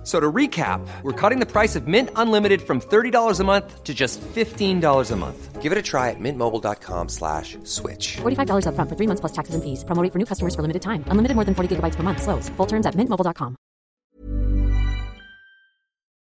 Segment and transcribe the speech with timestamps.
[0.00, 3.84] F- So to recap, we're cutting the price of Mint Unlimited from $30 a month
[3.84, 5.60] to just $15 a month.
[5.60, 8.16] Give it a try at mintmobile.com slash switch.
[8.22, 9.84] $45 upfront for three months plus taxes and fees.
[9.84, 11.04] Promo rate for new customers for limited time.
[11.10, 12.22] Unlimited more than 40 gigabytes per month.
[12.22, 12.48] Slows.
[12.56, 13.56] Full terms at mintmobile.com.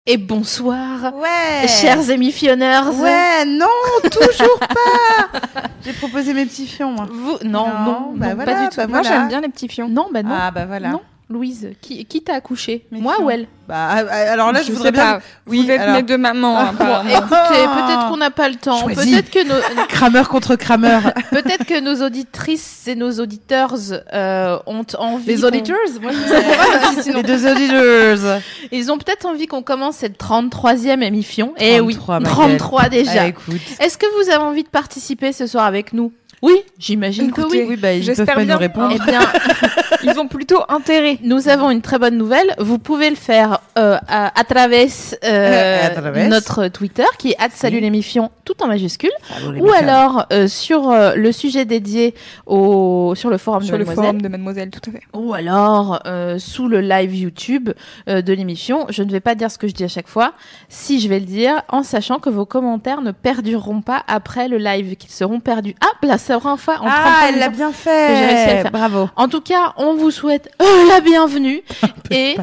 [0.05, 1.67] Et bonsoir, Ouais.
[1.67, 2.87] chers émissionneurs.
[2.99, 3.67] Ouais, non,
[4.11, 5.39] toujours pas.
[5.85, 7.05] J'ai proposé mes petits fions, moi.
[7.11, 8.75] Vous, non, non, non, bah pas voilà, du tout.
[8.77, 9.09] bah Moi, voilà.
[9.19, 9.87] j'aime bien les petits fions.
[9.87, 10.31] Non, bah non.
[10.33, 10.89] Ah bah voilà.
[10.89, 14.67] Non, Louise, qui, qui t'a accouché Moi ou elle Bah ah, ah, alors là, je,
[14.67, 15.03] Je voudrais sais bien.
[15.03, 15.21] pas.
[15.45, 16.55] Vous êtes alors- mes deux mamans.
[16.57, 17.09] Ah, hein, apparemment.
[17.09, 18.87] Écoutez, peut-être qu'on n'a pas le temps.
[18.87, 21.03] Peut-être que nos, Crameur contre crameur.
[21.29, 23.75] peut-être que nos auditrices et nos auditeurs
[24.11, 25.25] euh, ont envie.
[25.27, 27.11] Les auditeurs Moi, je sais pas.
[27.17, 28.41] Les deux auditeurs.
[28.71, 31.53] Ils ont peut-être envie qu'on commence cette 33e émission.
[31.59, 33.11] Eh oui, 33, ma 33 déjà.
[33.21, 33.61] Ah, écoute.
[33.79, 36.11] Est-ce que vous avez envie de participer ce soir avec nous?
[36.41, 37.65] Oui, j'imagine que oui.
[37.67, 38.53] Oui, bah ils J'espère peuvent pas bien.
[38.55, 38.93] nous répondre.
[38.95, 39.19] Eh bien,
[40.03, 41.17] Ils ont plutôt intérêt.
[41.23, 42.55] Nous avons une très bonne nouvelle.
[42.57, 44.87] Vous pouvez le faire euh, à, à travers
[45.25, 46.29] euh, À travers.
[46.29, 49.09] notre Twitter qui est salut l'émission tout en majuscule
[49.53, 52.13] les ou alors euh, sur euh, le sujet dédié
[52.45, 55.01] au sur le forum Sur de le Mademoiselle forum de Mademoiselle, tout à fait.
[55.13, 57.69] ou alors euh, sous le live YouTube
[58.07, 58.85] euh, de l'émission.
[58.89, 60.33] Je ne vais pas dire ce que je dis à chaque fois.
[60.69, 64.57] Si je vais le dire en sachant que vos commentaires ne perdureront pas après le
[64.57, 65.75] live, qu'ils seront perdus.
[65.81, 65.91] Ah,
[66.29, 68.69] la seconde fois en 33 Ah, elle l'a bien fait.
[68.71, 69.09] Bravo.
[69.15, 71.61] En tout cas, on vous souhaite euh, la bienvenue.
[72.11, 72.37] et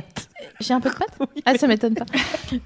[0.61, 2.05] j'ai un peu de pâtes Ah, ça m'étonne pas.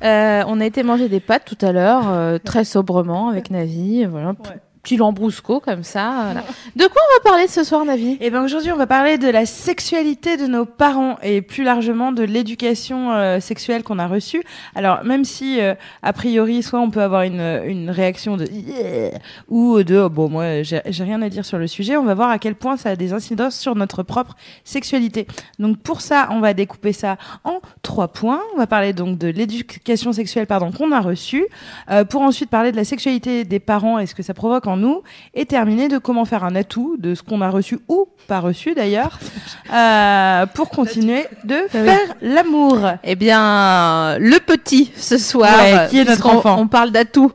[0.02, 4.04] Euh, on a été manger des pâtes tout à l'heure, euh, très sobrement avec Navi.
[4.04, 4.34] Voilà,
[4.82, 6.22] petit lambrusco comme ça.
[6.24, 6.44] voilà.
[6.76, 8.16] De quoi on va parler ce soir, Navi?
[8.20, 12.12] Et ben aujourd'hui, on va parler de la sexualité de nos parents et plus largement
[12.12, 14.42] de l'éducation euh, sexuelle qu'on a reçue.
[14.74, 19.18] Alors même si euh, a priori, soit on peut avoir une, une réaction de Yeah
[19.48, 22.30] ou de oh, bon moi j'ai rien à dire sur le sujet, on va voir
[22.30, 25.26] à quel point ça a des incidences sur notre propre sexualité.
[25.58, 28.40] Donc pour ça, on va découper ça en trois points.
[28.54, 31.46] On va parler donc de l'éducation sexuelle pardon qu'on a reçue,
[31.90, 34.76] euh, pour ensuite parler de la sexualité des parents et ce que ça provoque en
[34.76, 35.02] nous,
[35.34, 38.74] et terminer de comment faire un atout de ce qu'on a reçu ou pas reçu
[38.74, 39.18] d'ailleurs,
[39.74, 42.78] euh, pour continuer de faire l'amour.
[43.04, 47.32] Eh bien, le petit ce soir, Ouais, qui est notre enfant On parle d'atout.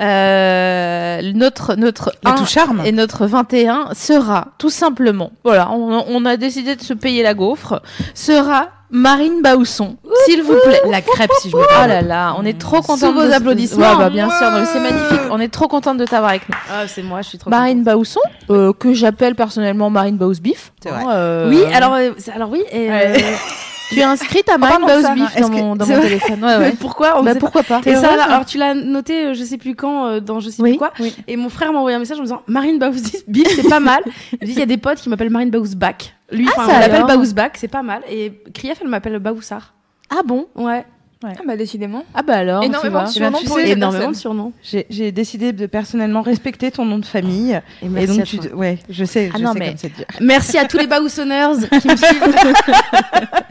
[0.00, 2.12] Euh, notre notre
[2.46, 2.82] charme.
[2.84, 5.30] et notre 21 sera tout simplement.
[5.44, 7.82] Voilà, on, on a décidé de se payer la gaufre.
[8.14, 10.80] Sera Marine Bausson, s'il vous plaît.
[10.90, 11.88] La crêpe si je me Oh trompe.
[11.88, 13.86] là là, on est trop Sous content vos applaudissements.
[13.92, 15.20] Ouais, bah, bien sûr, non, mais c'est magnifique.
[15.30, 16.54] On est trop contente de t'avoir avec nous.
[16.72, 20.72] Ah, c'est moi, je suis trop Marine Bausson, euh, que j'appelle personnellement Marine Baus Beef.
[20.82, 21.04] C'est vrai.
[21.08, 22.62] Euh, Oui, alors, euh, c'est- alors oui.
[22.72, 23.14] Et, euh,
[23.90, 26.38] tu es inscrite à Marine pardon, Baus Sarah, Beef est-ce dans mon, dans mon téléphone.
[26.42, 26.58] Ouais, ouais.
[26.58, 27.40] mais pourquoi on Bah, sait pas.
[27.50, 30.20] pourquoi pas Et ça, heureuse alors tu l'as noté, euh, je sais plus quand, euh,
[30.20, 30.92] dans je sais Oui, plus quoi.
[31.00, 31.14] oui.
[31.26, 32.92] Et mon frère m'a envoyé un message en me disant Marine Baus
[33.28, 34.00] Beef, c'est pas mal.
[34.32, 36.14] Il me dit il y a des potes qui m'appellent Marine Bausbach.
[36.30, 38.02] Lui, Ah, ça on l'appelle Bausbach, c'est pas mal.
[38.10, 39.74] Et Krief, elle m'appelle Baoussard.
[40.10, 40.46] Ah bon?
[40.54, 40.84] Ouais.
[41.24, 42.04] Ah bah décidément.
[42.14, 44.52] Ah bah alors, tu Énormément de surnoms pour les énormément de surnoms.
[44.62, 47.60] J'ai décidé de personnellement respecter ton nom de famille.
[47.82, 48.56] Et Et, merci donc, à tu, toi.
[48.56, 50.04] ouais, je sais, Ah je non, sais mais- comme c'est dur.
[50.20, 52.36] Merci à tous les Baoussonneurs qui me suivent.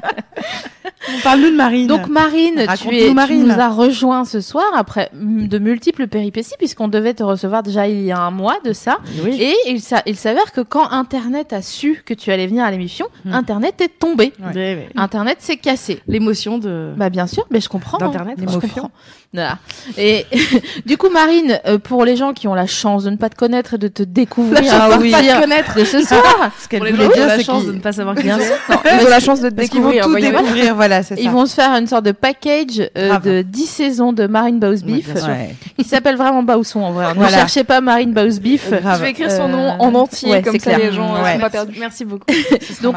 [1.28, 1.88] Parle-nous de Marine.
[1.88, 7.24] Donc Marine, tu, nous as rejoint ce soir après de multiples péripéties puisqu'on devait te
[7.24, 9.00] recevoir déjà il y a un mois de ça.
[9.24, 9.38] oui.
[9.42, 12.72] Et il, s'a- il s'avère que quand Internet a su que tu allais venir à
[12.72, 13.34] l'émission, Hmm.
[13.34, 14.32] Internet est tombé.
[14.54, 14.88] Ouais.
[14.96, 16.02] Internet s'est cassé.
[16.08, 16.94] L'émotion de.
[16.98, 17.98] Bah bien sûr, mais je comprends.
[17.98, 18.06] hein.
[18.06, 18.92] D'Internet, je comprends.
[19.34, 19.58] Voilà.
[19.98, 20.26] Et
[20.86, 23.36] du coup, Marine, euh, pour les gens qui ont la chance de ne pas te
[23.36, 25.76] connaître et de te découvrir La chance à de pas te connaître.
[25.76, 26.24] de ce soir,
[26.60, 29.20] Ce qu'elle voulait dire, la chance de ne pas savoir qui bien Ils ont la
[29.20, 30.04] chance de te vont découvrir.
[30.06, 30.32] tout voyez-vous.
[30.40, 31.22] découvrir, voilà, c'est ça.
[31.22, 34.82] Ils vont se faire une sorte de package euh, de 10 saisons de Marine Baus
[34.84, 35.14] Beef.
[35.14, 35.56] Ouais.
[35.78, 37.10] Il s'appelle vraiment Bausson en vrai.
[37.10, 37.38] Ne Voilà.
[37.38, 38.70] cherchez pas Marine Baus Beef.
[38.72, 38.98] Grave.
[39.00, 40.90] Je vais écrire son nom Euh, en entier, ouais, comme c'est ça clair.
[40.90, 41.34] les gens euh, Ouais.
[41.34, 41.76] sont pas perdus.
[41.80, 42.26] Merci beaucoup.
[42.82, 42.96] Donc.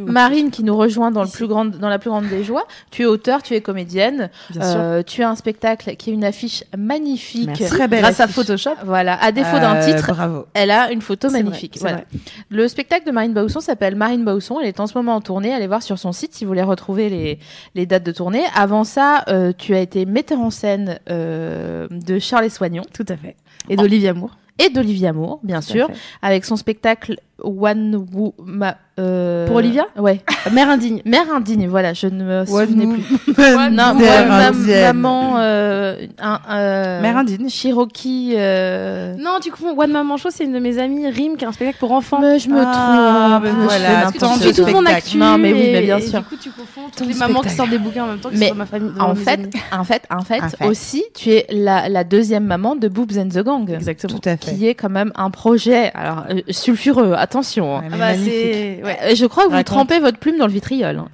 [0.00, 2.66] Marine qui nous rejoint dans, le plus grande, dans la plus grande des joies.
[2.90, 4.28] Tu es auteur, tu es comédienne.
[4.60, 7.46] Euh, tu as un spectacle qui est une affiche magnifique.
[7.46, 7.64] Merci.
[7.66, 8.28] Très belle Grâce à.
[8.28, 8.74] Photoshop.
[8.84, 10.46] Voilà, à défaut d'un Euh, titre, Bravo.
[10.54, 11.78] elle a une photo vrai, magnifique.
[11.80, 12.02] Voilà.
[12.48, 14.58] Le spectacle de Marine Bausson s'appelle Marine Bausson.
[14.60, 15.52] Elle est en ce moment en tournée.
[15.52, 17.38] Allez voir sur son site si vous voulez retrouver les,
[17.74, 18.42] les dates de tournée.
[18.54, 23.16] Avant ça, euh, tu as été metteur en scène euh, de Charles Soignon Tout à
[23.16, 23.36] fait.
[23.68, 24.36] Et d'Olivia Moore.
[24.58, 25.88] et d'Olivia Moore, bien Tout sûr,
[26.22, 30.20] avec son spectacle One Woo Ma- euh, Pour Olivia Ouais.
[30.52, 31.00] Mère indigne.
[31.06, 33.34] Mère indigne, voilà, je ne me One souvenais plus.
[33.38, 34.82] Mère Non, ouais, ma- indienne.
[34.96, 37.48] maman, euh, un, euh, Mère indienne.
[37.48, 38.34] Cherokee.
[38.36, 39.74] euh, Non, tu confonds.
[39.78, 42.18] One Maman Show, c'est une de mes amies, Rim, qui a un spectacle pour enfants.
[42.20, 43.46] Mais je me Ah, trompe.
[43.46, 45.16] je voilà, fais fais tout mon actu.
[45.16, 46.18] Non, mais oui, et- mais bien et sûr.
[46.20, 48.36] Du coup, tu confonds toutes les mamans qui sortent des bouquins en même temps que
[48.36, 48.90] Mais ma famille.
[49.00, 49.40] En fait,
[49.72, 50.66] en fait, en fait, En fait.
[50.66, 53.70] aussi, tu es la, la deuxième maman de Boobs and the Gang.
[53.70, 54.18] Exactement.
[54.18, 54.54] Tout à fait.
[54.54, 57.76] Qui est quand même un projet, alors euh, sulfureux, attention.
[57.76, 57.80] hein.
[57.84, 58.32] Ah mais bah, magnifique.
[58.32, 58.80] c'est.
[58.84, 59.14] Ouais.
[59.16, 59.66] Je crois que vous Raconte.
[59.66, 60.98] trempez votre plume dans le vitriol.
[60.98, 61.08] hein.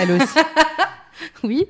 [0.00, 0.38] Elle aussi.
[1.44, 1.66] Oui.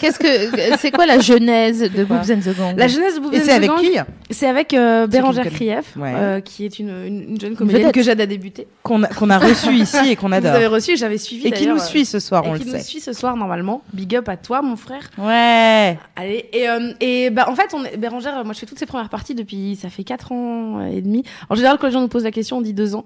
[0.00, 3.34] Qu'est-ce que c'est quoi la genèse de Boobs and the Gang La jeunesse de Boobs
[3.34, 3.90] Et and c'est the avec Gang, qui
[4.30, 5.46] C'est avec euh, Bérangère.
[5.50, 6.12] Krief, Ouais.
[6.14, 8.66] euh, qui est une, une, une jeune comédienne que j'aide à débuter.
[8.82, 10.72] Qu'on a, qu'on a reçu ici et qu'on Vous avez adore.
[10.72, 11.46] reçu, j'avais suivi.
[11.48, 12.78] Et qui nous euh, suit ce soir, on et le qui sait.
[12.78, 13.82] nous suit ce soir normalement.
[13.92, 15.10] Big up à toi, mon frère.
[15.18, 15.98] Ouais.
[16.16, 18.78] Allez, et, euh, et bah, en fait, on est, Bérangère, euh, moi je fais toutes
[18.78, 21.24] ses premières parties depuis, ça fait 4 ans et demi.
[21.50, 23.04] En général, quand les gens nous posent la question, on dit 2 ans.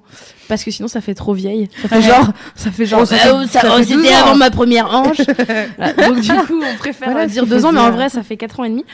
[0.49, 1.69] Parce que sinon, ça fait trop vieille.
[1.83, 4.07] Ça fait genre, ça fait genre, Oh, ça fait- ça- ça oh, fait c'était 12
[4.13, 4.17] ans.
[4.27, 5.19] avant ma première hanche.
[5.97, 8.09] Donc du coup, on préfère Voilà euh, dire qu'il 2 faut ans, mais en vrai,
[8.09, 8.85] ça fait 4 ans et demi.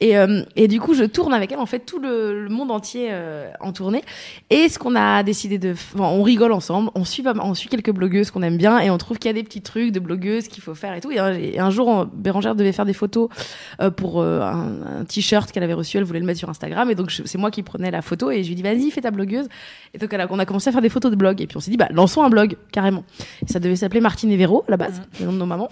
[0.00, 2.70] Et, euh, et du coup, je tourne avec elle, en fait, tout le, le monde
[2.70, 4.02] entier euh, en tournée.
[4.50, 7.92] Et ce qu'on a décidé de, enfin, on rigole ensemble, on suit, on suit quelques
[7.92, 10.48] blogueuses qu'on aime bien et on trouve qu'il y a des petits trucs de blogueuses
[10.48, 11.10] qu'il faut faire et tout.
[11.10, 13.28] Et un, et un jour, on- Bérangère devait faire des photos
[13.80, 16.94] euh, pour un, un t-shirt qu'elle avait reçu, elle voulait le mettre sur Instagram et
[16.94, 19.46] donc c'est moi qui prenais la photo et je lui dis vas-y fais ta blogueuse.
[19.94, 21.70] Et donc on a commencé à faire des photos de blog et puis on s'est
[21.70, 23.04] dit bah lançons un blog carrément.
[23.46, 25.68] Et ça devait s'appeler Martine et Véro à la base, le nom de nos mamans.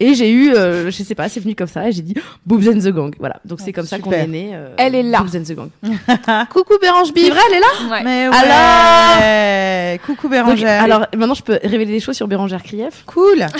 [0.00, 2.14] Et j'ai eu, euh, je sais pas, c'est venu comme ça et j'ai dit
[2.46, 3.14] Boobs and the Gang.
[3.18, 4.50] Voilà, donc c'est comme ça qu'on est né.
[4.54, 5.20] euh, Elle est là.
[5.20, 5.70] Boobs and the Gang.
[6.50, 7.24] Coucou Bérange Bif.
[7.24, 7.90] C'est vrai, elle est là.
[7.90, 8.02] Ouais.
[8.04, 10.00] Mais Alors ouais.
[10.06, 10.82] Coucou Donc, Bérangère.
[10.82, 13.04] alors maintenant je peux révéler des choses sur Bérangère Krief.
[13.06, 13.46] cool.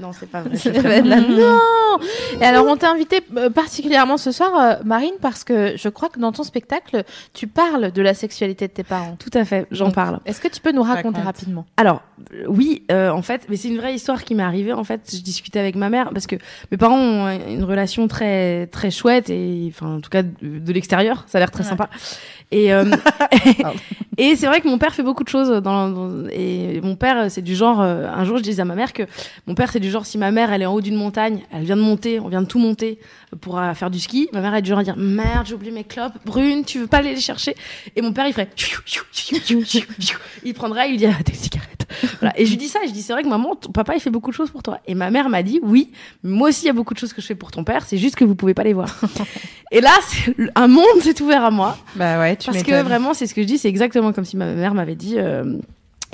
[0.00, 0.56] Non c'est pas vrai.
[0.56, 1.58] C'est non
[2.40, 6.08] Et alors, on t'a invité euh, particulièrement ce soir, euh, Marine, parce que je crois
[6.08, 7.04] que dans ton spectacle,
[7.34, 9.16] tu parles de la sexualité de tes parents.
[9.18, 10.20] Tout à fait, j'en Donc, parle.
[10.24, 11.24] Est-ce que tu peux nous raconter Raconte.
[11.24, 11.66] rapidement?
[11.76, 12.02] Alors
[12.34, 14.72] euh, oui, euh, en fait, mais c'est une vraie histoire qui m'est arrivée.
[14.72, 16.36] En fait, je discutais avec ma mère parce que
[16.70, 20.72] mes parents ont une relation très très chouette et enfin en tout cas de, de
[20.72, 21.88] l'extérieur, ça a l'air très sympa.
[22.52, 22.84] Et euh,
[24.18, 27.30] et c'est vrai que mon père fait beaucoup de choses dans, dans- et mon père
[27.30, 29.04] c'est du genre euh, un jour je disais à ma mère que
[29.46, 31.64] mon père c'est du genre si ma mère elle est en haut d'une montagne, elle
[31.64, 32.98] vient de monter, on vient de tout monter
[33.40, 35.54] pour euh, faire du ski, ma mère elle est du genre à dire merde, j'ai
[35.54, 37.54] oublié mes clopes, Brune, tu veux pas aller les chercher?
[37.96, 38.48] Et mon père il ferait
[40.44, 41.68] il prendrait, il lui dirait des cigarettes.
[42.20, 42.38] Voilà.
[42.38, 44.10] Et je lui dis ça, je dis c'est vrai que maman, ton papa il fait
[44.10, 44.78] beaucoup de choses pour toi.
[44.86, 45.90] Et ma mère m'a dit oui,
[46.22, 47.98] moi aussi il y a beaucoup de choses que je fais pour ton père, c'est
[47.98, 49.00] juste que vous pouvez pas les voir.
[49.70, 49.90] et là,
[50.54, 53.42] un monde s'est ouvert à moi Bah ouais, tu parce que vraiment c'est ce que
[53.42, 55.14] je dis, c'est exactement comme si ma mère m'avait dit.
[55.18, 55.58] euh,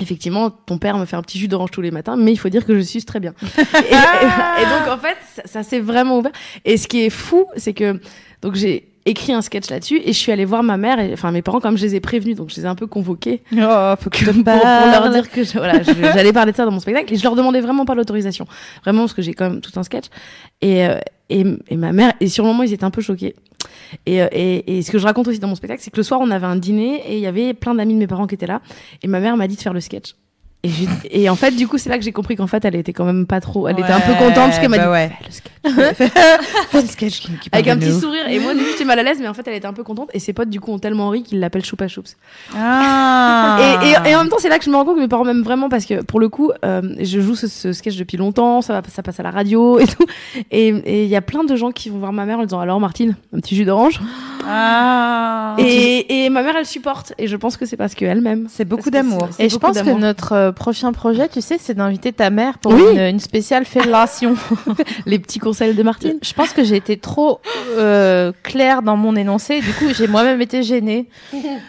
[0.01, 2.47] Effectivement, ton père me fait un petit jus d'orange tous les matins, mais il faut
[2.47, 3.33] dire que je suce très bien.
[3.57, 6.31] et, et- et donc en fait, ça, ça s'est vraiment ouvert.
[6.63, 7.99] Et ce qui est fou, c'est que
[8.41, 11.31] donc j'ai écrit un sketch là-dessus et je suis allée voir ma mère et enfin
[11.33, 13.93] mes parents comme je les ai prévenus, donc je les ai un peu convoqués Oh,
[13.99, 17.11] faut que pour, pour leur dire que voilà, j'allais parler de ça dans mon spectacle
[17.13, 18.45] et je leur demandais vraiment pas l'autorisation,
[18.85, 20.05] vraiment parce que j'ai quand même tout un sketch
[20.61, 20.99] et, euh,
[21.29, 23.35] et et ma mère et sur le moment ils étaient un peu choqués.
[24.05, 26.03] Et, euh, et, et ce que je raconte aussi dans mon spectacle, c'est que le
[26.03, 28.35] soir on avait un dîner et il y avait plein d'amis de mes parents qui
[28.35, 28.61] étaient là
[29.01, 30.15] et ma mère m'a dit de faire le sketch.
[30.63, 30.71] Et,
[31.23, 33.05] et en fait, du coup, c'est là que j'ai compris qu'en fait, elle était quand
[33.05, 33.67] même pas trop.
[33.69, 35.09] Elle était un peu contente parce qu'elle m'a bah dit ouais.
[35.09, 35.53] fais le sketch.
[36.69, 37.99] Fais le sketch qui, qui avec un petit nous.
[37.99, 38.27] sourire.
[38.29, 39.83] Et moi, du coup, j'étais mal à l'aise, mais en fait, elle était un peu
[39.83, 40.09] contente.
[40.13, 42.15] Et ses potes, du coup, ont tellement ri qu'ils l'appellent Choupa Choups.
[42.57, 43.57] Ah.
[43.59, 45.07] Et, et, et en même temps, c'est là que je me rends compte que mes
[45.07, 48.17] parents m'aiment vraiment parce que pour le coup, euh, je joue ce, ce sketch depuis
[48.17, 50.05] longtemps, ça, va, ça passe à la radio et tout.
[50.51, 52.59] Et et il y a plein de gens qui vont voir ma mère en disant
[52.59, 54.01] Alors, Martine, un petit jus d'orange.
[54.47, 55.55] Ah.
[55.57, 57.13] Et, et ma mère, elle supporte.
[57.17, 58.47] Et je pense que c'est parce qu'elle m'aime.
[58.49, 59.29] c'est beaucoup d'amour.
[59.39, 62.73] Et je pense que notre euh, prochain projet, tu sais, c'est d'inviter ta mère pour
[62.73, 62.81] Oui.
[62.93, 64.35] une, une spéciale fellation.
[65.05, 66.17] Les petits conseils de Martine.
[66.21, 67.39] Je pense que j'ai été trop
[67.77, 69.61] euh, claire dans mon énoncé.
[69.61, 71.07] Du coup, j'ai moi-même été gênée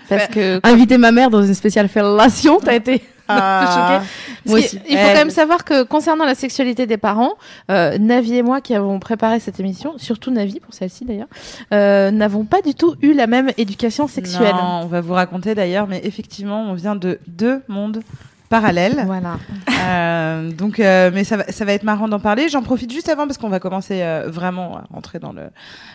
[0.08, 4.00] parce que Inviter ma mère dans une spéciale fellation, t'as été un peu Ah.
[4.00, 4.08] choquée.
[4.46, 4.78] Moi aussi.
[4.88, 7.34] Il faut quand même savoir que concernant la sexualité des parents,
[7.70, 11.28] euh, Navi et moi qui avons préparé cette émission, surtout Navi pour celle-ci d'ailleurs,
[11.72, 14.54] euh, n'avons pas du tout eu la même éducation sexuelle.
[14.54, 18.02] Non, on va vous raconter d'ailleurs, mais effectivement, on vient de deux mondes
[18.50, 19.04] parallèles.
[19.06, 19.38] Voilà.
[19.82, 22.48] Euh, donc, euh, mais ça va, ça va être marrant d'en parler.
[22.48, 25.44] J'en profite juste avant parce qu'on va commencer euh, vraiment à rentrer dans le.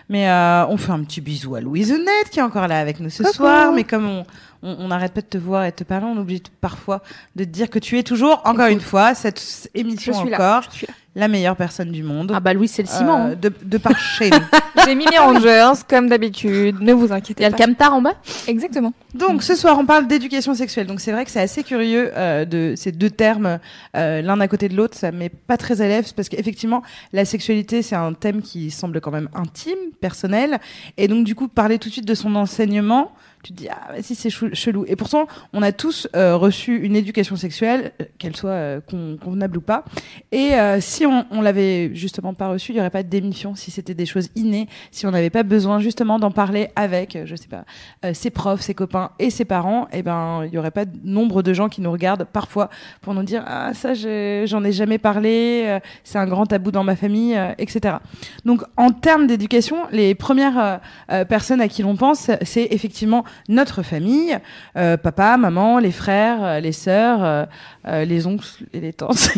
[0.09, 2.99] Mais euh, on fait un petit bisou à Louise Net qui est encore là avec
[2.99, 3.71] nous ce soir.
[3.71, 4.25] Mais comme on
[4.65, 7.03] on n'arrête pas de te voir et de te parler, on oublie parfois
[7.35, 10.35] de te dire que tu es toujours, encore une fois, cette émission Je suis là,
[10.35, 10.93] encore, je suis là.
[11.15, 12.31] La meilleure personne du monde.
[12.35, 13.27] Ah bah Louis c'est le ciment.
[13.27, 13.35] Euh, hein.
[13.41, 14.37] de, de par chez nous.
[14.85, 16.81] J'ai mis mes rangers, comme d'habitude.
[16.81, 17.65] Ne vous Il y inquiétez a le pas.
[17.65, 18.15] camtar en bas.
[18.47, 18.93] Exactement.
[19.13, 20.87] Donc ce soir, on parle d'éducation sexuelle.
[20.87, 23.59] Donc c'est vrai que c'est assez curieux euh, de ces deux termes
[23.95, 24.97] euh, l'un à côté de l'autre.
[24.97, 28.99] Ça met pas très à l'aise parce qu'effectivement, la sexualité c'est un thème qui semble
[28.99, 30.59] quand même intime, personnel,
[30.97, 33.11] et donc du coup parler tout de suite de son enseignement.
[33.45, 34.85] Tu te dis ah si c'est chelou.
[34.87, 39.17] Et pourtant, on a tous euh, reçu une éducation sexuelle, euh, qu'elle soit euh, con-
[39.23, 39.85] convenable ou pas.
[40.31, 43.53] Et euh, si on, on l'avait justement pas reçue, il y aurait pas d'émission.
[43.53, 47.25] Si c'était des choses innées, si on n'avait pas besoin justement d'en parler avec, euh,
[47.25, 47.65] je sais pas,
[48.03, 50.97] euh, ses profs, ses copains et ses parents, et ben il y aurait pas de
[51.03, 52.69] nombre de gens qui nous regardent parfois
[53.01, 56.95] pour nous dire ah ça j'en ai jamais parlé, c'est un grand tabou dans ma
[56.95, 57.97] famille, etc.
[58.43, 60.79] Donc en termes d'éducation, les premières
[61.29, 64.37] personnes à qui l'on pense, c'est effectivement notre famille,
[64.77, 67.45] euh, papa, maman, les frères, euh, les sœurs, euh,
[67.87, 69.29] euh, les oncles et les tantes,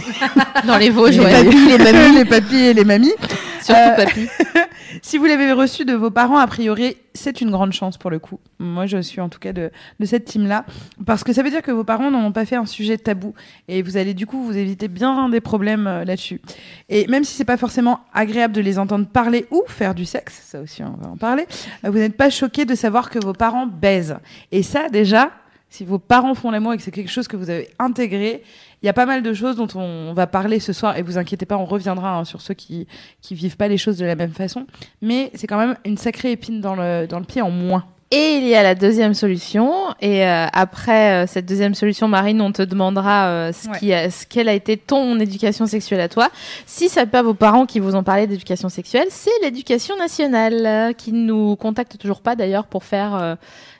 [0.65, 1.43] Dans les Vosges, les ouais.
[1.43, 3.13] papis, les mamies, les papis et les mamies.
[3.61, 4.27] Surtout Euh, papy.
[5.01, 8.19] Si vous l'avez reçu de vos parents, a priori, c'est une grande chance pour le
[8.19, 8.39] coup.
[8.59, 10.65] Moi, je suis en tout cas de, de cette team-là.
[11.05, 13.33] Parce que ça veut dire que vos parents n'en ont pas fait un sujet tabou.
[13.67, 16.41] Et vous allez du coup vous éviter bien des problèmes euh, là-dessus.
[16.89, 20.41] Et même si c'est pas forcément agréable de les entendre parler ou faire du sexe,
[20.45, 21.45] ça aussi on va en parler,
[21.85, 24.17] euh, vous n'êtes pas choqué de savoir que vos parents baisent.
[24.51, 25.31] Et ça, déjà,
[25.69, 28.43] si vos parents font l'amour et que c'est quelque chose que vous avez intégré,
[28.83, 30.97] il y a pas mal de choses dont on va parler ce soir.
[30.97, 32.87] Et vous inquiétez pas, on reviendra hein, sur ceux qui
[33.21, 34.65] qui vivent pas les choses de la même façon.
[35.01, 37.85] Mais c'est quand même une sacrée épine dans le dans le pied en moins.
[38.09, 39.69] Et il y a la deuxième solution.
[39.99, 43.79] Et euh, après euh, cette deuxième solution, Marine, on te demandera euh, ce Ouais.
[43.79, 46.29] qui a, ce quelle a été ton éducation sexuelle à toi.
[46.65, 50.65] Si ça n'est pas vos parents qui vous ont parlé d'éducation sexuelle, c'est l'éducation nationale
[50.65, 53.35] euh, qui nous contacte toujours pas d'ailleurs pour faire euh,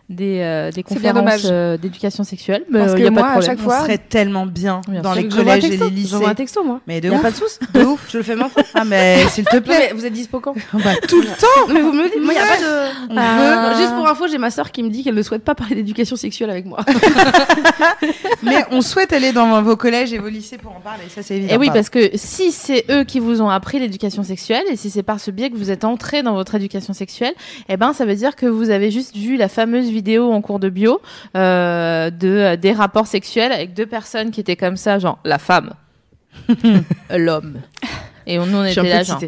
[0.10, 2.64] des, euh, des conférences euh, d'éducation sexuelle.
[2.72, 4.46] Mais Parce euh, que y a moi, pas de à chaque fois- On serait tellement
[4.46, 5.22] bien Bien dans sûr.
[5.24, 6.10] les collèges et les lycées.
[6.12, 6.80] J'envoie un texto, moi.
[6.88, 7.22] Mais de Y a ouf.
[7.22, 7.58] pas de souci.
[7.74, 8.08] De ouf.
[8.10, 8.64] Je le fais maintenant.
[8.74, 9.88] Ah mais s'il te Non, plaît.
[9.90, 11.74] mais vous êtes dispo quand Bah, tout le temps.
[11.74, 12.24] Mais vous me le dites.
[12.24, 13.12] Moi, y a pas de.
[13.12, 13.74] On Ah.
[13.74, 13.82] veut.
[13.82, 16.16] Juste pour info, j'ai ma sœur qui me dit qu'elle ne souhaite pas parler d'éducation
[16.16, 16.80] sexuelle avec moi.
[18.44, 21.04] Mais on souhaite aller dans vos collèges et vos lycées pour en parler.
[21.14, 21.54] Ça c'est évident.
[21.54, 21.80] Et oui, Pardon.
[21.80, 25.20] parce que si c'est eux qui vous ont appris l'éducation sexuelle et si c'est par
[25.20, 27.34] ce biais que vous êtes entré dans votre éducation sexuelle,
[27.70, 30.60] eh ben ça veut dire que vous avez juste vu la fameuse vidéo en cours
[30.60, 31.02] de bio
[31.36, 35.74] euh, de des rapports sexuels avec deux personnes qui étaient comme ça, genre la femme,
[37.10, 37.62] l'homme.
[38.26, 39.22] Et on, nous on était là, genre.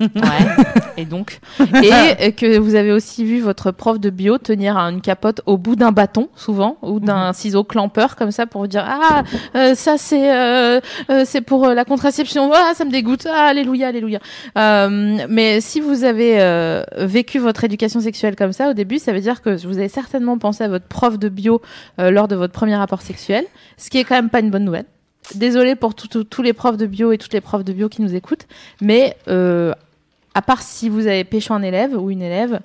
[0.00, 0.20] Ouais.
[0.96, 5.00] et donc, et euh, que vous avez aussi vu votre prof de bio tenir une
[5.00, 8.84] capote au bout d'un bâton, souvent, ou d'un ciseau clampeur comme ça pour vous dire
[8.86, 9.22] ah
[9.54, 13.88] euh, ça c'est euh, euh, c'est pour la contraception, ah ça me dégoûte, ah alléluia
[13.88, 14.20] alléluia.
[14.56, 19.12] Euh, mais si vous avez euh, vécu votre éducation sexuelle comme ça au début, ça
[19.12, 21.60] veut dire que vous avez certainement pensé à votre prof de bio
[21.98, 23.44] euh, lors de votre premier rapport sexuel,
[23.76, 24.86] ce qui est quand même pas une bonne nouvelle.
[25.34, 28.14] Désolée pour tous les profs de bio et toutes les profs de bio qui nous
[28.14, 28.46] écoutent,
[28.80, 29.72] mais euh,
[30.34, 32.60] à part si vous avez pécho un élève ou une élève,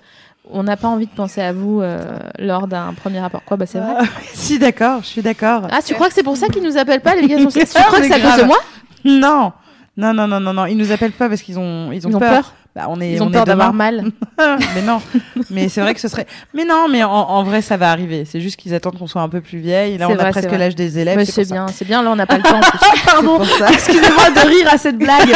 [0.51, 3.43] on n'a pas envie de penser à vous euh, lors d'un premier rapport.
[3.43, 3.93] Quoi, bah c'est vrai.
[3.97, 5.67] Ah, si d'accord, je suis d'accord.
[5.71, 8.01] Ah, tu crois que c'est pour ça qu'ils nous appellent pas l'éducation sexuelle Tu crois
[8.01, 8.57] que c'est à cause de moi?
[9.05, 9.53] Non.
[9.95, 10.65] Non, non, non, non, non.
[10.65, 12.53] Ils nous appellent pas parce qu'ils ont, ils ont, Ils ont peur.
[12.75, 14.05] Bah, on est, Ils ont on peur d'avoir mal.
[14.37, 15.01] mais non.
[15.49, 16.27] Mais c'est vrai que ce serait.
[16.53, 18.25] Mais non, mais en, en vrai, ça va arriver.
[18.25, 19.97] C'est juste qu'ils attendent qu'on soit un peu plus vieille.
[19.97, 20.57] Là, on a vrai, presque c'est vrai.
[20.59, 21.23] l'âge des élèves.
[21.25, 22.03] C'est bien, c'est bien.
[22.03, 22.61] Là, on n'a pas le temps.
[23.05, 23.41] Pardon.
[23.41, 25.35] Excusez-moi de rire à cette blague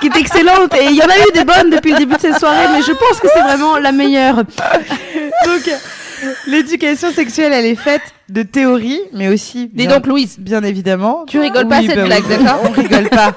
[0.00, 2.20] qui est excellente et il y en a eu des bonnes depuis le début de
[2.20, 4.36] cette soirée, mais je pense que c'est vraiment la meilleure.
[4.36, 5.70] Donc,
[6.46, 9.70] l'éducation sexuelle, elle est faite de théorie, mais aussi.
[9.72, 11.24] Dis donc, Louise, Bien évidemment.
[11.26, 13.34] Tu rigoles pas à cette bah blague, d'accord On rigole pas.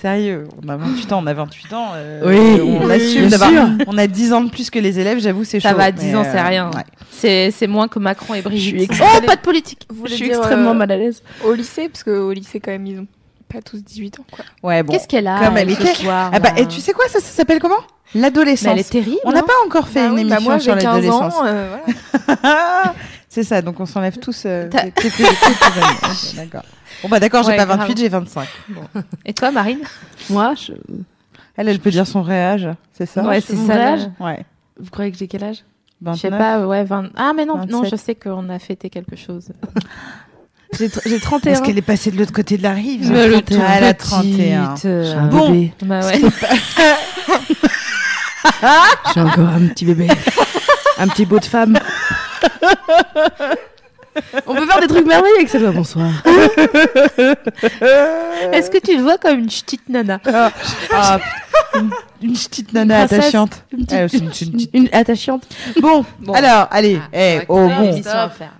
[0.00, 1.88] Sérieux, on a 28 ans, on a 28 ans.
[1.94, 3.50] euh, Oui, on assume d'avoir.
[3.86, 5.68] On a 10 ans de plus que les élèves, j'avoue, c'est chaud.
[5.68, 6.66] ça va, 10 mais, ans, euh, c'est rien.
[6.70, 6.84] ouais.
[7.10, 8.90] C'est c'est moins que Macron et Brigitte.
[9.00, 9.86] Oh, pas de politique.
[9.90, 11.22] Vous Je suis dire, extrêmement euh, mal à l'aise.
[11.44, 13.06] Au lycée, parce qu'au lycée, quand même, ils ont
[13.52, 14.44] pas tous 18 ans, quoi.
[14.62, 14.92] Ouais, bon.
[14.92, 17.18] Qu'est-ce qu'elle a Comme elle est- ce soir Ah bah, et tu sais quoi, ça,
[17.20, 17.76] ça s'appelle comment?
[18.14, 18.72] L'adolescence.
[18.72, 19.16] Elle est terrible.
[19.24, 19.44] On n'a hein.
[19.46, 21.34] pas encore fait Bah une oui, bah émission moi, sur j'ai 15 l'adolescence.
[21.34, 21.76] ans, euh,
[22.42, 22.94] voilà.
[23.30, 24.42] c'est ça, donc on s'enlève tous.
[24.46, 24.68] Euh,
[26.36, 26.62] d'accord.
[27.02, 27.80] Bon bah d'accord, j'ai Ouais, pas grave.
[27.80, 28.48] 28, j'ai 25.
[29.24, 29.80] Et toi, Marine
[30.30, 30.72] Moi, je...
[31.56, 33.22] Elle, elle peut dire son vrai âge, c'est ça?
[33.26, 33.74] Ouais, c'est ça.
[33.74, 34.44] âge Ouais.
[34.78, 35.64] vous croyez que j'ai quel âge?
[36.04, 36.38] Je sais 29.
[36.38, 37.10] pas, ouais, 20...
[37.16, 37.90] Ah, mais non, non, 27.
[37.90, 39.48] je sais qu'on a fêté quelque chose.
[40.76, 41.52] J'ai tr- j'ai 31.
[41.52, 43.08] Parce qu'elle est passée de l'autre côté de la rive.
[43.10, 44.66] Mais le Ah, elle a tout 31.
[44.74, 45.50] petite, euh, Bon.
[45.52, 45.72] bébé.
[45.82, 46.20] Bah ouais.
[49.04, 50.08] Je suis encore un petit bébé.
[50.98, 51.78] un petit beau de femme.
[54.46, 55.58] On peut faire des trucs merveilleux avec ça.
[55.70, 56.08] Bonsoir.
[58.52, 60.20] Est-ce que tu te vois comme une petite nana
[60.92, 61.18] Ah,
[61.74, 61.90] une,
[62.22, 63.18] une petite nana Princesse.
[63.18, 63.64] attachante.
[63.72, 65.46] Une Ah, petite, c'est une- une petite- une attachante.
[65.80, 66.04] Bon,
[66.34, 68.00] alors, allez, Ah, eh, oh bon.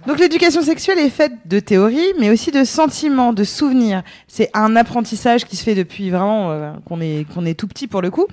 [0.07, 4.03] Donc l'éducation sexuelle est faite de théories, mais aussi de sentiments, de souvenirs.
[4.29, 7.87] C'est un apprentissage qui se fait depuis vraiment euh, qu'on est qu'on est tout petit
[7.87, 8.27] pour le coup.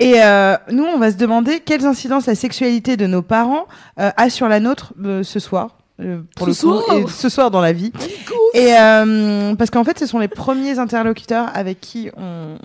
[0.00, 3.66] Et euh, nous, on va se demander quelles incidences la sexualité de nos parents
[4.00, 5.76] euh, a sur la nôtre euh, ce soir.
[6.00, 7.92] Euh, pour Ce le coup, soir et ce soir dans la vie.
[8.54, 12.56] Et euh, parce qu'en fait, ce sont les premiers interlocuteurs avec qui on,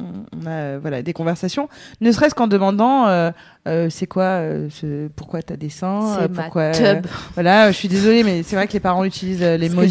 [0.45, 1.69] a euh, voilà des conversations,
[2.01, 3.31] ne serait-ce qu'en demandant euh,
[3.67, 6.71] euh, c'est quoi, euh, ce- pourquoi t'as des seins, pourquoi.
[7.35, 9.81] voilà, je suis désolée, mais c'est vrai que les parents utilisent les mots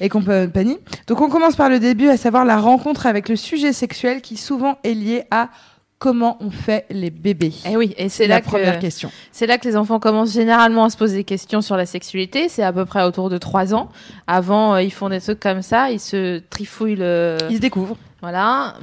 [0.00, 0.78] et compagnie.
[1.06, 4.36] Donc on commence par le début, à savoir la rencontre avec le sujet sexuel qui
[4.36, 5.48] souvent est lié à
[6.04, 7.54] comment on fait les bébés.
[7.66, 9.10] Eh oui, et c'est la là première que question.
[9.32, 12.50] c'est là que les enfants commencent généralement à se poser des questions sur la sexualité.
[12.50, 13.88] C'est à peu près autour de 3 ans.
[14.26, 17.38] Avant, euh, ils font des trucs comme ça, ils se trifouillent le.
[17.48, 17.96] Ils se découvrent.
[18.20, 18.74] Voilà.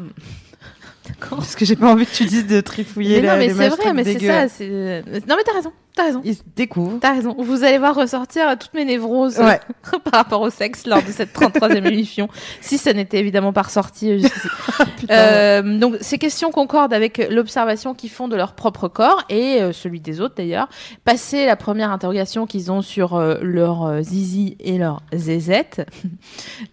[1.08, 1.38] D'accord.
[1.38, 3.94] Parce que j'ai pas envie que tu dises de trifouiller Mais non, mais c'est vrai,
[3.94, 4.50] mais c'est ça.
[4.50, 5.72] c'est- Non, mais t'as raison.
[5.96, 6.22] T'as raison.
[6.24, 7.00] Ils se découvrent.
[7.02, 7.36] T'as raison.
[7.38, 9.60] Vous allez voir ressortir toutes mes névroses Ouais.
[10.06, 12.30] par rapport au sexe lors de cette 33e émission.
[12.62, 14.48] Si ça n'était évidemment pas ressorti euh, jusqu'ici.
[14.98, 15.14] Putain.
[15.14, 19.74] Euh, donc ces questions concordent avec l'observation qu'ils font de leur propre corps et euh,
[19.74, 20.70] celui des autres d'ailleurs.
[21.04, 25.86] Passé la première interrogation qu'ils ont sur euh, leur euh, zizi et leur zézette,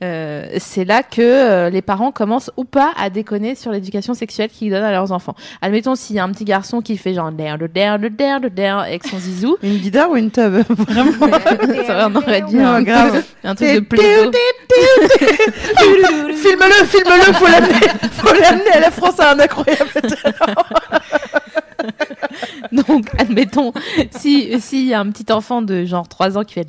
[0.05, 4.49] euh, c'est là que euh, les parents commencent ou pas à déconner sur l'éducation sexuelle
[4.51, 5.35] qu'ils donnent à leurs enfants.
[5.63, 8.41] Admettons s'il y a un petit garçon qui fait genre der de der de der
[8.41, 9.57] de der avec son zizou.
[9.62, 11.31] Une guitare ou une tub Vraiment.
[11.87, 13.23] Ça, on aurait dit Non, un, grave.
[13.45, 14.31] un truc de plaido.
[16.37, 19.91] filme-le, filme-le, faut l'amener, faut l'amener à la France à un incroyable.
[22.73, 23.73] Donc, admettons,
[24.19, 26.67] si s'il y a un petit enfant de genre 3 ans qui fait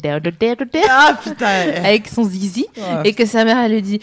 [0.89, 1.47] Ah putain.
[1.83, 2.67] avec son zizi
[3.03, 3.99] et que sa mère elle lui dit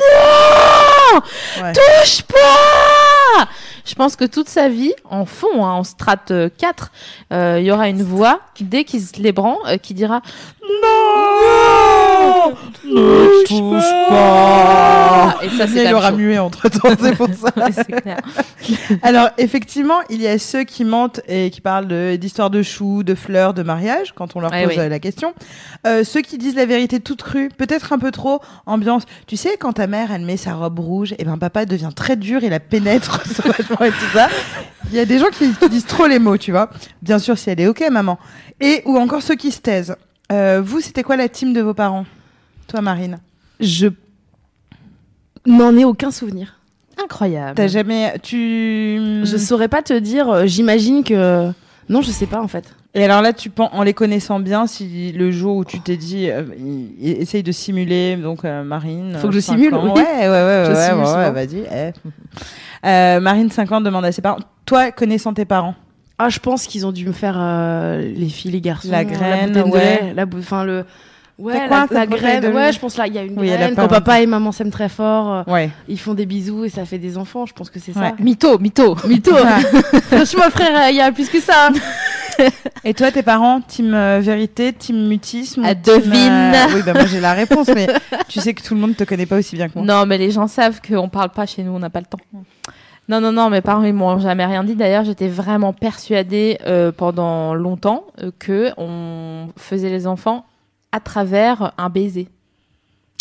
[0.00, 1.20] non
[1.62, 1.72] Ouais.
[1.72, 3.46] touche pas
[3.86, 6.90] je pense que toute sa vie en fond hein, en strate euh, 4
[7.32, 10.20] euh, il y aura une voix dès qu'il se les branle euh, qui dira
[10.62, 17.50] Non Ne touche pas et ça c'est Il aura mué entre temps, c'est pour ça.
[17.56, 18.18] Ouais, c'est clair.
[19.02, 23.02] Alors, effectivement, il y a ceux qui mentent et qui parlent de- d'histoires de choux,
[23.02, 24.80] de fleurs, de mariage, quand on leur Ouais, pose oui.
[24.80, 25.34] euh, la question.
[25.86, 29.02] Euh, ceux qui disent la vérité toute crue, peut-être un peu trop, ambiance.
[29.26, 32.16] Tu sais, quand ta mère, elle met sa robe rouge, et ben papa devient très
[32.16, 33.22] dur, il la pénètre
[33.80, 34.28] sauvagement et tout ça.
[34.90, 36.70] Il y a des gens qui, qui disent trop les mots, tu vois.
[37.02, 38.18] Bien sûr, si elle est OK, maman.
[38.60, 39.96] Et, ou encore ceux qui se taisent.
[40.32, 42.06] Euh, vous, c'était quoi la team de vos parents?
[42.68, 43.18] Toi, Marine?
[43.60, 43.88] Je
[45.46, 46.58] n'en ai aucun souvenir.
[47.02, 48.18] incroyable T'as jamais...
[48.22, 49.20] Tu...
[49.24, 50.28] Je saurais pas te dire.
[50.28, 51.50] euh, J'imagine que
[51.88, 52.64] non, je sais pas en fait.
[52.98, 55.98] Et alors là, tu penses, en les connaissant bien, si le jour où tu t'es
[55.98, 56.42] dit, euh,
[57.00, 59.12] essaye de simuler, donc euh, Marine.
[59.20, 59.82] Faut que je euh, simule, ans.
[59.84, 59.90] oui.
[59.90, 61.62] Ouais, ouais, ouais, Je ouais, ouais, ouais, vas-y.
[61.70, 61.92] eh.
[62.86, 64.38] Euh, Marine, 5 ans, demande à ses parents.
[64.64, 65.74] Toi, connaissant tes parents,
[66.18, 68.88] Ah, je pense qu'ils ont dû me faire euh, les filles, les garçons.
[68.90, 69.80] La graine, de ouais.
[69.80, 70.84] lait, la enfin le.
[71.38, 72.42] Ouais, quoi, la, la graine.
[72.44, 73.74] de Ouais, je pense là, il y a une Oui, a graine.
[73.74, 75.68] Quand papa et maman s'aiment très fort, ouais.
[75.88, 77.44] ils font des bisous et ça fait des enfants.
[77.44, 78.08] Je pense que c'est Ouais.
[78.10, 78.14] ça.
[78.22, 79.32] mytho mytho Mytho.
[80.10, 81.68] Franchement, frère, il y a plus que ça.
[82.84, 86.52] Et toi, tes parents, team euh, vérité, team mutisme Ah, team, devine.
[86.74, 87.86] Oui, bah moi j'ai la réponse, mais
[88.28, 89.84] tu sais que tout le monde te connaît pas aussi bien que moi.
[89.86, 92.18] Non, mais les gens savent qu'on parle pas chez nous, on n'a pas le temps.
[93.08, 94.74] Non, non, non, mes parents, ils m'ont jamais rien dit.
[94.74, 100.44] D'ailleurs, j'étais vraiment persuadée euh, pendant longtemps euh, que on faisait les enfants
[100.90, 102.28] à travers un baiser.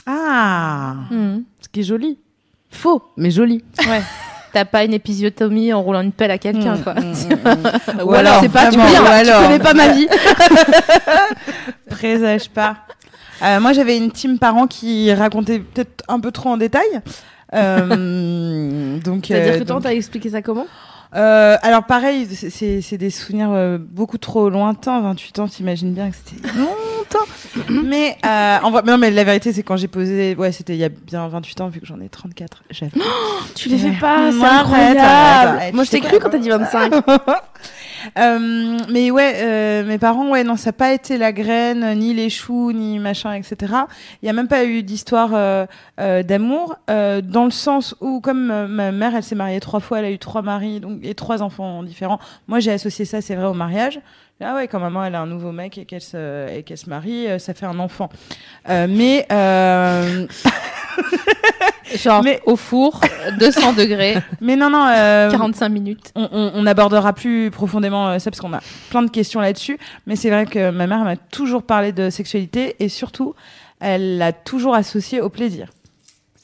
[0.08, 2.18] Ah Ce qui est joli.
[2.72, 3.64] Faux, mais joli.
[3.88, 4.02] Ouais.
[4.56, 6.94] T'as pas une épisiotomie en roulant une pelle à quelqu'un, Mm, quoi.
[6.94, 9.42] mm, mm, Ou Ou alors, c'est pas, tu, peux dire, ou tu alors.
[9.44, 10.08] connais pas ma vie.
[11.90, 12.78] Présage pas.
[13.44, 16.88] Euh, moi, j'avais une team parents qui racontait peut-être un peu trop en détail.
[17.54, 20.68] Euh, donc, C'est-à-dire euh, que toi, donc- t'as expliqué ça comment?
[21.16, 25.00] Euh, alors pareil, c'est- des souvenirs euh, beaucoup trop lointains.
[25.02, 27.26] 28 ans, t'imagines bien que c'était longtemps.
[27.70, 30.74] mais euh, en vrai- mais non, mais la vérité, c'est quand j'ai posé, ouais, c'était
[30.74, 32.64] il y a bien 28 ans, vu que j'en ai 34.
[32.70, 32.92] J'avais.
[33.56, 35.74] Tu les fais pas, c'est incroyable.
[35.76, 36.94] Moi, je t'ai cru quand t'as dit 25.
[38.20, 42.14] Euh, mais ouais, euh, mes parents, ouais, non, ça n'a pas été la graine, ni
[42.14, 43.74] les choux, ni machin, etc.
[44.22, 45.66] Il n'y a même pas eu d'histoire euh,
[46.22, 50.06] d'amour, euh, dans le sens où, comme ma mère, elle s'est mariée trois fois, elle
[50.06, 52.20] a eu trois maris donc, et trois enfants différents.
[52.48, 54.00] Moi, j'ai associé ça, c'est vrai, au mariage.
[54.42, 56.90] Ah ouais, quand maman, elle a un nouveau mec et qu'elle se, et qu'elle se
[56.90, 58.10] marie, euh, ça fait un enfant.
[58.70, 60.28] Euh, mais euh,
[61.96, 63.00] Genre Mais- au four,
[63.40, 64.88] 200 degrés, mais non, non.
[64.90, 66.12] euh, 45 minutes.
[66.16, 69.78] on, on, on abordera plus profondément ça parce qu'on a plein de questions là-dessus.
[70.08, 73.36] Mais c'est vrai que ma mère m'a toujours parlé de sexualité et surtout,
[73.80, 75.70] elle l'a toujours associé au plaisir.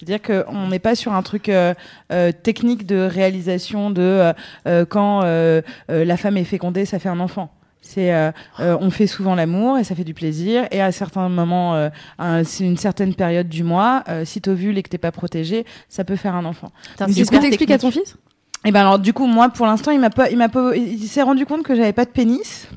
[0.05, 1.73] C'est-à-dire qu'on n'est pas sur un truc euh,
[2.11, 4.33] euh, technique de réalisation de euh,
[4.67, 5.61] euh, quand euh,
[5.91, 7.51] euh, la femme est fécondée, ça fait un enfant.
[7.83, 11.29] C'est euh, euh, on fait souvent l'amour et ça fait du plaisir et à certains
[11.29, 14.97] moments, euh, un- c'est une certaine période du mois, euh, si t'ovules et que t'es
[14.99, 16.71] pas protégé, ça peut faire un enfant.
[17.07, 18.17] C'est ce que t'expliques à ton fils?
[18.65, 20.99] Et ben alors du coup moi pour l'instant il m'a pas il m'a pas il
[21.07, 22.67] s'est rendu compte que j'avais pas de pénis.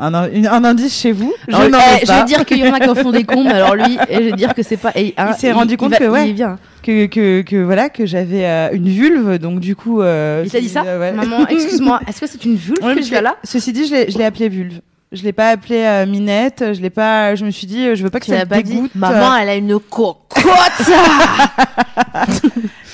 [0.00, 1.32] Un, un- une- un indice chez vous.
[1.46, 3.24] Je Alors, n'en eh, je vais dire qu'il y en a qui en font des
[3.24, 4.92] cons, mais alors lui, je vais dire que c'est pas.
[4.94, 6.34] eh, hein, Il s'est rendu compte va- que, ouais.
[6.82, 10.00] Que, que, que voilà que j'avais euh, une vulve, donc du coup.
[10.00, 11.12] Euh, Il t'a dit ça euh, ouais.
[11.12, 14.16] Maman, excuse-moi, est-ce que c'est une vulve Ouais, que tu as là Ceci dit, je
[14.18, 14.80] l'ai, appelée vulve.
[15.12, 16.64] Je l'ai pas appelée euh, minette.
[16.72, 17.34] Je l'ai pas.
[17.34, 18.94] Je me suis dit, je veux pas que Tu ça l'as te pas dit dégoûte.
[18.94, 20.16] Maman, elle a une cocotte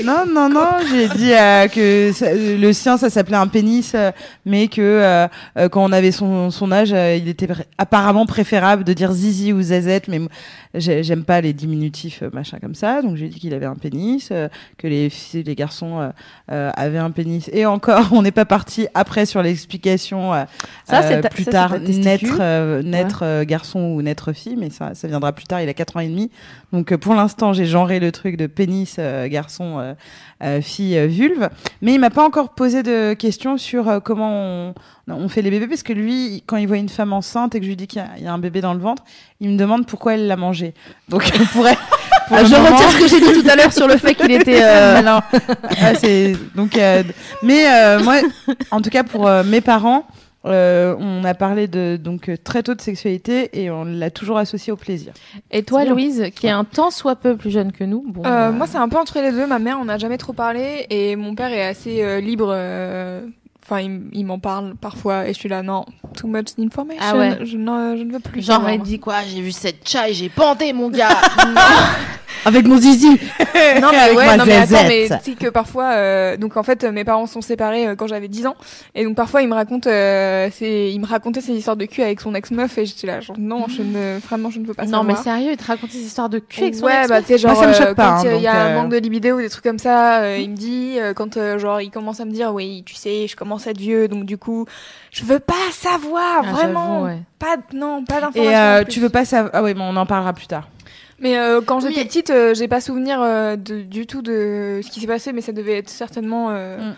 [0.05, 0.67] Non, non, non.
[0.91, 4.11] J'ai dit euh, que ça- euh, le sien, ça s'appelait un pénis, euh,
[4.45, 8.85] mais que euh, euh, quand on avait son, son âge, il était pr- apparemment préférable
[8.85, 10.21] de dire zizi ou zazette, mais
[10.75, 13.01] j'aime pas les diminutifs machin comme ça.
[13.01, 16.13] Donc j'ai dit qu'il avait un pénis, euh, que les filles, les garçons
[16.49, 17.49] avaient un pénis.
[17.53, 20.33] Et encore, on n'est pas parti après sur l'explication.
[20.85, 25.09] Ça, c'est ta- plus ça, tard naître naître garçon ou naître fille, mais ça ça
[25.09, 25.61] viendra plus tard.
[25.63, 26.31] Il a 4 ans et demi.
[26.73, 29.86] Donc pour l'instant, j'ai genré le truc de pénis euh, garçon
[30.63, 31.49] fille euh, vulve,
[31.83, 34.75] mais il m'a pas encore posé de questions sur euh, comment on,
[35.09, 37.65] on fait les bébés parce que lui, quand il voit une femme enceinte et que
[37.65, 39.03] je lui dis qu'il y a- il y, a un bébé dans le ventre,
[39.41, 40.75] il me demande pourquoi elle l'a mangé.
[41.09, 41.77] Donc on pourrait.
[42.29, 44.15] pour Ah, Je moment- retire ce que j'ai dit tout à l'heure sur le fait
[44.15, 44.61] qu'il était.
[44.63, 45.21] euh, non.
[45.81, 45.93] Ah,
[46.55, 47.03] donc euh,
[47.43, 48.17] mais euh, moi
[48.71, 50.07] en tout cas pour euh, mes parents
[50.47, 54.39] euh, on a parlé de donc euh, très tôt de sexualité et on l'a toujours
[54.39, 55.13] associé au plaisir.
[55.51, 55.85] Et toi.
[55.85, 58.67] Louise, qui est un tant soit peu plus jeune que nous, bon, Euh, euh, Moi,
[58.67, 59.47] c'est un peu entre les deux.
[59.47, 62.49] Ma mère, on n'a jamais trop parlé, et mon père est assez euh, libre.
[62.51, 63.27] euh,
[63.69, 65.85] Enfin, il, il m'en parle parfois, et je suis là, non,
[66.17, 67.03] too much information.
[67.05, 67.39] Ah ouais.
[67.45, 68.41] je, non, je ne veux plus.
[68.47, 68.77] genre, moi.
[68.79, 69.17] dit quoi?
[69.27, 71.09] J'ai vu cette chat et j'ai bandé mon gars.
[72.47, 73.09] Avec mon zizi.
[73.81, 76.57] Non, mais Avec ouais, ma non, mais attends, mais tu sais que parfois, euh, donc
[76.57, 78.57] en fait, mes parents sont séparés euh, quand j'avais 10 ans,
[78.95, 82.03] et donc parfois, ils me racontent, euh, c'est, ils me racontaient ces histoires de cul
[82.03, 84.85] avec son ex-meuf, et j'étais là, genre, non, je ne, vraiment, je ne peux pas
[84.85, 85.25] non, mais savoir.
[85.39, 87.39] sérieux, il te raconte des histoires de cul avec son ouais, ex bah tu sais
[87.39, 88.93] genre Moi, ça me choque euh, pas, quand hein, il y a un euh, manque
[88.93, 91.81] de libido ou des trucs comme ça, euh, il me dit euh, quand euh, genre
[91.81, 94.39] il commence à me dire oui, tu sais, je commence à être vieux donc du
[94.39, 94.67] coup,
[95.11, 97.03] je veux pas savoir Ah, vraiment.
[97.03, 97.19] ouais.
[97.39, 98.51] Pas non, pas d'informations.
[98.51, 100.69] Et euh, tu veux pas savoir Ah oui, mais on en parlera plus tard.
[101.19, 101.89] Mais euh, quand Oui.
[101.89, 105.33] j'étais petite, euh, j'ai pas souvenir euh, de, du tout de ce qui s'est passé
[105.33, 106.95] mais ça devait être certainement euh, Mm.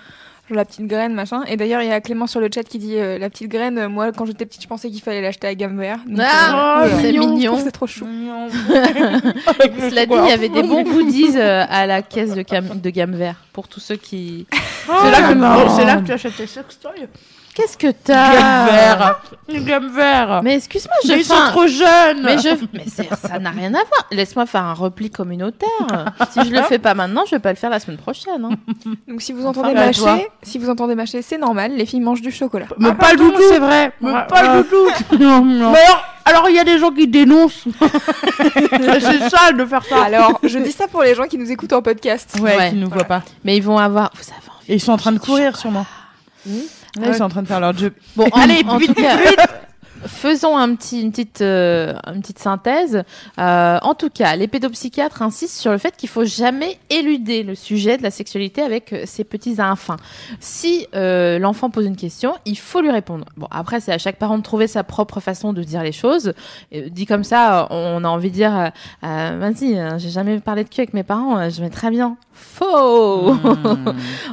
[0.49, 1.43] genre la petite graine machin.
[1.47, 3.87] Et d'ailleurs, il y a Clément sur le chat qui dit euh, la petite graine,
[3.89, 6.01] moi quand j'étais petite, je pensais qu'il fallait l'acheter à gamme vert.
[6.19, 7.59] Ah, euh, c'est mignon.
[7.63, 8.07] c'est trop chou.
[8.69, 12.91] Cela dit, il y avait des bons goodies euh, à la caisse de, cam- de
[12.91, 14.47] gamme vert pour tous ceux qui.
[14.51, 15.77] c'est là que non.
[15.77, 17.09] c'est là que tu achètes tes sextoys.
[17.59, 19.21] Qu'est-ce que Gamme t'as vert.
[19.49, 20.41] Une gamme vert.
[20.45, 22.23] Mais excuse-moi, je Mais ils sont un- trop jeunes.
[22.23, 24.07] Mais je, mais ça n'a rien à voir.
[24.13, 26.15] Laisse-moi faire un repli communautaire.
[26.31, 28.45] si je le fais pas maintenant, je vais pas le faire la semaine prochaine.
[28.45, 28.51] hein.
[29.09, 32.31] Donc si vous entendez mâcher, si vous entendez mâcher, c'est normal, les filles mangent du
[32.31, 32.67] chocolat.
[32.79, 33.43] Mais Ah, pas du tout.
[33.49, 33.93] C'est vrai.
[34.01, 34.63] Mais Ah, pas ah.
[34.63, 35.17] du tout.
[35.19, 35.73] Non, non.
[35.73, 37.65] Mais alors, alors il y a des gens qui dénoncent.
[38.41, 40.05] c'est sale de faire ça.
[40.05, 42.39] Alors, je dis ça pour les gens qui nous écoutent en podcast.
[42.41, 42.71] Ouais, Ouais.
[42.71, 43.23] qui nous voient pas.
[43.45, 44.11] Mais ils vont avoir.
[44.15, 44.73] Vous avez envie.
[44.73, 45.87] Et ils sont en train de courir sûrement.
[46.99, 47.05] Oui.
[47.05, 47.93] Ouais, Ils sont en train de faire leur job.
[48.17, 49.17] Bon, en, Allez, en vite, tout cas,
[50.07, 53.03] faisons un petit, une, petite, euh, une petite synthèse.
[53.39, 57.55] Euh, en tout cas, les pédopsychiatres insistent sur le fait qu'il faut jamais éluder le
[57.55, 59.97] sujet de la sexualité avec euh, ses petits infants.
[60.41, 63.27] Si euh, l'enfant pose une question, il faut lui répondre.
[63.37, 66.33] Bon, après, c'est à chaque parent de trouver sa propre façon de dire les choses.
[66.73, 68.71] Et, dit comme ça, on a envie de dire,
[69.05, 71.91] euh, vas-y, euh, j'ai jamais parlé de cul avec mes parents, euh, je vais très
[71.91, 72.17] bien.
[72.39, 73.35] Faux.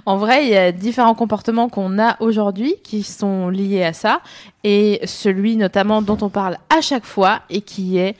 [0.05, 4.21] En vrai, il y a différents comportements qu'on a aujourd'hui qui sont liés à ça,
[4.63, 8.15] et celui notamment dont on parle à chaque fois et qui est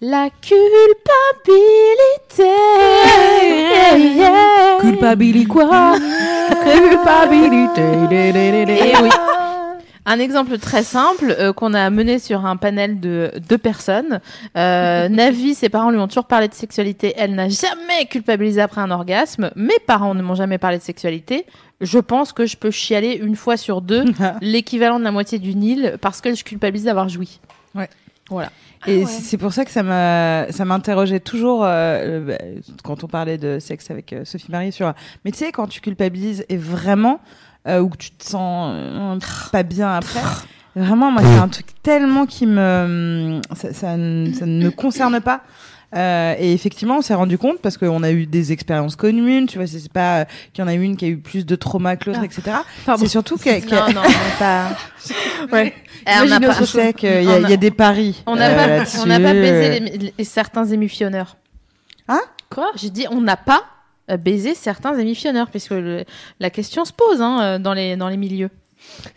[0.00, 0.58] la culpabilité.
[4.80, 5.96] Culpabilité quoi
[6.64, 7.82] Culpabilité.
[8.12, 9.08] Et oui.
[10.10, 14.20] Un exemple très simple euh, qu'on a mené sur un panel de deux personnes.
[14.56, 17.12] Euh, Navi, ses parents lui ont toujours parlé de sexualité.
[17.18, 19.50] Elle n'a jamais culpabilisé après un orgasme.
[19.54, 21.44] Mes parents ne m'ont jamais parlé de sexualité.
[21.82, 24.06] Je pense que je peux chialer une fois sur deux
[24.40, 27.38] l'équivalent de la moitié du Nil parce que je culpabilise d'avoir joui.
[28.86, 29.06] Et ouais.
[29.06, 32.38] c'est c'est pour ça que ça m'interrogeait toujours euh, bah,
[32.82, 34.92] quand on parlait de sexe avec Sophie Marie sur
[35.24, 37.20] mais tu sais quand tu culpabilises et vraiment
[37.68, 39.18] euh, ou que tu te sens euh,
[39.52, 40.20] pas bien après
[40.76, 45.20] vraiment moi c'est un truc tellement qui me ça, ça, ne- ça ne me concerne
[45.20, 45.42] pas
[45.96, 49.46] Euh, et effectivement, on s'est rendu compte parce qu'on a eu des expériences communes.
[49.46, 51.56] Tu vois, c'est pas euh, qu'il y en a une qui a eu plus de
[51.56, 52.42] trauma que l'autre, etc.
[52.98, 54.66] C'est surtout que, que- Non, non, on n'a pas.
[55.50, 55.72] Ouais.
[56.06, 57.56] Eh, on Imaginez pas, autre je sais qu'il y, On a- a- il y a
[57.56, 58.22] des paris.
[58.26, 58.98] on n'a euh, pas, là-dessus.
[59.02, 61.38] on n'a pas baisé les, les- certains émissionneurs.
[62.06, 62.70] Hein Quoi?
[62.76, 63.62] J'ai dit on n'a pas
[64.10, 66.04] euh, baisé certains émissionneurs puisque le-
[66.40, 68.50] la question se pose hein, euh, dans les dans les milieux.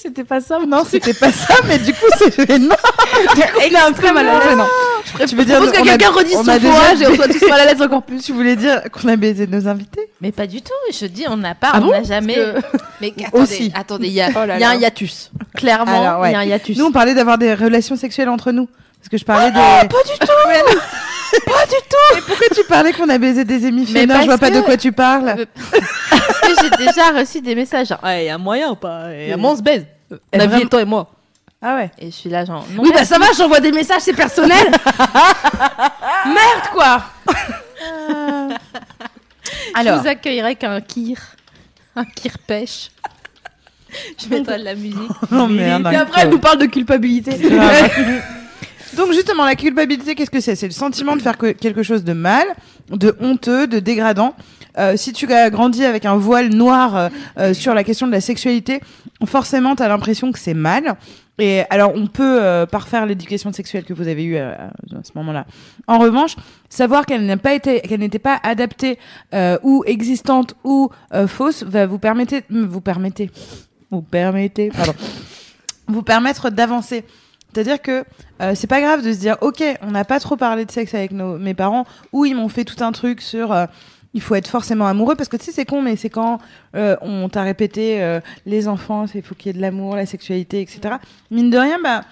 [0.00, 0.58] C'était pas ça.
[0.66, 2.74] Non, c'était pas ça, mais du coup, c'est gênant.
[3.66, 4.58] Il est un peu mal à l'aise.
[5.28, 7.48] Tu veux dire, que on a- quelqu'un redise on son fourrage et on soit tous
[7.48, 8.18] mal à l'aise encore plus.
[8.22, 10.10] Tu voulais dire qu'on a baisé nos invités?
[10.20, 10.72] Mais pas du tout.
[10.92, 11.90] Je dis on n'a pas, Ah on bon?
[11.92, 12.34] n'a jamais.
[12.34, 12.56] que-
[13.00, 13.72] Mais attendez, Aussi.
[13.74, 15.30] attendez, il y a, Oh là il y a un hiatus.
[15.54, 16.76] Clairement, il y a un hiatus.
[16.76, 18.66] Nous, on parlait d'avoir des relations sexuelles entre nous.
[18.98, 19.54] Parce que je parlais de.
[19.56, 20.26] pas du tout
[21.40, 24.38] pas du tout Et pourquoi tu parlais qu'on a baisé des Mais parce Je vois
[24.38, 25.34] pas de quoi tu parles.
[25.38, 25.44] Euh,
[26.10, 29.34] Parce que j'ai déjà reçu des messages genre, il y a moyen ou pas Et
[29.34, 29.40] Oui.
[29.42, 29.86] on se baise.
[30.32, 31.10] Et Navi vraiment- toi et moi.
[31.62, 31.90] Ah ouais.
[31.98, 34.66] Et je suis là genre, non, Oui, bah ça va, j'envoie des messages, c'est personnel.
[36.26, 37.02] Merde, quoi.
[39.74, 39.96] Alors.
[39.96, 41.18] je vous accueillerai qu'un kir.
[41.96, 42.90] Un kir pêche.
[44.22, 44.98] Je mettrai de la musique.
[45.32, 45.88] Oh merde.
[45.92, 47.32] Et après, elle nous parle de culpabilité.
[48.96, 50.54] Donc justement, la culpabilité, qu'est-ce que c'est?
[50.54, 52.46] C'est le sentiment de faire que- quelque chose de mal,
[52.90, 54.34] de honteux, de dégradant.
[54.76, 58.12] Euh, si tu as grandi avec un voile noir euh, euh, sur la question de
[58.12, 58.80] la sexualité,
[59.24, 60.96] forcément, tu as l'impression que c'est mal.
[61.38, 64.70] Et alors, on peut parfaire l'éducation sexuelle que vous avez eue à
[65.02, 65.46] ce moment-là.
[65.88, 66.36] En revanche,
[66.68, 69.00] savoir qu'elle n'a pas été, qu'elle n'était pas adaptée
[69.64, 70.90] ou existante ou
[71.26, 73.32] fausse, va vous permettre, vous permettez,
[73.90, 74.94] vous permettez, pardon,
[75.88, 77.04] vous permettre d'avancer.
[77.54, 78.04] C'est-à-dire que
[78.40, 80.94] euh, c'est pas grave de se dire ok, on n'a pas trop parlé de sexe
[80.94, 83.66] avec nos, mes parents ou ils m'ont fait tout un truc sur euh,
[84.12, 86.38] il faut être forcément amoureux parce que tu sais c'est con mais c'est quand
[86.74, 90.60] euh, on t'a répété les enfants c'est faut qu'il y ait de l'amour, la sexualité
[90.60, 90.96] etc.
[91.30, 92.02] Mine de rien bah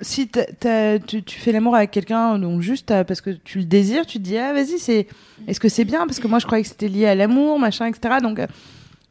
[0.00, 4.24] si tu, fais l'amour avec quelqu'un donc juste parce que tu le désires, tu te
[4.24, 5.06] dis ah vas-y
[5.46, 6.06] est-ce que c'est bien?
[6.06, 8.16] Parce que moi je croyais que c'était lié à l'amour machin etc.
[8.20, 8.40] Donc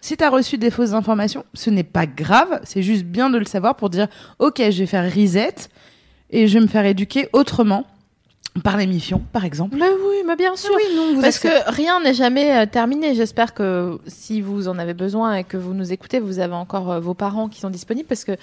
[0.02, 3.38] si tu as reçu des fausses informations, ce n'est pas grave, c'est juste bien de
[3.38, 4.08] le savoir pour dire
[4.40, 5.56] OK, je vais faire reset
[6.32, 7.86] et je vais me faire éduquer autrement
[8.66, 9.78] par l'émission par exemple.
[9.80, 10.72] Mais oui, mais bien sûr.
[10.76, 13.16] Oui, non, vous Parce acceptez- que rien n'est jamais euh, terminé.
[13.16, 16.92] J'espère que si vous en avez besoin et que vous nous écoutez, vous avez encore
[16.92, 18.34] euh, vos parents qui sont disponibles parce que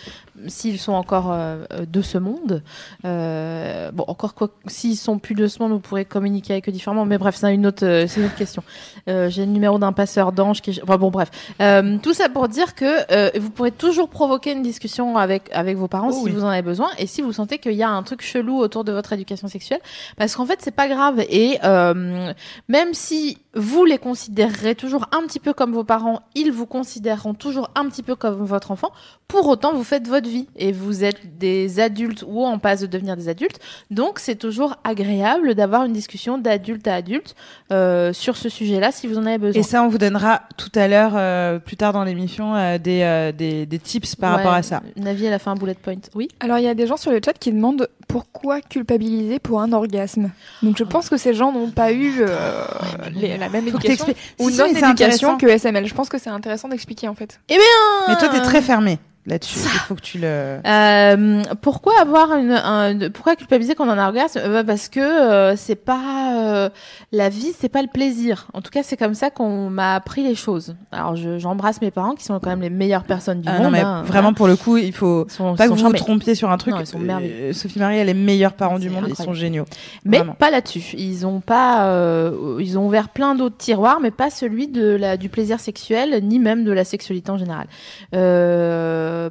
[0.47, 2.63] s'ils sont encore euh, euh, de ce monde,
[3.05, 6.73] euh, bon, encore quoi, s'ils sont plus de ce monde, vous pourrez communiquer avec eux
[6.73, 7.05] différemment.
[7.05, 8.63] Mais bref, c'est une autre, euh, c'est une autre question.
[9.09, 12.49] Euh, J'ai le numéro d'un passeur d'ange qui, enfin, bon, bref, Euh, tout ça pour
[12.49, 16.25] dire que euh, vous pourrez toujours provoquer une discussion avec avec vos parents Oh si
[16.25, 16.31] oui.
[16.33, 18.85] vous en avez besoin et si vous sentez qu'il y a un truc chelou autour
[18.85, 19.81] de votre éducation sexuelle
[20.17, 21.21] parce qu'en fait c'est pas grave.
[21.29, 22.33] Et euh,
[22.69, 27.35] même si vous les considérerez toujours un petit peu comme vos parents, ils vous considéreront
[27.35, 28.91] toujours un petit peu comme votre enfant.
[29.27, 32.87] Pour autant, vous faites votre vie et vous êtes des adultes ou en passe de
[32.87, 33.59] devenir des adultes.
[33.91, 37.35] Donc, c'est toujours agréable d'avoir une discussion d'adulte à adulte
[37.73, 39.61] euh, sur ce sujet-là si vous en avez besoin.
[39.61, 43.03] Et ça, on vous donnera tout à l'heure, euh, plus tard dans l'émission, euh, des,
[43.03, 44.83] euh, des, des tips par Ouais, rapport à ça.
[44.97, 45.95] Navi, elle a fait un bullet point.
[46.15, 46.29] Oui.
[46.41, 49.73] Alors, il y a des gens sur le chat qui demandent pourquoi culpabiliser pour un
[49.75, 50.31] orgasme.
[50.63, 52.65] Donc, je pense que ces gens n'ont pas eu euh,
[53.13, 54.35] les- la même Faut éducation t'expliques.
[54.39, 55.87] ou Si, éducation que SML.
[55.87, 57.41] Je pense que c'est intéressant d'expliquer en fait.
[57.49, 59.59] Mais toi, t'es très fermé là-dessus.
[59.63, 60.59] Il faut que tu le.
[60.67, 64.41] Euh, pourquoi avoir une, un, pourquoi culpabiliser quand on a un orgasme?
[64.51, 66.69] Bah, Parce que euh, c'est pas euh,
[67.13, 68.49] la vie, c'est pas le plaisir.
[68.55, 70.75] En tout cas, c'est comme ça qu'on m'a appris les choses.
[70.93, 73.63] Alors, je- j'embrasse mes parents qui sont quand même les meilleures personnes du Ah monde.
[73.65, 75.27] non, mais hein, vraiment, pour le coup, il faut.
[75.29, 76.75] Sont- Pas que vous vous trompiez sur un truc.
[76.75, 77.53] Non, ils sont merveilleux.
[77.53, 79.05] Sophie Marie, elle est meilleure parents du monde.
[79.09, 79.65] Ils sont géniaux.
[80.05, 80.35] Mais Vraiment.
[80.35, 80.83] pas là-dessus.
[80.97, 85.29] Ils ont pas, ils ont ouvert plein d'autres tiroirs, mais pas celui de la du
[85.29, 87.67] plaisir sexuel, ni même de la sexualité en général.
[88.15, 89.31] Euh, euh,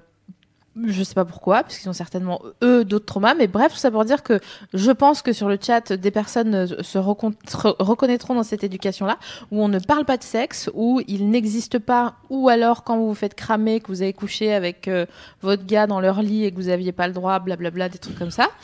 [0.86, 3.92] je sais pas pourquoi, parce qu'ils ont certainement eux d'autres traumas, mais bref, tout ça
[3.92, 4.40] pour dire que
[4.74, 9.18] je pense que sur le chat, des personnes euh, se reconnaîtront dans cette éducation-là,
[9.52, 13.08] où on ne parle pas de sexe, où il n'existe pas, ou alors quand vous
[13.08, 15.06] vous faites cramer, que vous avez couché avec euh,
[15.42, 18.18] votre gars dans leur lit et que vous aviez pas le droit, blablabla, des trucs
[18.18, 18.50] comme ça.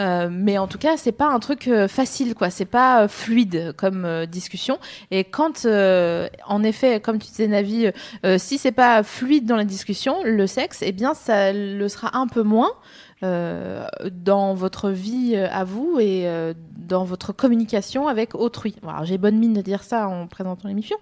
[0.00, 2.50] Euh, mais en tout cas, c'est pas un truc euh, facile, quoi.
[2.50, 4.80] C'est pas fluide comme discussion.
[5.12, 7.90] Et quand, en effet, comme tu disais, Navi,
[8.38, 12.26] si c'est pas fluide dans la discussion, le sexe, eh bien, ça le sera un
[12.26, 12.70] peu moins.
[13.22, 18.76] euh, dans votre vie euh, à vous et euh, dans votre communication avec autrui.
[18.86, 20.96] Alors j'ai bonne mine de dire ça en présentant l'émission,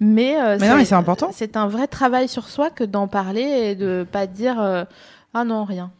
[0.00, 1.30] mais, euh, Mais non, mais c'est important.
[1.32, 4.84] C'est un vrai travail sur soi que d'en parler et de pas dire euh,
[5.34, 5.92] ah non rien.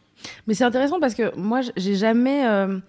[0.47, 2.79] Mais c'est intéressant parce que moi, j'ai jamais euh,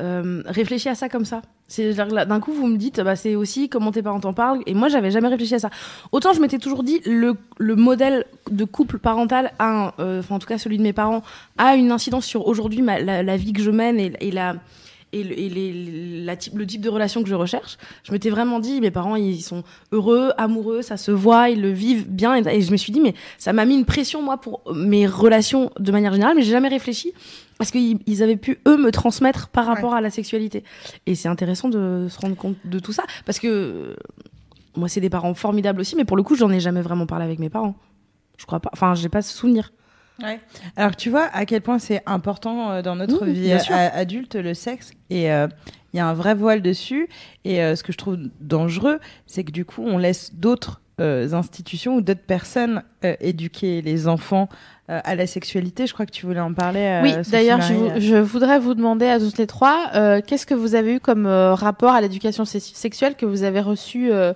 [0.00, 1.40] euh, réfléchi à ça comme ça.
[1.68, 4.62] C'est d'un coup, vous me dites, bah, c'est aussi comment tes parents t'en parlent.
[4.64, 5.70] Et moi, j'avais jamais réfléchi à ça.
[6.12, 10.38] Autant je m'étais toujours dit, le, le modèle de couple parental, a un, euh, en
[10.38, 11.22] tout cas celui de mes parents,
[11.58, 14.56] a une incidence sur aujourd'hui la, la vie que je mène et la
[15.12, 17.76] et, le, et les- la type, le type de relation que je recherche.
[18.04, 21.70] Je m'étais vraiment dit, mes parents, ils sont heureux, amoureux, ça se voit, ils le
[21.70, 22.34] vivent bien.
[22.36, 25.70] Et, je me suis dit, mais ça m'a mis une pression, moi, pour mes relations
[25.78, 27.12] de manière générale, mais j'ai jamais réfléchi
[27.58, 30.62] parce qu'ils ils avaient pu, eux, me transmettre par rapport à la sexualité.
[31.06, 33.96] Et c'est intéressant de se rendre compte de tout ça, parce que
[34.76, 37.24] moi, c'est des parents formidables aussi, mais pour le coup, j'en ai jamais vraiment parlé
[37.24, 37.74] avec mes parents.
[38.36, 38.70] Je crois pas.
[38.72, 39.72] Enfin, j'ai pas ce souvenir.
[40.76, 44.34] Alors tu vois à quel point c'est important euh, dans notre Mmh, vie a- adulte
[44.34, 45.46] le sexe et euh,
[45.92, 47.08] il y a un vrai voile dessus
[47.44, 51.32] et euh, ce que je trouve dangereux c'est que du coup on laisse d'autres euh,
[51.32, 54.48] institutions ou d'autres personnes euh, éduquer les enfants
[54.90, 55.86] euh, à la sexualité.
[55.86, 56.80] Je crois que tu voulais en parler.
[56.80, 57.60] euh, Oui, d'ailleurs,
[58.00, 61.26] je, voudrais vous demander à toutes les trois, euh, qu'est-ce que vous avez eu comme
[61.26, 64.32] euh, rapport à l'éducation se- sexuelle que vous avez reçu euh,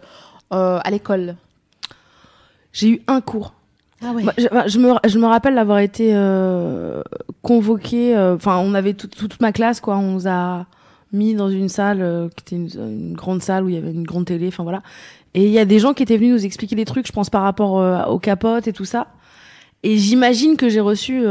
[0.52, 1.34] euh, à l'école?
[2.72, 3.54] J'ai eu un cours.
[4.04, 4.12] Ah.
[4.24, 4.32] Bah,
[4.66, 7.02] je, me, je me rappelle d'avoir été euh,
[7.42, 8.16] convoquée.
[8.16, 9.96] euh, Enfin, on avait tout- toute ma classe, quoi.
[9.96, 10.66] On nous a
[11.12, 14.04] mis dans une salle euh, qui était une, grande salle où il y avait une
[14.04, 14.48] grande télé.
[14.48, 14.82] Enfin voilà.
[15.34, 17.30] Et il y a des gens qui étaient venus nous expliquer des trucs, je pense
[17.30, 19.08] par rapport euh, aux capotes et tout ça.
[19.82, 21.22] Et j'imagine que j'ai reçu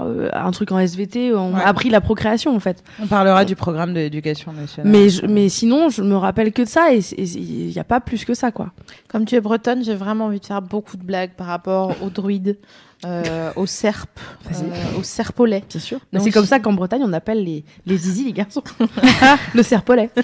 [0.00, 1.32] euh, un truc en SVT.
[1.34, 1.62] On Ouais.
[1.62, 2.82] appris la procréation en fait.
[3.02, 4.90] On parlera du programme de l'éducation nationale.
[4.92, 8.00] Mais je, mais sinon, je me rappelle que de ça et il n'y a pas
[8.00, 8.72] plus que ça, quoi.
[9.08, 12.10] Comme tu es bretonne, j'ai vraiment envie de faire beaucoup de blagues par rapport aux
[12.10, 12.58] druides,
[13.06, 14.18] euh, aux serpes,
[14.50, 14.64] Vas-y.
[14.64, 15.64] euh, aux serpolets.
[15.68, 16.00] Bien sûr.
[16.20, 18.62] C'est comme ça qu'en Bretagne, on appelle les, les zizi, les garçons.
[19.54, 20.10] le serpolet.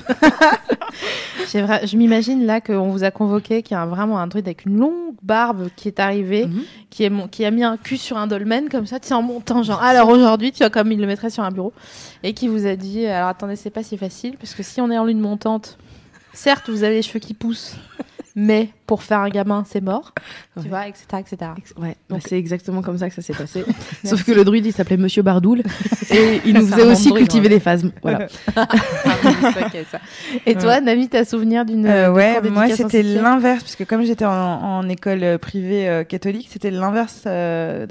[1.52, 4.76] Je m'imagine là qu'on vous a convoqué, qu'il y a vraiment un druide avec une
[4.78, 6.62] longue barbe qui est arrivé, Mhm.
[6.90, 9.14] qui, est mon- qui a mis un cul sur un dolmen comme ça, tu sais,
[9.14, 11.72] en montant, genre, alors aujourd'hui, tu vois, comme il le mettrait sur un bureau,
[12.22, 14.90] et qui vous a dit, alors attendez, c'est pas si facile, parce que si on
[14.90, 15.76] est en lune montante,
[16.32, 17.74] certes, vous avez les cheveux qui poussent,
[18.36, 20.12] mais pour faire un gamin, c'est mort,
[20.56, 20.62] Ouais.
[20.62, 21.36] tu vois, etc., etc.
[21.78, 23.64] Ouais, bah, Donc- c'est exactement comme ça que ça s'est passé.
[24.04, 25.62] Sauf que le druide, il s'appelait Monsieur Bardoul
[26.10, 27.54] et il nous faisait aussi druide, cultiver ouais.
[27.54, 27.92] des phasmes.
[28.02, 28.26] Voilà.
[30.46, 34.32] Et toi, Navi, t'as souvenir d'une Euh, ouais, moi c'était l'inverse, puisque comme j'étais en,
[34.32, 37.86] en école euh, privée euh, catholique, c'était l'inverse euh,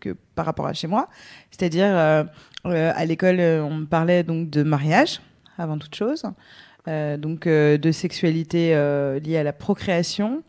[0.00, 1.08] que par rapport à chez moi.
[1.50, 2.24] C'est-à-dire, euh,
[2.66, 5.20] euh, à l'école, on me parlait donc de mariage,
[5.58, 6.24] avant toute chose,
[6.90, 10.42] euh, donc euh, de sexualité euh, liée à la procréation.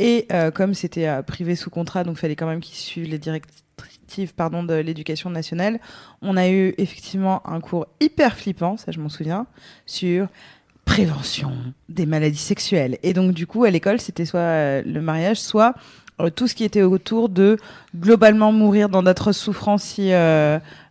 [0.00, 4.62] Et comme c'était privé sous contrat, donc fallait quand même qu'ils suivent les directives pardon,
[4.62, 5.80] de l'éducation nationale,
[6.22, 9.48] on a eu effectivement un cours hyper flippant, ça je m'en souviens,
[9.86, 10.28] sur
[10.84, 11.50] prévention
[11.88, 12.96] des maladies sexuelles.
[13.02, 15.74] Et donc, du coup, à l'école, c'était soit le mariage, soit
[16.36, 17.56] tout ce qui était autour de
[17.96, 20.12] globalement mourir dans d'atroces souffrances si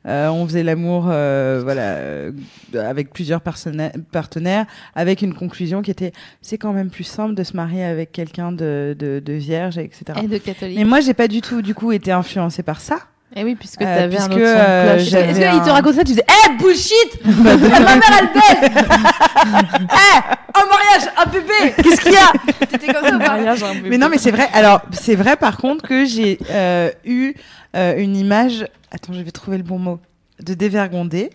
[0.08, 2.32] euh, on faisait l'amour euh, voilà, euh,
[2.74, 4.66] avec plusieurs partenaires,
[4.96, 8.52] avec une conclusion qui était c'est quand même plus simple de se marier avec quelqu'un
[8.52, 10.20] de, de, de vierge, etc.
[10.24, 10.78] Et de catholique.
[10.78, 13.00] Mais moi, j'ai pas du tout, du coup, été influencée par ça.
[13.40, 15.10] Et oui, puisque Euh, t'avais un puisque, autre son euh, cloche.
[15.10, 18.72] j'avais Est-ce qu'il te un- raconte ça Tu disais, eh, bullshit Ma mère, elle baise
[19.46, 20.20] Eh,
[20.60, 23.38] un mariage, un bébé Qu'est-ce qu'il y a T'étais comme ça ou pas
[23.84, 24.48] Mais non, mais c'est vrai.
[24.54, 27.34] Alors, c'est vrai par contre que j'ai euh, eu
[27.76, 28.66] euh, une image.
[28.92, 30.00] Attends, je vais trouver le bon mot.
[30.44, 31.32] De dévergondée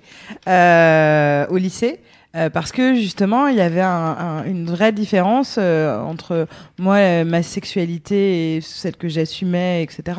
[0.48, 2.00] euh, au lycée.
[2.34, 6.46] Euh, parce que justement, il y avait un- un- une vraie différence euh, entre
[6.78, 10.18] moi, euh, ma sexualité et celle que j'assumais, etc.,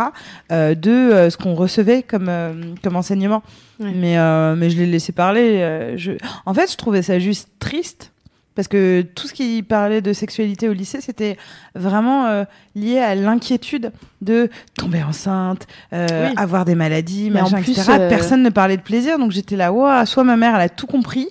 [0.52, 3.42] euh, de euh, ce qu'on recevait comme, euh, comme enseignement.
[3.80, 3.92] Ouais.
[3.96, 5.60] Mais, euh, mais je l'ai laissé parler.
[5.62, 6.12] euh, je...
[6.46, 8.12] En fait, je trouvais ça juste triste.
[8.56, 11.38] Parce que tout ce qui parlait de sexualité au lycée, c'était
[11.74, 12.44] vraiment euh,
[12.76, 14.48] lié à l'inquiétude de
[14.78, 16.34] tomber enceinte, euh, Oui.
[16.38, 17.94] avoir des maladies, Mais en machin, plus, etc.
[18.00, 20.70] euh, Personne ne parlait de plaisir, donc j'étais là, ouah, soit ma mère, elle a
[20.70, 21.30] tout compris,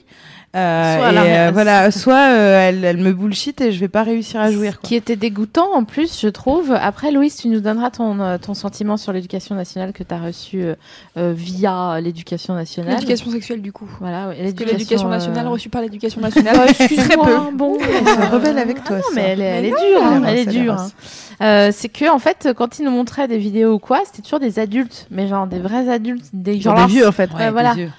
[0.55, 4.03] euh, Soit et euh, voilà, soit euh, elle, elle me bullshit et je vais pas
[4.03, 4.75] réussir à jouir.
[4.83, 6.73] Ce qui était dégoûtant en plus, je trouve.
[6.73, 10.65] Après, Louise, tu nous donneras ton, ton sentiment sur l'éducation nationale que tu as reçu
[11.17, 12.95] via l'éducation nationale.
[12.95, 13.89] L'éducation sexuelle, du coup.
[14.01, 16.57] Voilà, ouais, Parce que l'éducation nationale euh, reçue par l'éducation nationale.
[16.57, 17.51] bah, Très peu.
[17.55, 18.97] Bon, Elle se rebelle avec toi.
[18.97, 20.75] non, mais elle est, elle est dure, hein, elle est dure.
[20.75, 20.91] hein.
[21.41, 24.39] Euh, c'est que en fait, quand ils nous montraient des vidéos ou quoi, c'était toujours
[24.39, 27.31] des adultes, mais genre des vrais adultes, des Genre genre des vieux, en fait.
[27.33, 27.75] Ouais, voilà.
[27.75, 27.91] des vieux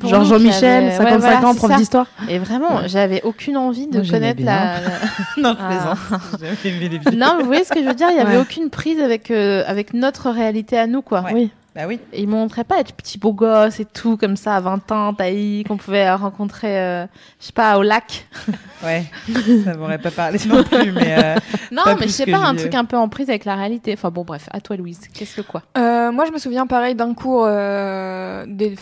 [0.00, 2.06] pour Genre nous qui Jean-Michel, avaient- 55 ouais, voilà, ans, prof d'histoire.
[2.28, 4.80] Et vraiment, j'avais aucune envie de Moi, connaître la, la-
[5.42, 5.68] non, je Ah.
[5.68, 6.56] plaisante.
[6.64, 7.18] Aimé les vidéos.
[7.18, 8.42] Non, mais vous voyez ce que je veux dire Il y avait Ouais.
[8.42, 11.20] aucune prise avec euh, avec notre réalité à nous, quoi.
[11.22, 11.32] Ouais.
[11.34, 11.50] Oui.
[11.74, 11.98] Bah oui.
[12.12, 15.14] Et ils montraient pas être petit beau gosse et tout comme ça à 20 ans,
[15.14, 17.06] taillis, qu'on pouvait rencontrer, euh,
[17.40, 18.26] je sais pas, au lac.
[18.82, 19.04] Ouais,
[19.64, 21.36] ça m'aurait pas parlé non plus, mais euh,
[21.70, 23.92] Non, Pas mais je sais pas, un truc un peu en prise avec la réalité.
[23.92, 24.98] Enfin bon, bref, à toi Louise.
[25.14, 25.62] Qu'est-ce que quoi?
[25.78, 28.74] Euh, moi, je me souviens pareil d'un cours euh, des-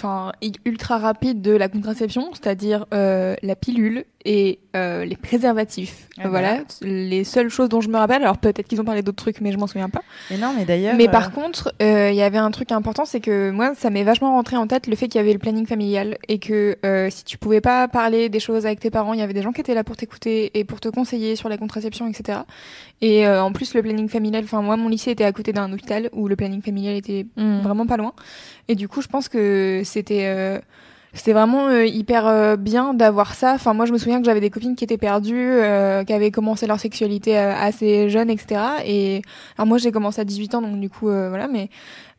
[0.64, 6.08] ultra rapide de la contraception, c'est-à-dire euh, la pilule et euh, les préservatifs.
[6.18, 6.28] Ah bah.
[6.30, 8.22] voilà, les seules choses dont je me rappelle.
[8.22, 10.02] Alors peut-être qu'ils ont parlé d'autres trucs, mais je m'en souviens pas.
[10.30, 10.94] mais non, mais d'ailleurs.
[10.96, 13.90] Mais euh, par contre, euh, il y avait un truc important, c'est que moi, ça
[13.90, 16.76] m'est vachement rentré en tête le fait qu'il y avait le planning familial et que
[16.84, 19.42] euh, si tu pouvais pas parler des choses avec tes parents, il y avait des
[19.42, 22.40] gens qui étaient là pour t'écouter et pour te conseiller sur la contraception, etc.
[23.00, 25.72] Et euh, en plus, le planning familial, enfin moi, mon lycée était à côté d'un
[25.72, 27.60] hôpital où le planning familial était Hmm.
[27.60, 28.12] vraiment pas loin.
[28.68, 30.58] Et du coup, je pense que c'était euh,
[31.12, 33.54] c'était vraiment euh, hyper euh, bien d'avoir ça.
[33.54, 36.30] Enfin, moi, je me souviens que j'avais des copines qui étaient perdues, euh, qui avaient
[36.30, 38.60] commencé leur sexualité assez jeunes, etc.
[38.86, 39.22] Et
[39.58, 41.48] alors moi, j'ai commencé à 18 ans, donc du coup, voilà.
[41.48, 41.68] Mais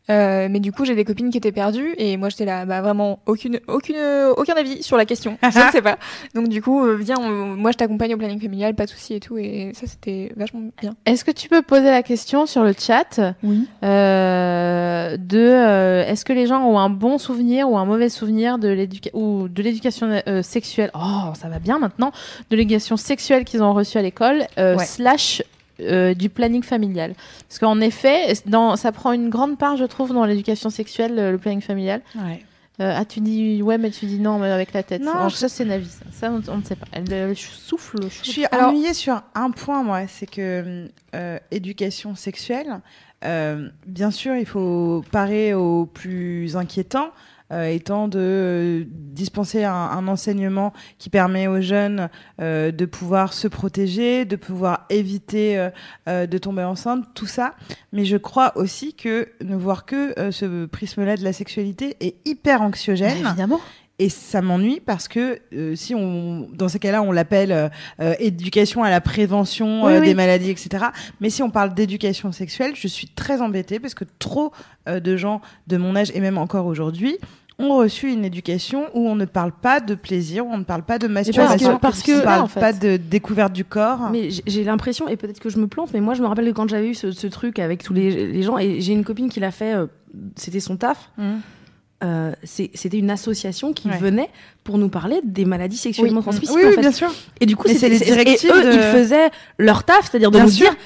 [0.09, 2.81] Euh, mais du coup, j'ai des copines qui étaient perdues et moi j'étais là, bah
[2.81, 3.95] vraiment aucune, aucune,
[4.35, 5.37] aucun avis sur la question.
[5.43, 5.97] je ne sais pas.
[6.33, 9.13] Donc du coup, euh, viens, on- moi je t'accompagne au planning familial, pas de souci
[9.13, 9.37] et tout.
[9.37, 10.95] Et ça, c'était vachement bien.
[11.05, 13.67] Est-ce que tu peux poser la question sur le chat Oui.
[13.83, 18.57] euh, de euh, est-ce que les gens ont un bon souvenir ou un mauvais souvenir
[18.57, 20.91] de l'éducation ou de l'éducation euh, sexuelle?
[20.95, 22.11] Oh, ça va bien maintenant
[22.49, 24.85] de l'éducation sexuelle qu'ils ont reçue à l'école euh, Ouais.
[24.85, 25.43] slash
[25.81, 27.13] euh, du planning familial.
[27.47, 31.31] Parce qu'en effet, dans, ça prend une grande part, je trouve, dans l'éducation sexuelle, euh,
[31.31, 32.01] le planning familial.
[32.15, 32.43] Ouais.
[32.79, 35.01] Euh, ah, tu dis ouais, mais tu dis non, mais avec la tête.
[35.03, 35.87] Non, Alors, je- ça, c'est Navi.
[35.87, 36.87] Ça, Ça, on, on ne sait pas.
[36.93, 37.97] Elle, souffle.
[38.23, 42.79] Je suis Alors- ennuyée sur un point, moi, c'est que euh, éducation sexuelle,
[43.23, 47.09] euh, bien sûr, il faut parer au plus inquiétant, euh,
[47.51, 52.09] étant de euh, dispenser un, un enseignement qui permet aux jeunes
[52.41, 55.69] euh, de pouvoir se protéger, de pouvoir éviter euh,
[56.07, 57.55] euh, de tomber enceinte, tout ça.
[57.91, 62.15] Mais je crois aussi que ne voir que euh, ce prisme-là de la sexualité est
[62.25, 63.25] hyper anxiogène.
[63.25, 63.59] Évidemment.
[63.99, 68.15] Et ça m'ennuie parce que euh, si on, dans ces cas-là, on l'appelle euh, euh,
[68.17, 70.07] éducation à la prévention euh, oui.
[70.07, 70.85] des maladies, etc.
[71.19, 74.53] Mais si on parle d'éducation sexuelle, je suis très embêtée parce que trop
[74.89, 77.19] euh, de gens de mon âge et même encore aujourd'hui
[77.63, 80.83] ont reçu une éducation où on ne parle pas de plaisir, où on ne parle
[80.83, 82.59] pas de masturbation, parce que- on ne parle en fait.
[82.59, 84.09] pas de découverte du corps.
[84.11, 86.51] Mais j'ai- l'impression, et peut-être que je me plante, mais moi je me rappelle que
[86.51, 89.29] quand j'avais eu ce, ce truc avec tous les, les gens, et j'ai une copine
[89.29, 89.85] qui l'a fait, euh,
[90.35, 91.41] c'était son taf, Mhm.
[92.03, 93.97] euh, c'était une association qui Ouais.
[93.97, 94.29] venait
[94.63, 96.61] pour nous parler des maladies sexuellement Oui, transmissibles.
[96.69, 97.11] oui, bien sûr.
[97.39, 100.31] Et du coup, c'était- c'est les et directives eux, de- ils faisaient leur taf, c'est-à-dire
[100.31, 100.69] de Bien nous sûr.
[100.69, 100.77] dire.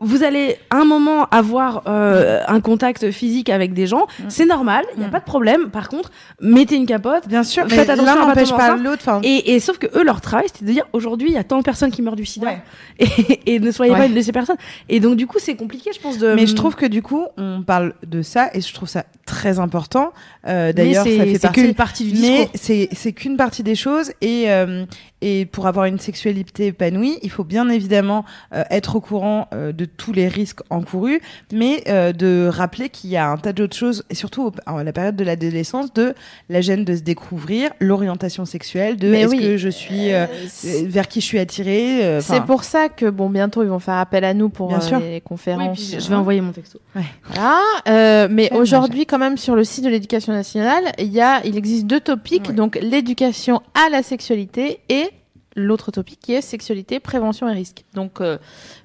[0.00, 4.98] Vous allez un moment avoir euh, un contact physique avec des gens, c'est normal, il
[5.00, 5.10] n'y a Mm.
[5.12, 5.70] pas de problème.
[5.70, 6.10] Par contre,
[6.40, 7.26] mettez une capote.
[7.28, 9.20] Bien sûr, mais Faites attention à n'empêche pas l'autre.
[9.22, 11.58] Et, et sauf que eux, leur travail, c'était de dire aujourd'hui, il y a tant
[11.58, 12.46] de personnes qui meurent du sida.
[12.46, 12.62] Ouais.
[12.98, 14.56] Et, et ne soyez pas une de ces personnes.
[14.88, 16.34] Et donc, du coup, c'est compliqué, je pense, de.
[16.34, 19.58] Mais je trouve que du coup, on parle de ça et je trouve ça très
[19.58, 20.12] important.
[20.46, 21.60] Euh, D'ailleurs, c'est- ça fait partie.
[21.62, 22.50] qu'une partie du mais discours.
[22.54, 24.84] c'est c'est qu'une partie des choses et euh,
[25.22, 28.24] et pour avoir une sexualité épanouie, il faut bien évidemment
[28.54, 31.20] euh, être au courant euh, de tous les risques encourus,
[31.52, 34.92] mais euh, de rappeler qu'il y a un tas d'autres choses et surtout à la
[34.92, 36.14] période de l'adolescence de
[36.48, 39.40] la gêne de se découvrir, l'orientation sexuelle, de est-ce oui.
[39.40, 40.24] que je suis euh,
[40.64, 42.02] euh, vers qui je suis attirée.
[42.02, 44.78] euh, C'est pour ça que bon bientôt ils vont faire appel à nous pour euh,
[44.92, 45.78] les Oui, conférences.
[45.78, 46.80] puis je vais envoyer mon texto.
[46.94, 47.58] Voilà.
[47.88, 51.56] Euh, mais aujourd'hui, quand même, sur le site de l'éducation nationale, il y a, il
[51.56, 55.10] existe deux topics, donc l'éducation à la sexualité et
[55.56, 57.84] l'autre topic qui est sexualité, prévention et risque.
[57.94, 58.38] Donc, euh,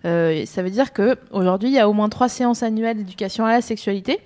[0.05, 3.45] euh, ça veut dire que aujourd'hui, il y a au moins trois séances annuelles d'éducation
[3.45, 4.19] à la sexualité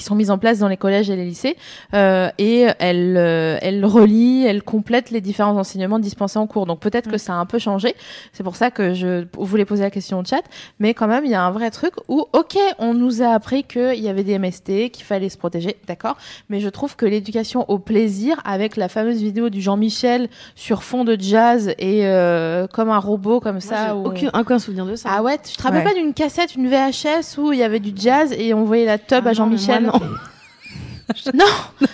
[0.00, 1.58] qui sont mises en place dans les collèges et les lycées
[1.92, 6.64] euh, et elles euh, elles relient, elles complètent les différents enseignements dispensés en cours.
[6.64, 7.94] Donc peut-être que ça a un peu changé.
[8.32, 10.40] C'est pour ça que je voulais poser la question au chat.
[10.78, 13.64] Mais quand même, il y a un vrai truc où, ok, on nous a appris
[13.64, 16.16] qu'il y avait des MST, qu'il fallait se protéger, d'accord.
[16.48, 21.04] Mais je trouve que l'éducation au plaisir, avec la fameuse vidéo du Jean-Michel sur fond
[21.04, 23.94] de jazz et euh, comme un robot comme ça.
[23.94, 25.10] Aucun, aucun souvenir de ça.
[25.12, 25.84] Ah ouais, tu te rappelles Ouais.
[25.84, 28.98] pas d'une cassette, une VHS où il y avait du jazz et on voyait la
[28.98, 30.08] tub Ah à non, Jean-Michel moi,
[31.34, 31.46] non.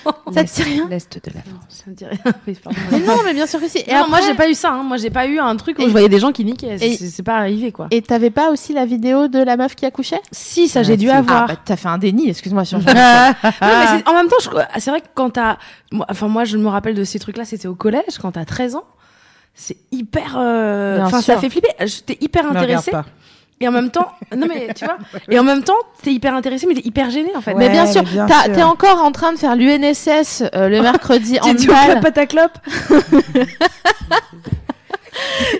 [0.05, 1.64] Non, ça te dit rien l'est de la France.
[1.70, 2.18] Ça me dit rien.
[2.47, 2.59] Oui.
[2.92, 3.78] Mais non, mais bien sûr que si.
[3.78, 4.72] Et moi, après- j'ai pas eu ça.
[4.72, 4.82] hein.
[4.82, 6.76] Moi, j'ai pas eu un truc où Et- je voyais des gens qui niquaient.
[6.82, 7.86] Et- C'est pas arrivé, quoi.
[7.90, 10.20] Et t'avais pas aussi la vidéo de la meuf qui accouchait?
[10.32, 11.11] Si, ça, Ah, j'ai dû si.
[11.12, 11.44] avoir.
[11.44, 12.66] Ah, bah t'as fait un déni, excuse-moi.
[12.66, 12.76] Sur...
[12.78, 12.92] Oui, mais
[13.42, 15.57] c'est- en même temps, je- c'est vrai que quand t'as,
[15.92, 18.74] moi- enfin moi je me rappelle de ces trucs-là, c'était au collège, quand t'as 13
[18.76, 18.84] ans,
[19.55, 21.70] c'est hyper, euh, enfin ça fait flipper.
[21.80, 23.07] J'étais hyper intéressée pas.
[23.61, 24.99] Et en même temps, non mais tu vois,
[25.31, 27.53] et en même temps t'es hyper intéressée mais t'es hyper gênée en fait.
[27.55, 27.59] Ouais.
[27.65, 28.03] mais bien sûr,
[28.55, 32.51] t'es encore en train de faire l'UNSS euh, le mercredi en T'es du club Pataclop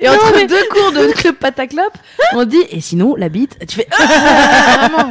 [0.03, 1.91] Et entre mais- deux cours de club Pataclop,
[2.35, 5.11] on dit et sinon la bite, tu fais Vraiment.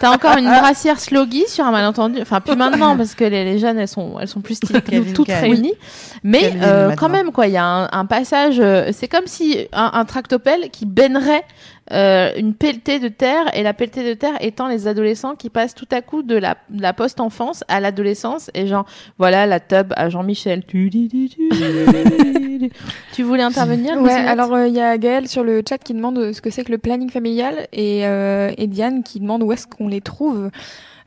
[0.00, 2.18] T'as encore une brassière sloggy sur un malentendu.
[2.20, 4.96] Enfin, plus maintenant parce que les, les jeunes elles sont elles sont plus stylées que
[4.96, 5.74] nous, toutes réunies.
[6.24, 8.56] Mais euh, quand même quoi, il y a un, un passage.
[8.58, 11.44] euh, c'est comme si un, un tractopelle qui bainerait
[11.92, 15.74] euh, une pelletée de terre et la pelletée de terre étant les adolescents qui passent
[15.74, 18.86] tout à coup de la, de la post-enfance à l'adolescence et genre
[19.18, 20.64] voilà la tub à Jean-Michel.
[23.12, 26.18] Tu, voulais intervenir Ouais, alors euh, il y a Gaël sur le chat qui demande
[26.18, 29.52] euh, ce que c'est que le planning familial et, euh, et Diane qui demande où
[29.52, 30.50] est-ce qu'on les trouve.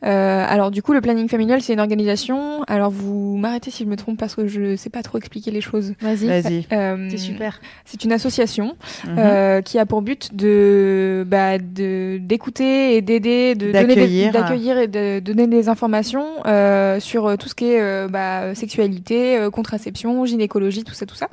[0.06, 2.64] Euh, alors du coup, le planning familial, c'est une organisation.
[2.68, 5.62] Alors vous m'arrêtez si je me trompe parce que je sais pas trop expliquer les
[5.62, 5.94] choses.
[6.02, 6.28] Vas-y.
[6.28, 6.68] Vas-y.
[6.72, 7.60] Euh, c'est super.
[7.86, 8.76] C'est une association
[9.06, 9.16] Mhm.
[9.18, 14.32] euh, qui a pour but de bah, de d'écouter et d'aider, de donner des- D'accueillir.
[14.32, 18.56] d'accueillir et de donner des informations euh, sur euh, tout ce qui est euh, bah,
[18.56, 21.28] sexualité, euh, contraception, gynécologie, tout ça, tout ça.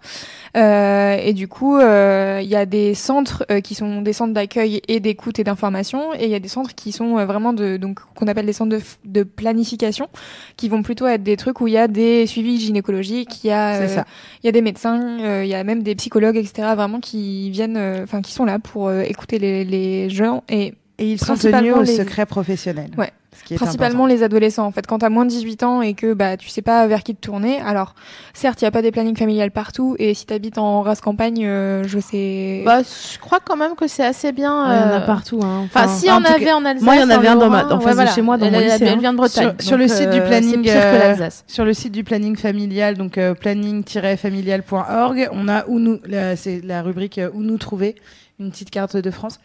[0.56, 4.32] Euh, et du coup, euh, il y a des centres euh, qui sont des centres
[4.32, 7.52] d'accueil et d'écoute et d'information, et il y a des centres qui sont euh, vraiment
[7.52, 10.08] de donc qu'on appelle des centres de, planification,
[10.56, 13.52] qui vont plutôt être des trucs où il y a des suivis gynécologiques, il y
[13.52, 14.02] a, C'est euh,
[14.42, 16.68] il y a des médecins, euh, il y a même des psychologues, etc.
[16.74, 20.74] Vraiment qui viennent, euh, enfin qui sont là pour euh, écouter les, les gens et
[20.98, 22.90] Et ils sont tenus au les- secret professionnel.
[22.96, 23.12] Ouais.
[23.38, 24.64] Ce qui est principalement les adolescents.
[24.64, 27.02] En fait, quand t'as moins de 18 ans et que bah tu sais pas vers
[27.02, 27.94] qui te tourner, alors
[28.32, 31.44] certes il y a pas des plannings familiales partout et si t'habites en race campagne,
[31.44, 32.62] euh, je sais.
[32.64, 34.72] Bah, je crois quand même que c'est assez bien.
[34.72, 35.38] Il y en a euh, partout.
[35.44, 35.64] Hein.
[35.66, 36.82] Enfin, si en cas- avait en Alsace.
[36.82, 38.10] moi, il y en avait un dans ma- en face voilà.
[38.10, 38.96] chez moi, dans mon lycée, Elle hein.
[38.96, 39.52] vient de Bretagne.
[39.58, 41.28] Sur- sur le site du euh, planning, euh.
[41.46, 46.60] Sur le site du planning familial, donc euh, planning-familial.org, on a où nous, la- c'est
[46.64, 47.96] la rubrique où nous trouver,
[48.38, 49.40] une petite carte de France,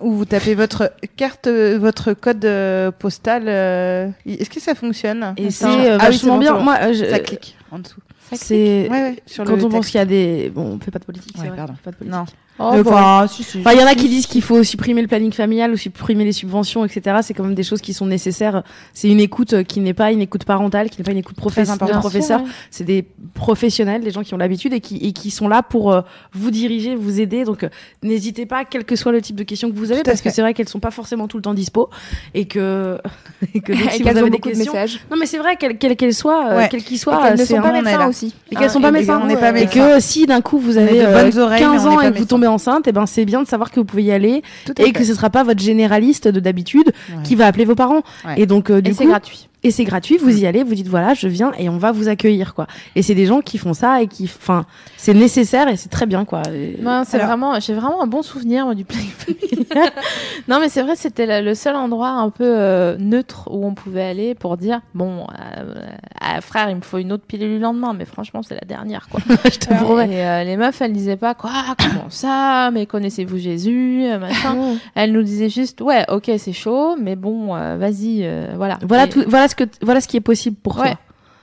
[0.00, 3.44] où vous tapez votre carte, votre code euh, postal.
[3.48, 5.34] euh, Est-ce que ça fonctionne?
[5.36, 6.54] Et c'est euh, Ah oui, bon, bien.
[6.54, 6.62] bon.
[6.62, 8.00] Moi, euh, je- Ça clique en dessous.
[8.32, 10.98] c'est Ouais, ouais, sur quand on pense qu'il y a des bon, on fait pas
[10.98, 11.36] de politique.
[11.38, 11.74] Ouais, vrai, pardon.
[11.84, 12.16] pas de politique.
[12.18, 12.24] Non.
[12.58, 12.90] Oh, Euh, bon.
[12.92, 13.58] Enfin, si, si.
[13.60, 16.24] Enfin, il y en a qui disent qu'il faut supprimer le planning familial ou supprimer
[16.24, 17.16] les subventions, etc.
[17.22, 18.62] C'est quand même des choses qui sont nécessaires.
[18.92, 21.36] C'est une écoute euh, qui n'est pas une écoute parentale, qui n'est pas une écoute
[21.36, 22.42] professe- de professeur.
[22.70, 25.92] C'est des professionnels, des gens qui ont l'habitude et qui, et qui sont là pour
[25.92, 26.02] euh,
[26.34, 27.44] vous diriger, vous aider.
[27.44, 27.68] Donc, euh,
[28.02, 30.42] n'hésitez pas, quel que soit le type de questions que vous avez, parce que c'est
[30.42, 31.88] vrai qu'elles sont pas forcément tout le temps dispo
[32.34, 32.98] et que,
[33.54, 34.72] et que donc, et si vous qu'elles avez ont des de questions.
[34.72, 35.00] messages.
[35.10, 36.68] Non, mais c'est vrai, quelles qu'elles qu'elles soient, Ouais.
[36.70, 38.08] quelles qu'ils Et soient, qu'elles ne sont pas médecins là.
[38.08, 38.34] aussi.
[38.50, 39.20] et qu'elles Ah, sont pas et- médecins.
[39.56, 41.96] Et que si d'un coup vous avez de euh, bonnes oreilles, mais 15 on n'est
[41.96, 42.36] ans et que vous médecins.
[42.42, 44.42] Tombez enceinte, et ben c'est bien de savoir que vous pouvez y aller
[44.78, 44.92] et fait.
[44.92, 47.22] que ce sera pas votre généraliste de d'habitude Ouais.
[47.24, 48.02] qui va appeler vos parents.
[48.24, 48.34] Ouais.
[48.40, 49.48] Et donc euh, du Et c'est gratuit.
[49.64, 52.08] Et c'est gratuit, vous y allez, vous dites voilà, je viens et on va vous
[52.08, 52.66] accueillir quoi.
[52.96, 54.64] Et c'est des gens qui font ça et qui, enfin,
[54.96, 56.42] c'est nécessaire et c'est très bien quoi.
[56.80, 59.90] Non, c'est Alors- vraiment, j'ai vraiment un bon souvenir moi, du planning familial.
[60.48, 64.02] non, mais c'est vrai, c'était le seul endroit un peu euh, neutre où on pouvait
[64.02, 67.94] aller pour dire bon, euh, euh, frère, il me faut une autre pilule le lendemain,
[67.96, 69.20] mais franchement, c'est la dernière quoi.
[69.44, 70.42] je te promets.
[70.42, 74.76] Et les meufs, elles disaient pas quoi, comment ça, mais connaissez-vous Jésus, machin.
[74.94, 78.78] Elles nous disaient juste ouais, ok, c'est chaud, mais bon, vas-y, voilà.
[78.82, 80.90] Voilà Et- tout, voilà ce que, voilà ce qui est possible pour Ouais.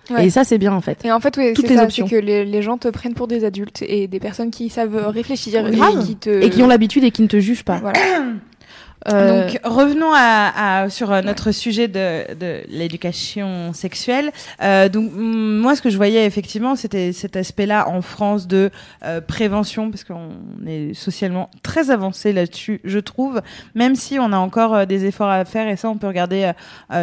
[0.09, 0.17] toi.
[0.17, 0.25] Ouais.
[0.25, 1.05] Et ça c'est bien en fait.
[1.05, 2.07] Et en fait, oui, Toutes les ça, options.
[2.07, 5.67] que les, les gens te prennent pour des adultes et des personnes qui savent réfléchir
[5.67, 7.77] et qui te Et qui ont l'habitude et qui ne te jugent pas.
[7.79, 7.99] voilà.
[9.07, 14.31] euh, Donc revenons à, à- sur euh, notre sujet de, de l'éducation sexuelle.
[14.61, 18.71] Euh, donc mm, moi ce que je voyais effectivement c'était cet aspect-là en France de
[19.05, 20.31] euh, prévention parce qu'on
[20.67, 23.41] est socialement très avancé là-dessus je trouve
[23.73, 26.51] même si on a encore euh, des efforts à faire et ça on peut regarder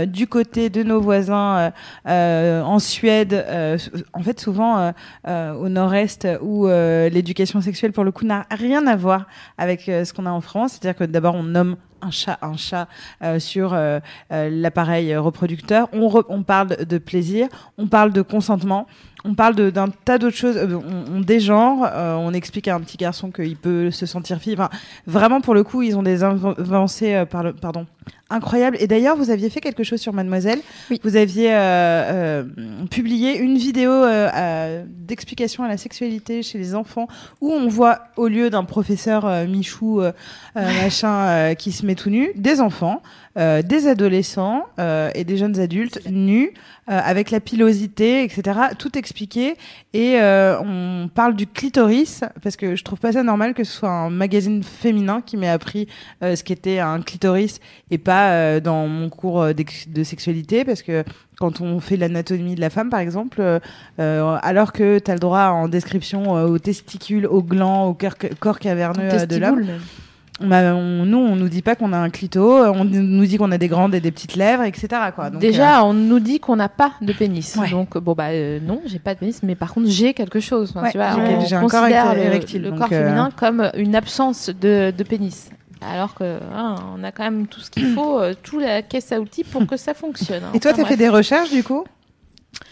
[0.06, 1.72] du côté de nos voisins
[2.06, 3.44] en Suède
[4.12, 4.92] en fait souvent
[5.26, 9.26] au nord-est où l'éducation sexuelle pour le coup n'a rien à voir
[9.58, 12.88] avec ce qu'on a en France c'est-à-dire que d'abord on nomme un chat un chat
[13.22, 14.00] euh, sur euh,
[14.32, 15.88] euh, l'appareil reproducteur.
[15.92, 18.86] On, on parle de plaisir, on parle de consentement,
[19.26, 20.56] on parle d'un tas d'autres choses.
[20.56, 24.38] Euh, On, on dégenre, euh, on explique à un petit garçon qu'il peut se sentir
[24.38, 24.54] fille.
[24.54, 24.70] Enfin,
[25.06, 27.86] vraiment, pour le coup, ils ont des avancées euh, par le- pardon,
[28.30, 28.76] incroyables.
[28.80, 30.60] Et d'ailleurs, vous aviez fait quelque chose sur Mademoiselle.
[30.90, 31.00] Oui.
[31.02, 32.44] Vous aviez euh,
[32.90, 33.90] publié une vidéo
[34.86, 37.08] d'explication à la sexualité chez les enfants
[37.40, 40.02] où on voit, au lieu d'un professeur Michou,
[40.54, 43.02] machin, qui se met tout nu, des enfants,
[43.36, 46.52] euh, des adolescents euh, et des jeunes adultes nus,
[46.88, 48.58] euh, avec la pilosité, etc.
[48.78, 49.56] Tout expliqué.
[49.92, 53.72] Et euh, on parle du clitoris, parce que je trouve pas ça normal que ce
[53.72, 55.88] soit un magazine féminin qui m'ait appris
[56.22, 57.60] euh, ce qu'était un clitoris
[57.90, 61.04] et pas euh, dans mon cours de sexualité, parce que
[61.38, 63.58] quand on fait l'anatomie de la femme, par exemple, euh,
[64.00, 67.92] euh, alors que tu as le droit en description euh, aux testicules, aux glands, au
[67.94, 69.66] cœur- corps caverneux euh, de l'homme,
[70.50, 73.50] a- on- nous, on nous dit pas qu'on a un clito, on nous dit qu'on
[73.52, 74.88] a des grandes et des petites lèvres, etc.
[75.14, 75.30] Quoi.
[75.30, 77.56] Donc, Déjà, on nous dit qu'on n'a pas de pénis.
[77.56, 77.70] Ouais.
[77.70, 80.70] Donc, bon, bah, euh, non, j'ai pas de pénis, mais par contre, j'ai quelque chose.
[80.74, 81.12] Enfin, Ouais, tu vois,
[81.46, 85.02] j'ai on considère érectile, le, érectile, le corps euh, féminin comme une absence de, de
[85.04, 85.48] pénis.
[85.86, 89.12] Alors que hein, on a quand même tout ce qu'il faut, euh, tout la caisse
[89.12, 90.42] à outils pour que ça fonctionne.
[90.44, 90.50] hein.
[90.54, 91.84] Et toi, Enfin, tu as fait des recherches, du coup,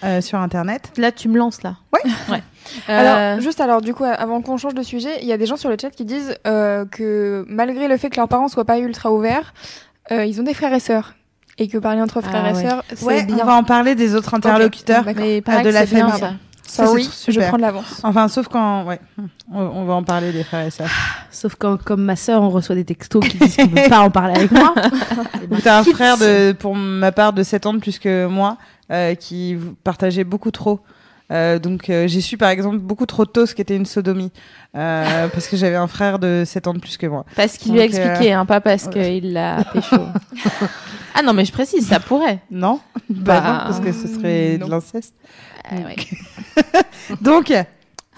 [0.03, 1.77] euh, sur Internet Là, tu me lances là.
[1.93, 2.01] Ouais.
[2.31, 2.43] ouais.
[2.89, 5.47] Alors, Euh, juste alors, du coup, avant qu'on change de sujet, il y a des
[5.47, 8.65] gens sur le chat qui disent euh, que malgré le fait que leurs parents soient
[8.65, 9.53] pas ultra ouverts,
[10.11, 11.15] euh, ils ont des frères et sœurs.
[11.59, 12.63] Et que parler entre frères Ah et ouais.
[12.69, 13.37] sœurs, c'est Ouais, bien.
[13.43, 15.05] on va en parler des autres interlocuteurs.
[15.05, 15.23] D'accord.
[15.23, 16.21] mais de la c'est bien, famille.
[16.21, 16.33] ça.
[16.67, 18.01] Ça, Sorry, c'est je prends de l'avance.
[18.03, 18.85] Enfin, sauf quand...
[18.87, 18.99] Ouais,
[19.53, 20.89] on, on va en parler des frères et sœurs.
[21.31, 24.11] Sauf quand, comme ma sœur, on reçoit des textos qui disent qu'on veut pas en
[24.11, 24.75] parler avec moi.
[25.51, 28.57] Ou t'as un frère, de, pour ma part, de 7 ans de plus que moi,
[29.19, 30.81] qui v- partageait beaucoup trop.
[31.33, 34.31] Euh, donc euh, j'ai su par exemple beaucoup trop tôt ce qu'était une sodomie
[34.77, 37.25] euh, parce que j'avais un frère de 7 ans de plus que moi.
[37.35, 39.97] Parce qu'il lui a euh, expliqué, hein, pas parce qu'il l'a pécho.
[41.15, 42.41] ah non, mais je précise, ça pourrait.
[42.51, 42.79] Non
[43.09, 44.67] Bah, Bah, non, parce que ce serait non.
[44.67, 45.15] de l'inceste.
[45.65, 45.97] Ah, ouais.
[47.23, 47.53] Donc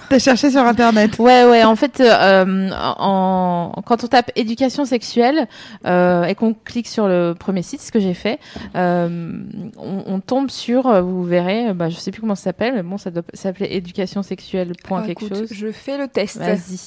[0.08, 1.18] T'as cherché sur internet.
[1.18, 1.64] Ouais, ouais.
[1.64, 5.48] En fait, euh, en, quand on tape éducation sexuelle
[5.84, 8.38] euh, et qu'on clique sur le premier site, ce que j'ai fait,
[8.76, 9.30] euh,
[9.76, 12.74] on, on tombe sur, euh, vous verrez, euh, bah, je sais plus comment ça s'appelle,
[12.74, 15.48] mais bon, ça doit s'appeler éducation sexuelle point Ah, quelque écoute, chose.
[15.52, 16.38] Je fais le test.
[16.38, 16.78] Vas-y.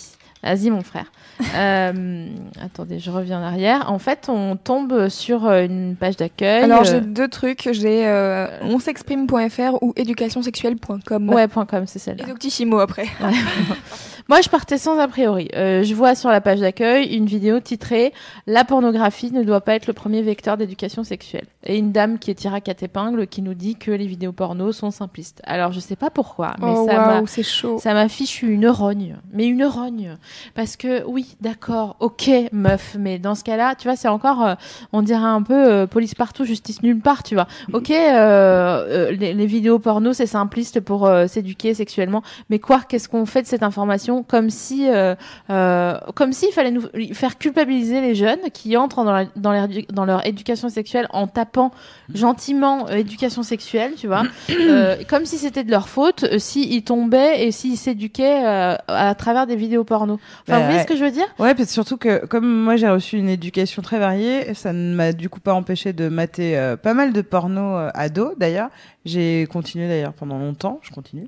[0.42, 1.12] Vas-y, mon frère.
[1.56, 2.28] Euh,
[2.64, 3.92] attendez, je reviens en arrière.
[3.92, 6.64] En fait, on tombe sur euh, une page d'accueil.
[6.64, 11.30] Alors euh, j'ai deux trucs, j'ai euh, onsexprime.fr ou éducationsexuelle.com.
[11.30, 12.24] Ouais, .com, c'est celle-là.
[12.24, 13.08] Et Doctissimo après.
[14.30, 15.50] Moi, je partais sans a priori.
[15.56, 18.14] Euh, je vois sur la page d'accueil une vidéo titrée
[18.46, 21.48] La pornographie ne doit pas être le premier vecteur d'éducation sexuelle.
[21.64, 24.32] Et une dame qui est tirée à quatre épingles qui nous dit que les vidéos
[24.32, 25.42] porno sont simplistes.
[25.46, 27.80] Alors, je sais pas pourquoi, mais oh ça m'a chaud.
[27.80, 29.18] ça m'a fichu une rogne.
[29.34, 30.16] Mais une rogne.
[30.54, 34.54] Parce que, oui, d'accord, ok, meuf, mais dans ce cas-là, tu vois, c'est encore, euh,
[34.94, 37.48] on dirait un peu euh, police partout, justice nulle part, tu vois.
[37.74, 42.22] Ok, euh, les, les vidéos porno, c'est simpliste pour s'éduquer sexuellement.
[42.52, 44.19] Mais quoi, qu'est-ce qu'on fait de cette information?
[44.24, 45.16] Comme si, euh,
[45.50, 49.68] euh, comme s'il fallait nous faire culpabiliser les jeunes qui entrent dans, la- dans, leur,
[49.92, 51.72] dans leur éducation sexuelle en tapant
[52.14, 54.24] gentiment euh, éducation sexuelle, tu vois.
[54.70, 59.48] Euh, comme si c'était de leur faute s'ils tombaient et s'ils s'éduquaient euh, à travers
[59.48, 60.14] des vidéos porno.
[60.14, 61.26] Enfin, Bah, vous voyez ce que je veux dire?
[61.40, 64.94] Ouais, parce que surtout que comme moi j'ai reçu une éducation très variée, ça ne
[64.94, 68.70] m'a du coup pas empêché de mater euh, pas mal de porno euh, ado d'ailleurs.
[69.06, 71.26] J'ai continué d'ailleurs pendant longtemps, je continue.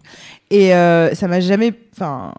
[0.51, 2.33] Et euh, ça m'a jamais enfin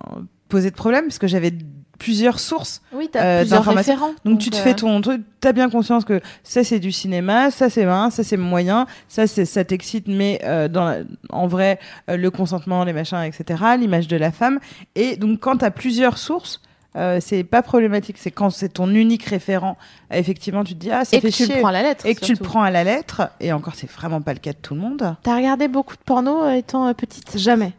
[0.53, 1.53] posé de problème parce que j'avais
[1.99, 2.83] plusieurs sources.
[2.93, 3.93] Oui, t'as Euh, plusieurs d'informations.
[3.95, 4.15] référents.
[4.25, 7.51] Donc, tu te fais euh, ton truc, t'as bien conscience que ça c'est du cinéma,
[7.51, 10.99] ça c'est main, ça c'est moyen, ça c'est ça t'excite, mais euh, dans la-
[11.31, 11.79] en vrai
[12.11, 13.63] euh, le consentement, les machins, etc.
[13.79, 14.59] L'image de la femme.
[14.97, 16.61] Et donc quand t'as plusieurs sources.
[16.95, 19.79] Euh, c'est pas problématique, c'est quand c'est ton unique référent.
[20.11, 22.05] effectivement, tu te dis ah ça Et que fait tu le prends à la lettre.
[22.05, 23.31] et que tu le prends à la lettre.
[23.41, 25.17] Et encore, c'est vraiment pas le cas de tout le monde.
[25.23, 27.39] T'as regardé beaucoup de porno euh, étant euh, petite?
[27.39, 27.73] Jamais.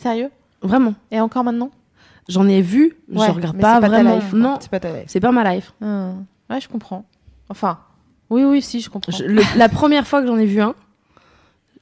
[0.00, 0.30] Sérieux?
[0.62, 0.94] Vraiment.
[1.10, 1.68] Et encore maintenant?
[2.28, 4.14] J'en ai vu, Ouais, je regarde pas c'est pas ta vraiment.
[4.16, 5.04] life, non, C'est pas ta life.
[5.08, 5.72] c'est pas ma life.
[5.82, 7.04] Ouais, je comprends.
[7.50, 7.78] Enfin,
[8.30, 9.12] oui, oui, si, je comprends.
[9.12, 10.74] Je- le- la première fois que j'en ai vu un,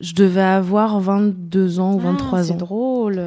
[0.01, 2.57] je devais avoir 22 ans ou 23 Ah, C'est ans.
[2.57, 3.23] drôle.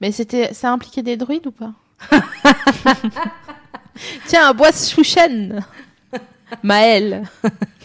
[0.00, 1.72] Mais c'était, ça impliquait des druides ou pas?
[4.26, 5.60] Tiens, bois chouchen
[6.62, 7.24] Maël.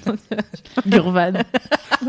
[0.87, 1.33] Gurvan.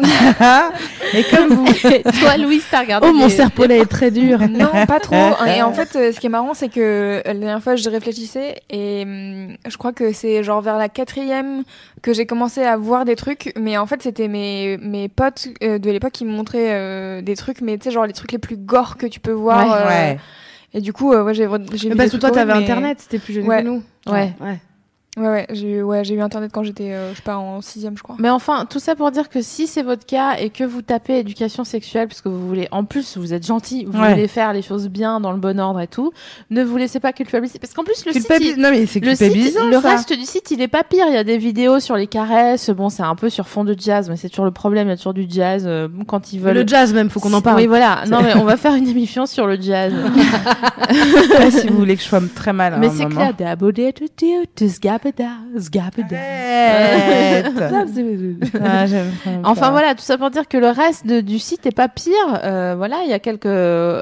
[1.14, 1.66] et comme vous,
[2.20, 4.40] toi, Louise, t'as regardé Oh, mon des- serpolet est très dur.
[4.48, 5.14] Non, pas trop.
[5.46, 7.88] Et en fait, euh, ce qui est marrant, c'est que euh, la dernière fois, je
[7.88, 11.62] réfléchissais et hum, je crois que c'est genre vers la quatrième
[12.02, 13.52] que j'ai commencé à voir des trucs.
[13.58, 17.36] Mais en fait, c'était mes, mes potes euh, de l'époque qui me montraient euh, des
[17.36, 19.66] trucs, mais tu sais, genre les trucs les plus gore que tu peux voir.
[19.66, 20.18] Ouais, euh, ouais.
[20.76, 23.46] Et du coup, ouais, j'ai vu Parce que toi, t'avais mais- internet, c'était plus jeune
[23.46, 23.62] Ouais.
[23.62, 23.82] que nous.
[24.08, 24.32] Ouais.
[24.40, 24.58] ouais.
[25.16, 27.60] Ouais, ouais, j'ai eu, ouais, j'ai eu internet quand j'étais, euh, je sais pas, en
[27.60, 28.16] sixième, je crois.
[28.18, 31.18] Mais enfin, tout ça pour dire que si c'est votre cas et que vous tapez
[31.20, 34.10] éducation sexuelle, parce que vous voulez, en plus, vous êtes gentil, vous Ouais.
[34.10, 36.12] voulez faire les choses bien dans le bon ordre et tout,
[36.50, 37.60] ne vous laissez pas culpabiliser.
[37.60, 39.90] Parce qu'en plus, le site, il- Non mais c'est le, site, culpabilisant le ça.
[39.90, 41.04] reste du site, il est pas pire.
[41.08, 42.70] Il y a des vidéos sur les caresses.
[42.70, 44.88] Bon, c'est un peu sur fond de jazz, mais c'est toujours le problème.
[44.88, 46.54] Il y a toujours du jazz euh, quand ils veulent.
[46.56, 47.58] Le jazz même, faut qu'on en parle.
[47.58, 48.02] Oui, voilà.
[48.08, 49.92] Non, mais on va faire une émission sur le jazz.
[51.38, 52.74] Ouais, si vous voulez que je sois très mal.
[52.74, 53.32] à mais c'est clair.
[58.64, 58.86] Ah,
[59.44, 62.12] Enfin voilà, tout ça pour dire que le reste de- du site est pas pire.
[62.42, 63.46] Euh, voilà, il y a quelques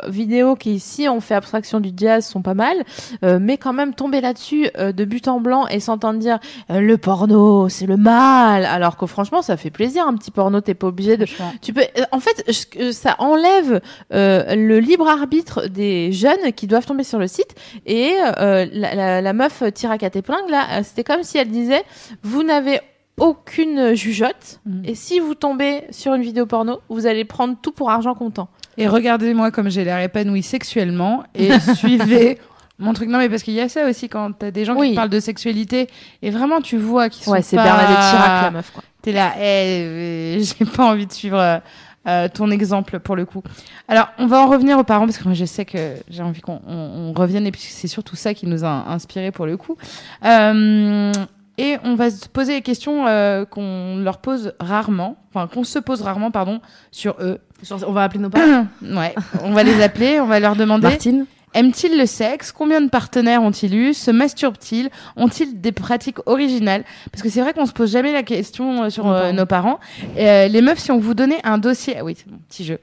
[0.08, 2.76] vidéos qui ici on fait abstraction du jazz sont pas mal,
[3.24, 6.38] Euh, mais quand même tomber là-dessus euh, de but en blanc et s'entendre dire
[6.70, 10.60] euh, le porno c'est le mal, alors que franchement ça fait plaisir un petit porno,
[10.60, 11.26] t'es pas obligé de.
[11.60, 13.80] Tu peux, en fait, je- ça enlève
[14.12, 17.54] euh, le libre arbitre des jeunes qui doivent tomber sur le site.
[17.86, 21.48] Et euh, la, la, la meuf tire à quatre épingles là, c'était comme si elle
[21.50, 21.82] disait
[22.22, 22.80] vous n'avez
[23.18, 24.82] aucune jugeote Mhm.
[24.84, 28.48] et si vous tombez sur une vidéo porno, vous allez prendre tout pour argent comptant.
[28.78, 32.38] Et regardez-moi comme j'ai l'air épanouie sexuellement et suivez
[32.78, 33.08] mon truc.
[33.10, 34.90] Non, mais parce qu'il y a ça aussi quand t'as des gens Oui.
[34.90, 35.88] qui parlent de sexualité
[36.22, 37.64] et vraiment tu vois qu'ils sont Ouais, c'est pas...
[37.64, 38.82] Bernadette Chirac la meuf quoi.
[39.02, 41.60] T'es là, eh, euh, j'ai pas envie de suivre
[42.06, 43.42] euh, ton exemple pour le coup.
[43.88, 46.40] Alors, on va en revenir aux parents parce que moi je sais que j'ai envie
[46.40, 49.56] qu'on on, on revienne et puis c'est surtout ça qui nous a inspiré pour le
[49.56, 49.76] coup.
[50.24, 51.12] Euh,
[51.58, 55.78] et on va se poser les questions euh, qu'on leur pose rarement, enfin qu'on se
[55.78, 57.38] pose rarement, pardon, sur eux.
[57.86, 58.66] On va appeler nos parents.
[58.82, 60.88] Ouais, on va les appeler, on va leur demander.
[60.88, 61.26] Martine.
[61.54, 62.50] Aiment-ils le sexe?
[62.52, 63.94] Combien de partenaires ont-ils eu?
[63.94, 66.84] Se masturbent-ils Ont-ils des pratiques originales?
[67.10, 69.32] Parce que c'est vrai qu'on se pose jamais la question euh, sur Nos euh, parents.
[69.34, 69.80] nos parents.
[70.16, 72.78] Euh, les meufs, si on vous donnait un dossier, ah oui, c'est mon petit jeu.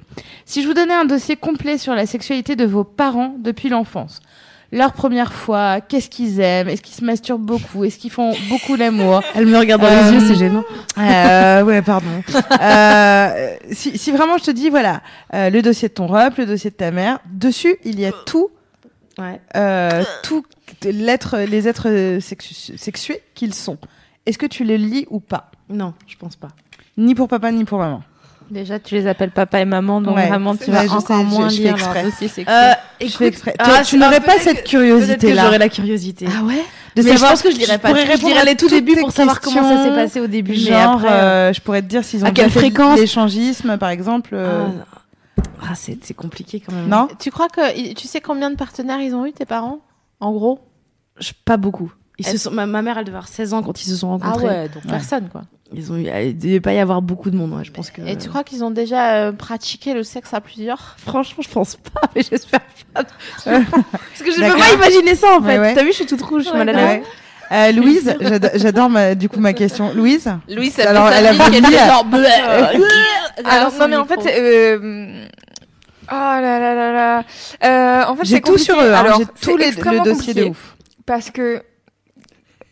[0.45, 4.19] Si je vous donnais un dossier complet sur la sexualité de vos parents depuis l'enfance,
[4.71, 8.75] leur première fois, qu'est-ce qu'ils aiment, est-ce qu'ils se masturbent beaucoup, est-ce qu'ils font beaucoup
[8.75, 9.23] l'amour?
[9.33, 10.63] Elle me regarde dans Euh, les yeux, c'est gênant.
[10.99, 12.05] Euh, ouais, pardon.
[12.61, 15.01] Euh, si, si vraiment je te dis, voilà,
[15.33, 18.49] le dossier de ton rep, le dossier de ta mère, dessus, il y a tout,
[19.19, 19.39] Ouais.
[19.55, 20.03] euh,
[20.85, 23.77] l'être, les êtres sexu- sexués qu'ils sont.
[24.25, 25.51] Est-ce que tu les lis ou pas?
[25.69, 26.49] Non, je pense pas.
[26.97, 28.01] Ni pour papa, ni pour maman.
[28.49, 31.23] Déjà, tu les appelles papa et maman, donc Ouais, vraiment, tu vas je encore sais,
[31.23, 32.01] je- moins je fais lire exprès.
[32.03, 32.57] leur dossier sexuel.
[33.01, 33.53] Euh, Je fais exprès.
[33.59, 35.43] ah, tu n'aurais pas cette que- Peut-être curiosité que là.
[35.43, 36.25] j'aurais la curiosité.
[36.27, 36.55] Ah ouais?
[36.95, 37.89] Mais de je savoir- pense que je lirais pas.
[37.89, 39.91] pourrais Je répondre dirais à les tout toutes début tes pour savoir comment ça s'est
[39.95, 40.53] passé au début.
[40.53, 43.89] mais Genre, après, euh, je pourrais te dire s'ils ont à quelle fréquence l'échangisme, par
[43.89, 44.31] exemple.
[44.33, 44.65] euh,
[44.95, 44.98] ah,
[45.61, 46.87] ah, c'est c'est compliqué quand même.
[46.87, 49.79] Non Tu crois que tu sais combien de partenaires ils ont eu tes parents
[50.19, 50.59] En gros?
[51.19, 51.91] Je- pas beaucoup.
[52.17, 54.09] Ils se sont, ma, ma mère, elle devait avoir 16 ans quand ils se sont
[54.09, 54.67] rencontrés.
[54.73, 55.43] donc personne quoi.
[55.71, 58.01] Ils ont eu, il devait pas y avoir beaucoup de monde, ouais, je pense que.
[58.01, 60.95] Et tu crois qu'ils ont déjà euh, pratiqué le sexe à plusieurs?
[60.97, 62.59] Franchement, je pense pas, mais j'espère
[62.93, 63.03] pas.
[63.45, 63.45] Parce
[64.25, 65.59] que je ne peux pas imaginer ça, en Ouais, fait.
[65.59, 65.73] ouais.
[65.75, 67.01] T'as vu, je suis toute rouge, je suis mal à l'aise.
[67.01, 67.03] Ouais.
[67.51, 69.91] Euh, Louise, j'ado- j'adore ma- du coup ma question.
[69.93, 71.47] Louise Louis, ça Alors, elle a genre
[73.45, 75.25] Alors, non, mais en fait, euh,
[76.11, 77.23] oh là là là là.
[77.63, 80.33] Euh, en fait, J'ai c'est tout sur eux, hein, Alors, j'ai tout les, le dossier
[80.33, 80.75] de ouf.
[81.05, 81.61] Parce que.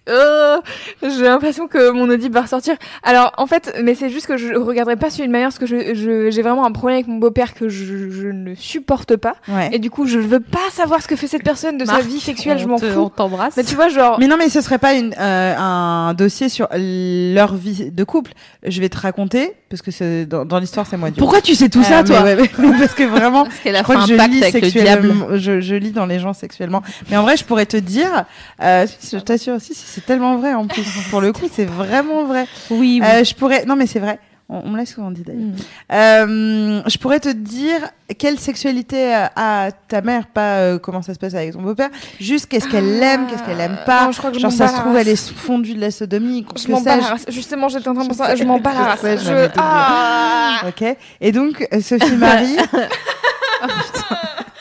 [0.10, 0.62] Euh,
[1.04, 2.76] j'ai l'impression que mon audible va ressortir.
[3.04, 5.66] Alors, en fait, mais c'est juste que je regarderai pas sur une manière parce que
[5.66, 9.36] je, je- j'ai vraiment un problème avec mon beau-père que je, je ne supporte pas.
[9.50, 9.68] Ouais.
[9.74, 12.22] Et du coup, je veux pas savoir ce que fait cette personne de sa vie
[12.22, 13.12] sexuelle, je m'en On fous.
[13.14, 13.58] t'embrasse.
[13.58, 14.18] Mais tu vois, genre.
[14.18, 18.32] Mais non, mais ce serait pas une, euh, un dossier sur leur vie de couple.
[18.66, 21.09] Je vais te raconter, parce que c'est dans, dans l'histoire, c'est moi.
[21.11, 23.59] du Pourquoi tu sais tout ça, Euh, toi mais ouais, mais Parce que vraiment, Parce
[23.59, 25.28] qu'elle je a crois que je lis sexuellement.
[25.36, 26.82] Je, je lis dans les gens sexuellement.
[27.09, 28.26] Mais en vrai, je pourrais te dire,
[28.61, 30.86] euh, je t'assure, si, si, c'est tellement vrai en plus.
[31.09, 32.45] Pour le coup, c'est vraiment vrai.
[32.70, 34.20] Oui, Euh, je pourrais, non, mais c'est vrai.
[34.50, 35.41] On, on me l'a souvent dit d'ailleurs.
[35.41, 35.56] Mm.
[35.91, 37.80] Euh, je pourrais te dire
[38.18, 41.89] quelle sexualité a ta mère, pas euh, comment ça se passe avec ton beau-père,
[42.20, 44.06] juste qu'est-ce qu'elle Ah, aime, qu'est-ce qu'elle aime pas.
[44.06, 46.45] non, je crois que je Genre ça se trouve, elle est fondue de la sodomie.
[46.56, 46.82] Je m'en.
[47.30, 50.84] Justement, j'étais en train de penser, je m'en bats Je Ah Ok.
[51.20, 52.58] Et donc, euh, Sophie Marie.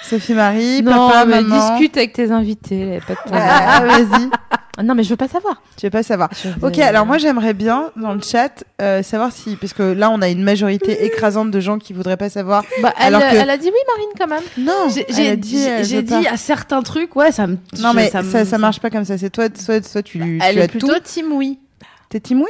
[0.09, 1.71] Sophie Marie, non, papa, mais maman.
[1.71, 3.01] discute avec tes invités.
[3.07, 3.43] pas de problème.
[3.49, 4.85] Ah, vas-y.
[4.85, 5.63] non, mais je veux pas savoir.
[5.77, 6.29] Tu veux pas savoir.
[6.63, 10.21] Ok, alors moi j'aimerais bien dans le chat euh, savoir si, parce que là on
[10.23, 12.63] a une majorité écrasante de gens qui voudraient pas savoir.
[12.83, 14.43] Bah, elle, alors que- elle a dit oui, Marine, quand même.
[14.59, 17.57] Non, J'ai elle j'ai a dit, elle j'ai dit à certains trucs, ouais, ça me.
[17.81, 19.19] Non mais ça, me- ça, marche pas comme ça.
[19.19, 21.01] C'est toi, soit, soit tu, tu Elle est plutôt tout.
[21.03, 21.59] team oui.
[22.09, 22.45] T'es oui?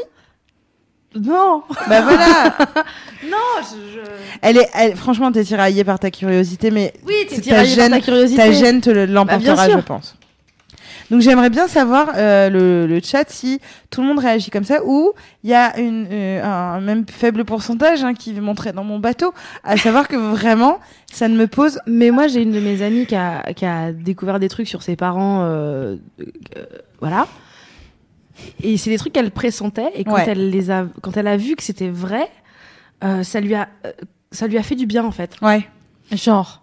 [1.21, 1.62] Non.
[1.89, 2.55] Bah voilà.
[3.29, 4.01] Non, je.
[4.43, 8.01] Elle est, elle, franchement, t'es tiraillée par ta curiosité, mais Oui, ta par gêne, ta
[8.01, 8.37] curiosité.
[8.41, 10.14] ta gêne te le- l'emportera, je pense.
[11.11, 13.61] Donc j'aimerais bien savoir euh, le, le chat si
[13.91, 15.12] tout le monde réagit comme ça ou
[15.45, 19.33] il y a une, euh, un même faible pourcentage hein, qui montrait dans mon bateau,
[19.62, 20.79] à savoir que vraiment
[21.12, 23.93] ça ne me pose Mais moi, j'ai une de mes amies qui a, qui a
[23.93, 26.64] découvert des trucs sur ses parents, euh, euh,
[27.01, 27.27] voilà.
[28.62, 30.24] Et c'est des trucs qu'elle pressentait, et quand Ouais.
[30.28, 32.28] elle les a, quand elle a vu que c'était vrai,
[33.05, 33.93] euh, ça lui a, euh,
[34.32, 35.37] ça lui a fait du bien en fait.
[35.43, 35.66] ouais.
[36.12, 36.62] Genre.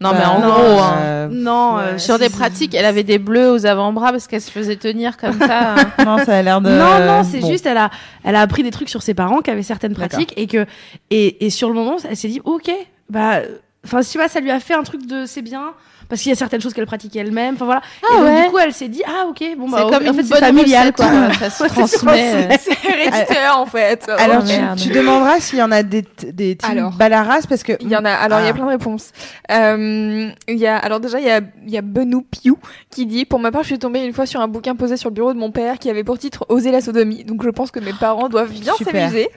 [0.00, 0.94] Non, Bah, mais en non, gros, hein.
[0.98, 1.82] euh, non, ouais.
[1.82, 5.16] euh, sur des pratiques, elle avait des bleus aux avant-bras parce qu'elle se faisait tenir
[5.16, 5.72] comme ça.
[5.74, 5.90] hein.
[6.04, 6.68] non, ça a l'air de.
[6.68, 7.48] Non, non, c'est bon.
[7.50, 7.90] juste, elle a,
[8.22, 10.66] elle a appris des trucs sur ses parents qui avaient certaines pratiques et que,
[11.10, 12.70] et, et sur le moment, elle s'est dit, ok,
[13.08, 13.38] bah,
[13.86, 15.72] enfin, tu vois, ça lui a fait un truc de, c'est bien,
[16.08, 17.82] parce qu'il y a certaines choses qu'elle pratiquait elle-même, enfin voilà.
[18.02, 18.44] Ah et donc, ouais.
[18.44, 20.92] du coup, elle s'est dit, ah, ok, bon, bah, comme en fait, c'est bonne familial,
[20.96, 21.32] recette, quoi.
[21.38, 22.48] Ça se transmet.
[22.60, 24.08] C'est héréditaire en fait.
[24.18, 26.92] Alors Oh, tu, demanderas s'il y en a des des teams Alors.
[26.92, 28.10] Balaras parce que Il y en a.
[28.10, 28.50] Alors il y Ah.
[28.50, 29.10] a plein de réponses.
[29.50, 30.76] Euh, Il y a.
[30.76, 32.58] Alors déjà il y a il y a Benou Piou
[32.90, 35.10] qui dit pour ma part je suis tombée une fois sur un bouquin posé sur
[35.10, 37.24] le bureau de mon père qui avait pour titre Oser la sodomie.
[37.24, 39.28] Donc je pense que mes parents doivent bien s'amuser.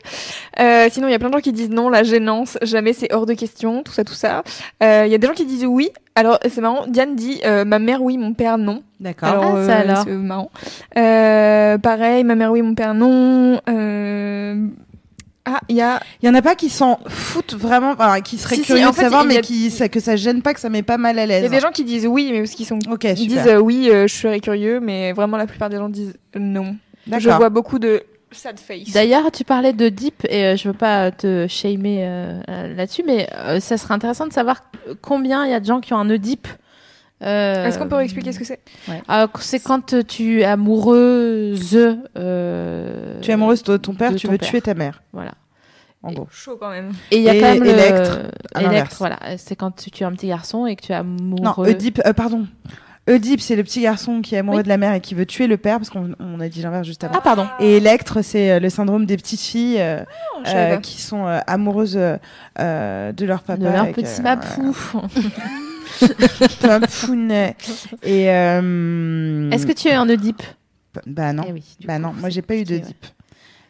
[0.59, 3.13] Euh, sinon il y a plein de gens qui disent non la gênance jamais c'est
[3.13, 4.43] hors de question tout ça tout ça.
[4.84, 5.89] Euh, Il y a des gens qui disent oui.
[6.20, 6.86] Alors c'est marrant.
[6.88, 8.84] Diane dit euh, ma mère oui mon père non.
[8.99, 9.30] d'accord.
[9.30, 10.03] Alors, Ah, ça euh, alors.
[10.03, 10.51] c'est marrant.
[10.97, 13.59] Euh, pareil, ma mère oui, mon père non.
[13.70, 14.67] Euh...
[15.45, 15.99] Ah, il y a.
[16.22, 18.86] Il y en a pas qui s'en foutent vraiment, enfin, qui seraient Si, si, curieux
[18.86, 20.84] en de fait, savoir, a- mais qui ça, que ça gêne pas, que ça met
[20.84, 21.49] pas mal à Il y a l'aise.
[21.49, 22.78] des gens qui disent oui, mais parce qu'ils sont.
[22.91, 23.43] Ok, Ils super.
[23.43, 26.76] disent euh, oui, euh, je serais curieux, mais vraiment la plupart des gens disent non.
[27.07, 27.38] Je D'accord.
[27.38, 28.91] vois beaucoup de sad face.
[28.93, 33.03] D'ailleurs, tu parlais de Deep et euh, je veux pas te shamer euh, euh, là-dessus,
[33.05, 34.63] mais euh, ça serait intéressant de savoir
[35.01, 36.47] combien il y a de gens qui ont un Oedipe.
[37.21, 38.61] Euh, Est-ce qu'on peut expliquer ce que c'est?
[39.09, 41.77] Ah, C'est quand tu es amoureuse.
[42.17, 44.49] euh, Tu es amoureuse de ton père, de tu ton veux père.
[44.49, 45.01] tuer ta mère.
[45.13, 45.32] Voilà.
[46.01, 46.27] En gros.
[46.32, 46.93] Chaud quand même.
[47.11, 48.19] Et il y a Et quand même le- Electre,
[48.55, 48.71] l'inverse.
[48.73, 49.19] Electre, voilà.
[49.38, 51.43] C'est quand tu, tu es un petit garçon et que tu es amoureux.
[51.43, 52.45] Non, Oedipe, euh, pardon.
[53.10, 54.64] Oedipe, c'est le petit garçon qui est amoureux Oui.
[54.64, 56.86] de la mère et qui veut tuer le père, parce qu'on on a dit l'inverse
[56.88, 57.16] juste avant.
[57.18, 57.47] Ah, pardon.
[57.60, 60.03] Et Electre, c'est euh, le syndrome des petites filles euh,
[60.45, 63.57] savais euh, qui sont euh, amoureuses de leur papa.
[63.57, 64.36] de leur petit voilà.
[64.38, 64.76] mapou.
[66.62, 67.55] Top Founet.
[68.03, 70.43] Et euh, Est-ce que tu as eu un Oedipe?
[71.05, 73.05] Bah non, Eh oui, bah coup, non, moi j'ai pas eu dip.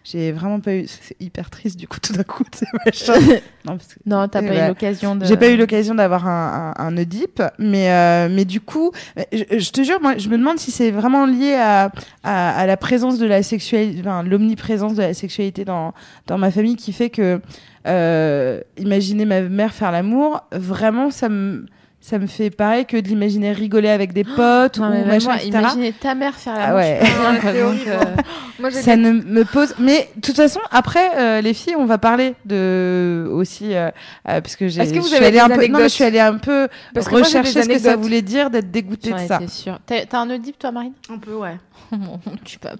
[0.03, 0.85] J'ai vraiment pas eu.
[0.87, 2.43] C'est hyper triste du coup tout d'un coup.
[2.53, 3.19] c'est machin.
[3.65, 5.25] non, parce que Non, t'as pas eu l'occasion de.
[5.25, 8.91] J'ai pas eu l'occasion d'avoir un, un, un Oedipe, mais, euh, mais du coup,
[9.31, 11.91] je, je te jure, moi, je me demande si c'est vraiment lié à,
[12.23, 15.93] à, à la présence de la sexualité, enfin, l'omniprésence de la sexualité dans,
[16.27, 17.41] dans ma famille qui fait que,
[17.87, 21.65] euh, imaginer ma mère faire l'amour, vraiment, ça me.
[22.09, 25.25] Ça me fait pareil que de l'imaginer rigoler avec des potes Non, ou mais machin,
[25.27, 25.49] moi, etc.
[25.59, 26.99] imaginez ta mère faire la Ah ouais.
[28.59, 29.75] Moi, j'ai Ça ne me pose.
[29.77, 33.91] Mais de toute façon, après, euh, les filles, on va parler de aussi euh,
[34.27, 34.81] euh, parce que j'ai.
[34.81, 35.67] Est-ce que vous avez des un peu.
[35.67, 37.95] Non, mais je suis allée un peu Parce que moi, j'ai rechercher ce que ça
[37.95, 39.39] voulait dire d'être dégoûtée de ça.
[39.47, 39.77] sûre.
[39.85, 40.93] T'as t'as un Oedipe, toi, Marine?
[41.11, 41.57] Un peu, ouais.
[42.43, 42.71] Tu pas.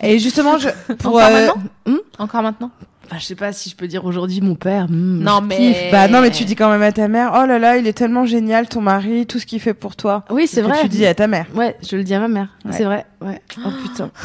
[0.00, 2.00] Et justement, je pour Encore euh, maintenant?
[2.18, 2.70] Encore maintenant?
[3.10, 4.86] Enfin, je sais pas si je peux dire aujourd'hui mon père.
[4.88, 5.90] hmm, Non, je mais- kiffe.
[5.90, 7.92] bah non, mais tu dis quand même à ta mère, oh là là, il est
[7.92, 10.24] tellement génial ton mari, tout ce qu'il fait pour toi.
[10.30, 10.78] Oui, c'est Que vrai.
[10.80, 11.46] Tu dis à ta mère.
[11.56, 12.48] Ouais, je le dis à ma mère.
[12.64, 12.70] Ouais.
[12.72, 13.06] C'est vrai.
[13.20, 13.40] Ouais.
[13.58, 14.10] Oh putain.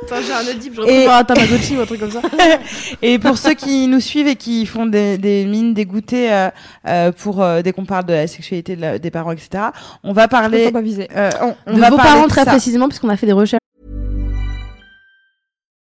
[0.00, 2.20] Putain, j'ai un Oedipe, je Et- un Tamagotchi ou un truc comme ça.
[3.02, 6.48] Et pour ceux qui nous suivent et qui font des, des mines dégoûtées euh,
[6.86, 9.64] euh, pour euh, dès qu'on parle de la sexualité de la- des parents, etc.
[10.04, 10.66] On va Je parler.
[10.66, 11.08] peux pas viser.
[11.16, 12.50] euh, on, on de va vos parler parents très ça.
[12.52, 13.60] précisément, puisqu'on a fait des recherches.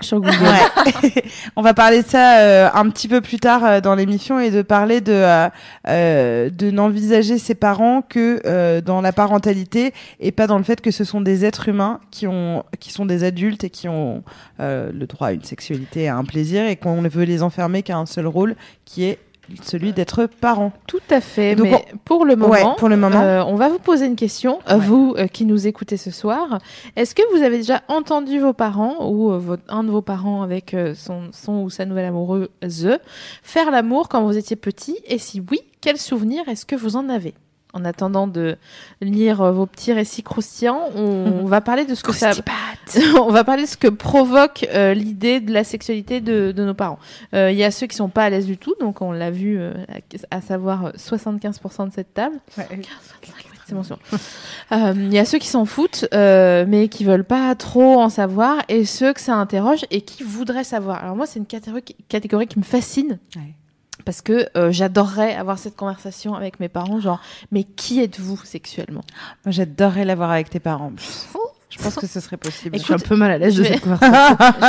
[0.00, 0.36] Sur Google.
[0.40, 1.24] Ouais.
[1.56, 4.52] on va parler de ça euh, un petit peu plus tard euh, dans l'émission et
[4.52, 5.48] de parler de euh,
[5.88, 10.80] euh, de n'envisager ses parents que euh, dans la parentalité et pas dans le fait
[10.80, 14.22] que ce sont des êtres humains qui ont qui sont des adultes et qui ont
[14.60, 17.96] euh, le droit à une sexualité à un plaisir et qu'on veut les enfermer qu'à
[17.96, 19.18] un seul rôle qui est
[19.62, 20.72] celui d'être parent.
[20.86, 21.54] Tout à fait.
[21.54, 23.20] Donc, mais pour le moment, Ouais, pour le moment.
[23.20, 24.76] euh, on va vous poser une question, Ouais.
[24.78, 26.58] vous euh, qui nous écoutez ce soir.
[26.96, 30.42] Est-ce que vous avez déjà entendu vos parents ou euh, votre- un de vos parents
[30.42, 32.48] avec son, son ou sa nouvelle amoureuse
[33.42, 34.98] faire l'amour quand vous étiez petit?
[35.06, 37.34] Et si oui, quel souvenir est-ce que vous en avez?
[37.74, 38.56] En attendant de
[39.00, 42.30] lire vos petits récits croustillants, on, on va parler de ce que ça,
[43.20, 46.74] on va parler de ce que provoque euh, l'idée de la sexualité de, de nos
[46.74, 46.98] parents.
[47.34, 49.30] Euh, Il y a ceux qui sont pas à l'aise du tout, donc on l'a
[49.30, 49.72] vu, euh,
[50.30, 52.36] à savoir euh, 75% de cette table.
[53.70, 54.94] Bon, c'est bon.
[54.96, 58.86] Il y a ceux qui s'en foutent, mais qui veulent pas trop en savoir, et
[58.86, 61.02] ceux que ça interroge et qui voudraient savoir.
[61.04, 63.18] Alors moi, c'est une catégorie, catégorie qui me fascine.
[63.36, 63.54] Ouais.
[64.04, 67.20] Parce que euh, j'adorerais avoir cette conversation avec mes parents, genre,
[67.52, 69.02] mais qui êtes-vous sexuellement?
[69.44, 70.92] Moi, j'adorerais l'avoir avec tes parents.
[71.70, 72.78] Je pense que ce serait possible.
[72.78, 74.16] Je suis un peu mal à l'aise de je vais- cette conversation.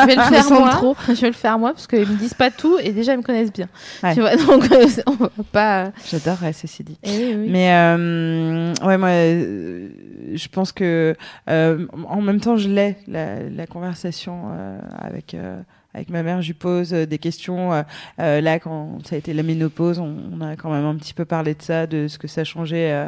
[0.02, 0.70] Je vais le faire sens moi.
[0.72, 0.96] trop.
[1.08, 3.24] Je vais le faire moi parce qu'ils me disent pas tout et déjà ils me
[3.24, 3.70] connaissent bien.
[4.04, 4.14] Ouais.
[4.14, 5.92] Tu vois, donc euh, on va pas.
[6.12, 6.98] J'adorerais, ceci dit.
[7.04, 7.48] Eh oui, oui.
[7.50, 9.88] Mais euh, ouais, moi, euh,
[10.34, 11.16] je pense que
[11.50, 15.58] euh, en même temps, je l'ai la, la conversation euh, avec euh,
[15.94, 16.42] avec ma mère.
[16.42, 17.74] Je lui pose euh, des questions.
[17.74, 17.84] euh,
[18.20, 21.14] euh, là, quand ça a été la ménopause, on, on a quand même un petit
[21.14, 23.08] peu parlé de ça, de ce que ça changeait euh,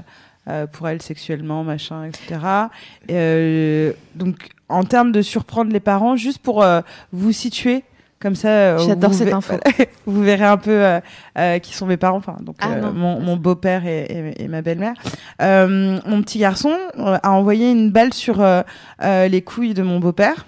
[0.49, 2.39] euh, pour elle sexuellement, machin, etc.
[3.07, 6.65] Et, euh, donc, en termes de surprendre les parents, juste pour
[7.11, 7.83] vous situer.
[8.19, 9.55] Comme ça, J'adore cette info.
[10.05, 10.85] vous verrez un peu
[11.63, 12.17] qui sont mes parents.
[12.17, 14.03] Enfin, donc Ah mon, mon beau-père et,
[14.37, 14.93] et- et ma belle-mère.
[15.41, 18.45] Euh, mon petit garçon a envoyé une balle sur
[19.03, 20.45] les couilles de mon beau-père.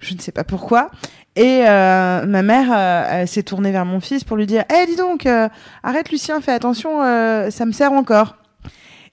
[0.00, 0.90] Je ne sais pas pourquoi.
[1.36, 4.96] Et euh, ma mère euh, s'est tournée vers mon fils pour lui dire Eh, dis
[4.96, 5.48] donc, euh,
[5.82, 7.00] arrête Lucien, fais attention,
[7.50, 8.36] ça me sert encore.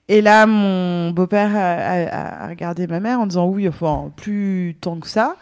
[0.09, 4.75] Et là, mon beau-père a, a- a regardé ma mère en disant Oui, enfin, plus
[4.81, 5.35] tant que ça.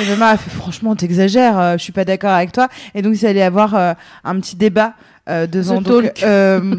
[0.00, 2.68] Et ma mère a fait Franchement, t'exagères, je suis pas d'accord avec toi.
[2.94, 4.92] Et donc, ils allaient avoir un petit débat
[5.26, 6.12] devant, donc,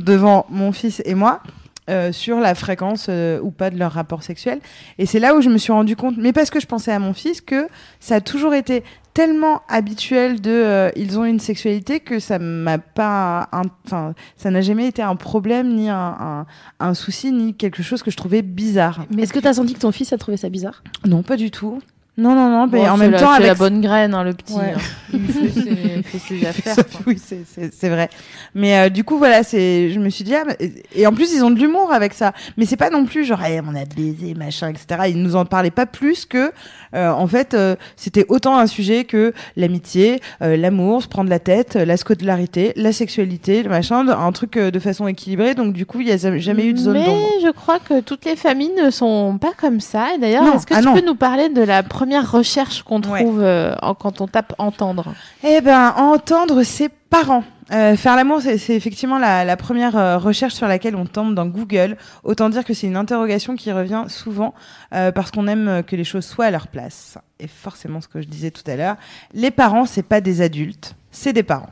[0.04, 1.42] devant mon fils et moi.
[1.90, 4.60] Euh, sur la fréquence euh, ou pas de leur rapport sexuel.
[4.98, 7.00] Et c'est là où je me suis rendu compte, mais parce que je pensais à
[7.00, 7.68] mon fils, que
[8.00, 8.84] ça a toujours été
[9.14, 14.60] tellement habituel de euh, ils ont une sexualité que ça m'a pas enfin ça n'a
[14.60, 16.46] jamais été un problème ni un, un,
[16.82, 19.06] un souci ni quelque chose que je trouvais bizarre.
[19.10, 20.84] Mais est-ce que t'as senti que ton fils a trouvé ça bizarre?
[21.06, 21.82] Non pas du tout
[22.18, 24.24] Non, non, non, mais Bon, en même la- temps, c'est avec la bonne graine, hein,
[24.24, 24.54] le petit.
[24.54, 24.74] Ouais.
[24.74, 24.80] hein.
[25.14, 25.60] Il fait ses,
[25.98, 26.76] il fait ses affaires.
[26.76, 27.02] quoi.
[27.08, 28.10] oui, c'est- vrai.
[28.54, 31.34] Mais euh, du coup, voilà, c'est, je me suis dit, ah, mais- et en plus,
[31.34, 32.32] ils ont de l'humour avec ça.
[32.56, 35.10] Mais c'est pas non plus genre, Eh, on a baisé, machin, etc.
[35.10, 36.52] Ils nous en parlaient pas plus que,
[36.96, 41.40] euh, en fait, euh, c'était autant un sujet que l'amitié, euh, l'amour, se prendre la
[41.40, 45.54] tête, la scolarité, la sexualité, le machin, un truc euh, de façon équilibrée.
[45.54, 47.06] Donc, du coup, il y a jamais- eu de zone Mais
[47.44, 50.16] je crois que toutes les familles ne sont pas comme ça.
[50.16, 50.94] Et d'ailleurs, est-ce que Ah tu non.
[50.94, 53.22] peux nous parler de la première recherche qu'on Ouais.
[53.24, 57.44] trouve euh, quand on tape entendre Eh ben, entendre ses parents.
[57.72, 61.48] Euh, faire l'amour, c'est effectivement la, la première euh, recherche sur laquelle on tombe dans
[61.48, 61.98] Google.
[62.24, 64.54] Autant dire que c'est une interrogation qui revient souvent
[64.94, 67.18] euh, parce qu'on aime que les choses soient à leur place.
[67.40, 68.98] Et forcément, ce que je disais tout à l'heure,
[69.34, 71.72] les parents, c'est pas des adultes, c'est des parents.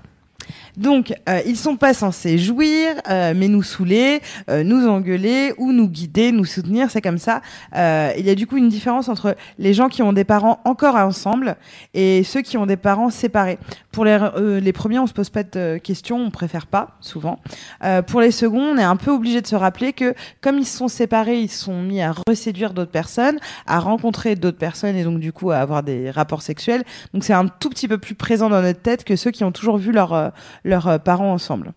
[0.77, 5.71] Donc, euh, ils sont pas censés jouir, euh, mais nous saouler, euh, nous engueuler ou
[5.71, 6.89] nous guider, nous soutenir.
[6.89, 7.41] C'est comme ça.
[7.75, 10.59] Euh, il y a du coup une différence entre les gens qui ont des parents
[10.65, 11.57] encore ensemble
[11.93, 13.59] et ceux qui ont des parents séparés.
[13.91, 16.97] Pour les, euh, les premiers, on se pose pas de euh, questions, on préfère pas
[17.01, 17.39] souvent.
[18.07, 20.77] Pour les seconds, on est un peu obligé de se rappeler que comme ils se
[20.77, 25.03] sont séparés, ils se sont mis à reséduire d'autres personnes, à rencontrer d'autres personnes et
[25.03, 26.83] donc du coup à avoir des rapports sexuels.
[27.13, 29.51] Donc c'est un tout petit peu plus présent dans notre tête que ceux qui ont
[29.51, 30.29] toujours vu leurs euh,
[30.63, 31.73] leurs euh, parents ensemble.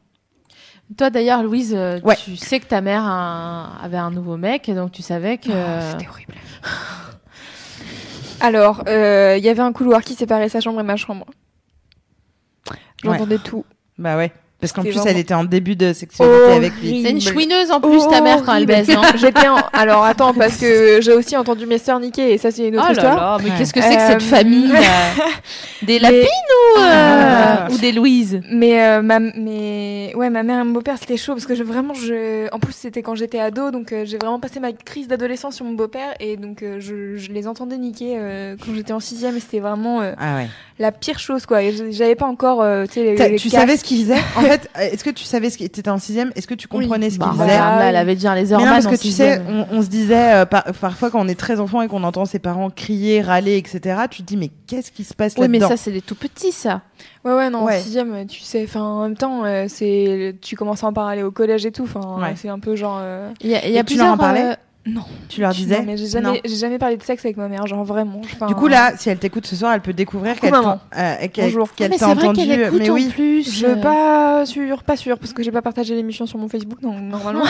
[0.97, 2.15] Toi d'ailleurs, Louise, euh, Ouais.
[2.17, 5.49] tu sais que ta mère un- avait un nouveau mec et donc tu savais que.
[5.51, 6.35] Oh, C'était horrible.
[8.41, 11.27] Alors, euh, il y avait un couloir qui séparait sa chambre et ma chambre.
[13.03, 13.65] J'entendais tout.
[13.99, 14.33] Bah ouais.
[14.59, 17.03] Parce qu'en plus, elle était en début de sexualité avec lui.
[17.03, 19.57] c'est une chouineuse en plus ta mère quand elle baise, non J'étais en...
[19.75, 22.87] Alors attends, parce que j'ai aussi entendu mes sœurs niquer et ça c'est une autre
[22.89, 23.17] Oh là histoire.
[23.17, 23.57] là, mais Ouais.
[23.59, 24.81] qu'est-ce que c'est que cette Euh, famille là
[25.83, 27.69] Des Mais- lapines ou, euh, Ah.
[27.71, 31.35] ou des Louise Mais euh, ma mais ouais ma mère et mon beau-père c'était chaud
[31.35, 34.41] parce que je, vraiment je en plus c'était quand j'étais ado donc euh, j'ai vraiment
[34.41, 38.15] passé ma crise d'adolescence sur mon beau-père et donc euh, je, je les entendais niquer
[38.17, 40.47] euh, quand j'étais en sixième et c'était vraiment euh, Ah ouais.
[40.79, 41.61] La pire chose quoi
[41.91, 43.61] j'avais pas encore euh, tu sais les, les tu casques.
[43.61, 46.33] savais ce qu'il faisait En fait, est-ce que tu savais ce qu'il était en sixième
[46.37, 48.55] Est-ce que tu comprenais ce Bah, faisait regarde, là, elle avait déjà les Mais non,
[48.57, 51.35] hormones parce que tu sais, on, on se disait euh, par- parfois quand on est
[51.39, 54.01] très enfant et qu'on entend ses parents crier, râler, etc.
[54.11, 56.14] Tu te dis mais qu'est-ce qui se passe Oui, mais là-dedans ça, c'est des tout
[56.14, 56.83] petits, ça.
[57.24, 57.79] Ouais, ouais, non, Ouais.
[57.79, 61.22] en sixième, tu sais, enfin, en même temps, euh, c'est, tu commences à en parler
[61.22, 62.35] au collège et tout, enfin, Ouais.
[62.37, 62.99] c'est un peu genre.
[63.01, 64.57] euh, Il y a, y en plusieurs, parlais
[64.87, 65.03] Non.
[65.28, 67.66] Tu leur disais Non, mais j'ai jamais, j'ai jamais parlé de sexe avec ma mère,
[67.66, 68.20] genre vraiment.
[68.24, 71.47] enfin, Du coup là, si elle t'écoute ce soir, elle peut découvrir qu'elle euh, qu'elle
[71.47, 71.72] Bonjour.
[71.74, 72.47] qu'elle mais t'a c'est vrai entendu.
[72.47, 73.09] qu'elle écoute mais en oui.
[73.09, 73.53] plus.
[73.61, 73.74] Je euh.
[73.76, 77.43] pas sûr, pas sûr, parce que j'ai pas partagé l'émission sur mon Facebook, donc normalement.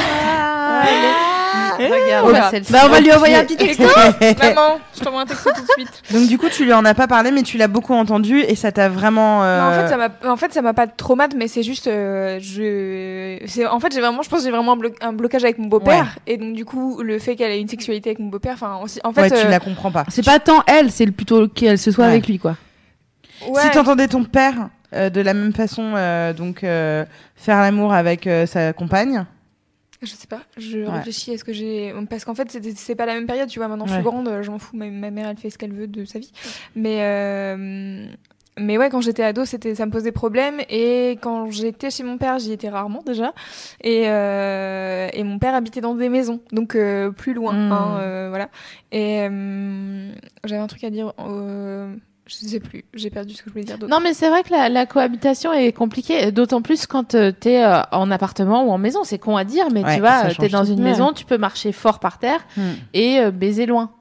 [1.78, 2.72] Regarde, Oh, là, bah, celle-ci.
[2.72, 3.84] bah, on va lui envoyer un petit texto.
[3.84, 6.02] Maman, je t'envoie un texto tout de suite.
[6.12, 8.54] Donc du coup, tu lui en as pas parlé, mais tu l'as beaucoup entendu et
[8.54, 9.42] ça t'a vraiment.
[9.42, 11.86] euh, Non, en fait, ça m'a, en fait, ça m'a pas traumatisé, mais c'est juste,
[11.86, 15.12] euh, je, c'est, en fait, j'ai vraiment, je pense, que j'ai vraiment un, blo- un
[15.12, 18.18] blocage avec mon beau-père, et donc du coup, le fait qu'elle ait une sexualité avec
[18.20, 20.04] mon beau-père, enfin, en fait, ouais, tu euh, la comprends pas.
[20.08, 22.10] C'est pas tant elle, c'est le- plutôt qu'elle se soit Ouais.
[22.12, 22.56] avec lui, quoi.
[23.46, 23.60] ouais.
[23.62, 27.04] Si t'entendais ton père euh, de la même façon, euh, donc euh,
[27.34, 29.26] faire l'amour avec euh, sa compagne.
[30.02, 30.88] Je sais pas, je Ouais.
[30.90, 31.92] réfléchis à ce que j'ai.
[32.10, 33.66] Parce qu'en fait, c'est pas la même période, tu vois.
[33.68, 34.76] Maintenant, je suis grande, je m'en fous.
[34.76, 36.30] Ma, ma mère, elle fait ce qu'elle veut de sa vie.
[36.74, 38.06] Mais, euh,
[38.58, 40.60] mais ouais, quand j'étais ado, c'était, ça me posait problème.
[40.70, 43.32] Et quand j'étais chez mon père, j'y étais rarement déjà.
[43.82, 47.52] Et, euh, et mon père habitait dans des maisons, donc euh, plus loin.
[47.52, 47.72] Mm.
[47.72, 48.48] hein, euh, voilà.
[48.92, 50.10] Et euh,
[50.44, 51.12] j'avais un truc à dire.
[51.18, 51.94] euh,
[52.28, 53.92] je sais plus, j'ai perdu ce que je voulais dire d'autre.
[53.92, 57.62] Non, mais c'est vrai que la, la cohabitation est compliquée, d'autant plus quand tu t'es
[57.64, 59.04] euh, en appartement ou en maison.
[59.04, 60.72] C'est con à dire, mais Ouais, tu vois, euh, t'es dans tout.
[60.72, 60.90] une Ouais.
[60.90, 62.62] maison, tu peux marcher fort par terre Hmm.
[62.94, 63.92] et euh, baiser loin.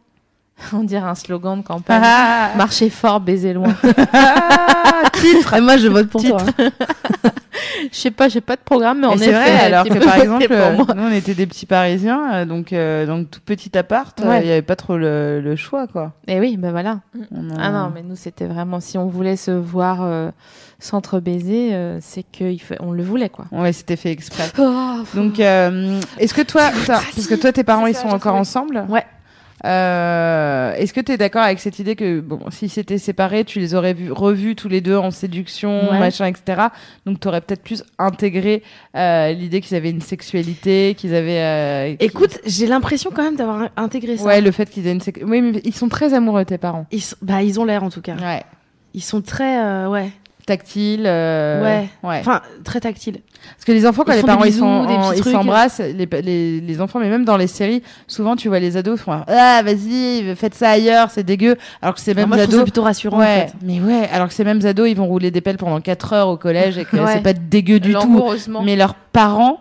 [0.74, 2.01] On dirait un slogan de campagne.
[2.03, 3.74] Ah, Marcher fort, baiser loin.
[5.14, 5.53] titre.
[5.56, 6.45] Et moi, je vote pour Titre.
[6.56, 6.66] toi.
[7.91, 10.47] Je sais pas, j'ai pas de programme, mais c'est effet, vrai, alors que par exemple,
[10.49, 14.24] euh, nous on était des petits Parisiens, euh, donc euh, donc tout petit appart, euh,
[14.24, 14.47] il Ouais.
[14.47, 16.14] y avait pas trop le, le choix quoi.
[16.28, 16.99] Et oui, ben voilà.
[17.32, 20.32] On Ah non, mais nous c'était vraiment si on voulait se voir euh,
[20.80, 23.45] s'entre baiser, euh, c'est que il faut- on le voulait quoi.
[23.51, 24.49] Ouais, c'était fait exprès.
[24.58, 28.10] Oh, Donc, euh, est-ce que toi, toi- parce que toi, tes parents, ils ça, sont
[28.10, 28.86] encore ensemble?
[28.89, 29.06] Ouais.
[29.66, 33.59] Euh, est-ce que tu es d'accord avec cette idée que, bon, s'ils s'étaient séparés, tu
[33.59, 35.99] les aurais vus, revus tous les deux en séduction, Ouais.
[35.99, 36.68] machin, etc.
[37.05, 38.63] Donc, tu aurais peut-être plus intégré
[38.95, 41.41] euh, l'idée qu'ils avaient une sexualité, qu'ils avaient.
[41.41, 44.26] euh, Écoute, j'ai l'impression quand même d'avoir intégré ça.
[44.26, 45.32] Ouais, le fait qu'ils aient une sexualité.
[45.32, 46.86] Oui, mais ils sont très amoureux, tes parents.
[46.91, 48.16] Ils, sont- bah, ils ont l'air en tout cas.
[48.16, 48.43] Ouais.
[48.93, 50.09] Ils sont très, euh, ouais,
[50.45, 51.03] Tactile.
[51.07, 51.89] euh, Ouais.
[52.03, 52.19] ouais.
[52.19, 53.19] enfin très tactiles.
[53.55, 56.99] Parce que les enfants, quand Ils les parents ils bisous, s'embrassent, les, les, les enfants,
[56.99, 60.69] mais même dans les séries, souvent tu vois les ados font ah vas-y faites ça
[60.69, 61.55] ailleurs, c'est dégueu.
[61.81, 63.53] Alors que ces mêmes moi, je ados, plutôt rassurant ouais, en fait.
[63.63, 66.27] mais ouais, alors que ces mêmes ados ils vont rouler des pelles pendant 4 heures
[66.29, 67.13] au collège et que Ouais.
[67.13, 68.23] c'est pas dégueu du tout.
[68.63, 69.59] Mais leurs parents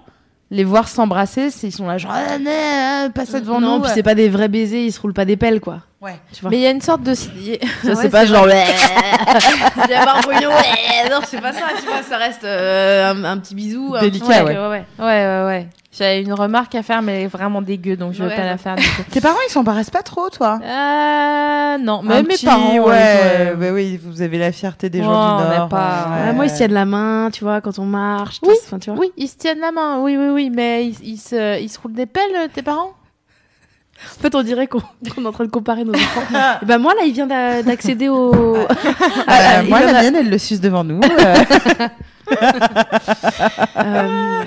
[0.51, 3.77] les voir s'embrasser, c'est- ils sont là genre ah, non, ah, passe ça devant non,
[3.79, 3.83] nous.
[3.83, 5.81] puis c'est pas des vrais baisers, ils se roulent pas des pelles quoi.
[6.05, 6.19] Ouais.
[6.51, 7.15] Mais il y a une sorte de.
[7.15, 7.29] Ça,
[7.85, 8.45] Ouais, c'est pas genre.
[8.45, 8.65] vrai.
[9.87, 10.41] Il y a pas un ouais.
[11.11, 13.95] Non, c'est pas ça, tu vois, ça reste euh, un, un petit bisou.
[13.97, 14.57] un Délicat, ouais.
[14.57, 15.45] ouais, ouais.
[15.45, 15.69] Ouais.
[15.97, 18.43] J'avais une remarque à faire, mais elle est vraiment dégueu, donc je vais Ouais, pas
[18.43, 18.49] ouais.
[18.49, 19.03] la faire du coup.
[19.11, 20.59] Tes parents, ils s'embarrassent pas trop, toi?
[20.63, 22.79] Euh, non, même mes petit- parents.
[22.79, 25.69] ouais, euh, bah oui, vous avez la fierté des Ouais, gens du Nord.
[25.69, 26.27] pas- ouais.
[26.27, 28.41] Ouais, moi, ils se tiennent la main, tu vois, quand on marche.
[28.43, 28.99] Oui, tu vois.
[29.01, 31.79] Oui, ils se tiennent la main, oui, oui, oui, mais ils, ils se, ils se
[31.81, 32.93] roulent des pelles, euh, tes parents?
[34.19, 36.23] En fait, on dirait qu'on est en train de comparer nos enfants.
[36.63, 38.57] Et ben moi, là, il vient d'a- d'accéder au.
[39.27, 41.01] Ah, il moi, vient la mienne, elle le suce devant nous.
[41.03, 41.35] euh.
[43.77, 44.43] Euh,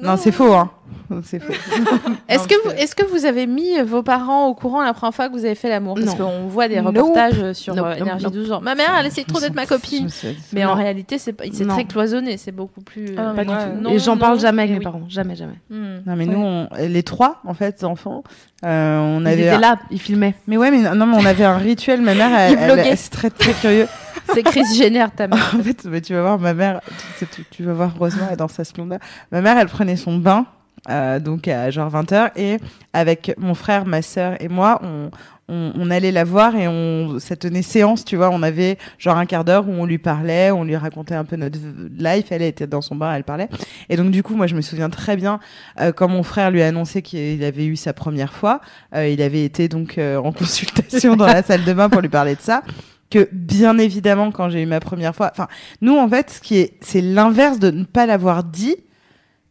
[0.00, 0.70] non, c'est faux, hein.
[1.24, 1.52] C'est faux.
[2.28, 5.28] Est-ce que, vous, est-ce que vous avez mis vos parents au courant la première fois
[5.28, 5.96] que vous avez fait l'amour?
[5.96, 8.32] Parce qu'on voit des reportages euh, sur Nope, euh, Énergie nope.
[8.34, 10.08] 12 genre, ma mère, elle essaie trop d'être ma copine.
[10.52, 11.34] Mais en réalité, c'est
[11.68, 13.14] très cloisonné, c'est beaucoup plus.
[13.16, 13.90] Ah, euh, mais pas du tout.
[13.90, 14.84] Et j'en parle jamais avec mes oui.
[14.84, 15.54] parents, jamais, jamais.
[15.70, 15.98] Hmm.
[16.06, 18.22] Non, mais nous, on- les trois, en fait, enfants,
[18.64, 19.42] euh, on Ils avait.
[19.46, 20.34] étaient là, ils filmaient.
[20.46, 22.00] Mais ouais, mais non, mais on avait un rituel.
[22.02, 23.86] Ma mère, elle, Ils c'est très, très curieux.
[24.32, 25.54] C'est Chris Jenner, ta mère.
[25.58, 26.80] En fait, mais tu vas voir, ma mère,
[27.18, 29.00] tu, tu- tu vas voir Rosemont elle est dans sa splendeur.
[29.32, 30.46] Ma mère, elle prenait son bain,
[30.88, 32.58] euh, donc à genre 20h, et
[32.92, 35.10] avec mon frère, ma sœur et moi, on,
[35.50, 38.30] on, on allait la voir et on, ça tenait séance, tu vois.
[38.30, 41.36] On avait genre un quart d'heure où on lui parlait, on lui racontait un peu
[41.36, 41.58] notre
[41.98, 42.26] life.
[42.30, 43.48] Elle était dans son bain, elle parlait.
[43.88, 45.40] Et donc, du coup, moi, je me souviens très bien
[45.80, 48.60] euh, quand mon frère lui a annoncé qu'il avait eu sa première fois.
[48.94, 52.08] euh, il avait été donc euh, en consultation dans la salle de bain pour lui
[52.08, 52.62] parler de ça
[53.10, 55.48] que bien évidemment quand j'ai eu ma première fois enfin
[55.80, 58.76] nous en fait ce qui est c'est l'inverse de ne pas l'avoir dit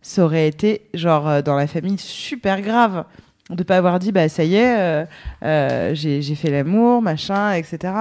[0.01, 3.05] ça aurait été genre euh, dans la famille super grave
[3.49, 5.05] de pas avoir dit bah ça y est euh,
[5.43, 7.93] euh, j'ai fait l'amour machin etc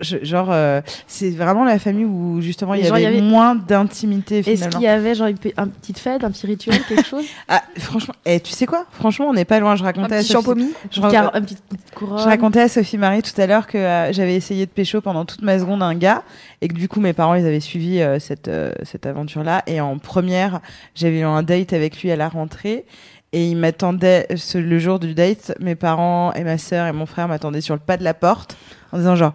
[0.00, 4.82] genre euh, c'est vraiment la famille où justement il y avait, moins d'intimité Est-ce qu'il
[4.82, 8.40] y avait genre une, un petite fête, un petit rituel, quelque chose ah, franchement et
[8.40, 8.86] tu sais quoi?
[8.92, 9.76] Franchement on n'est pas loin.
[9.76, 11.62] Je Un racontais à petit Sophie- je, Un car- petite
[11.94, 12.18] couronne.
[12.18, 15.24] Je racontais à Sophie Marie tout à l'heure que euh, j'avais essayé de pécho pendant
[15.24, 16.22] toute ma seconde un gars
[16.60, 19.62] et que du coup mes parents ils avaient suivi euh, cette euh, cette aventure là
[19.66, 20.60] et en première
[20.94, 22.84] j'avais eu un date avec lui à la rentrée
[23.32, 27.28] et il m'attendait le jour du date mes parents et ma sœur et mon frère
[27.28, 28.56] m'attendaient sur le pas de la porte
[28.92, 29.32] en disant genre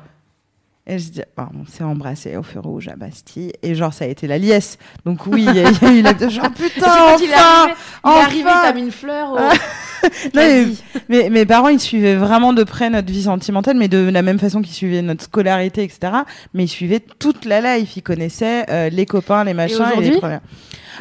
[0.90, 3.52] et je dis, bah, on s'est embrassé au feu rouge à Bastille.
[3.62, 4.78] Et genre, ça a été la liesse.
[5.06, 6.18] Donc oui, il y, a il eu la...
[6.30, 7.70] Genre, Et c'est putain, il est enfin
[8.06, 9.38] il est arrivé, enfin t'as mis une fleur au...
[10.34, 10.66] Non,
[11.10, 14.40] mais- mes parents, ils suivaient vraiment de près notre vie sentimentale, mais de la même
[14.40, 16.14] façon qu'ils suivaient notre scolarité, etc.
[16.54, 17.98] Mais ils suivaient toute la life.
[17.98, 20.42] Ils connaissaient euh, les copains, les machins et, les premières.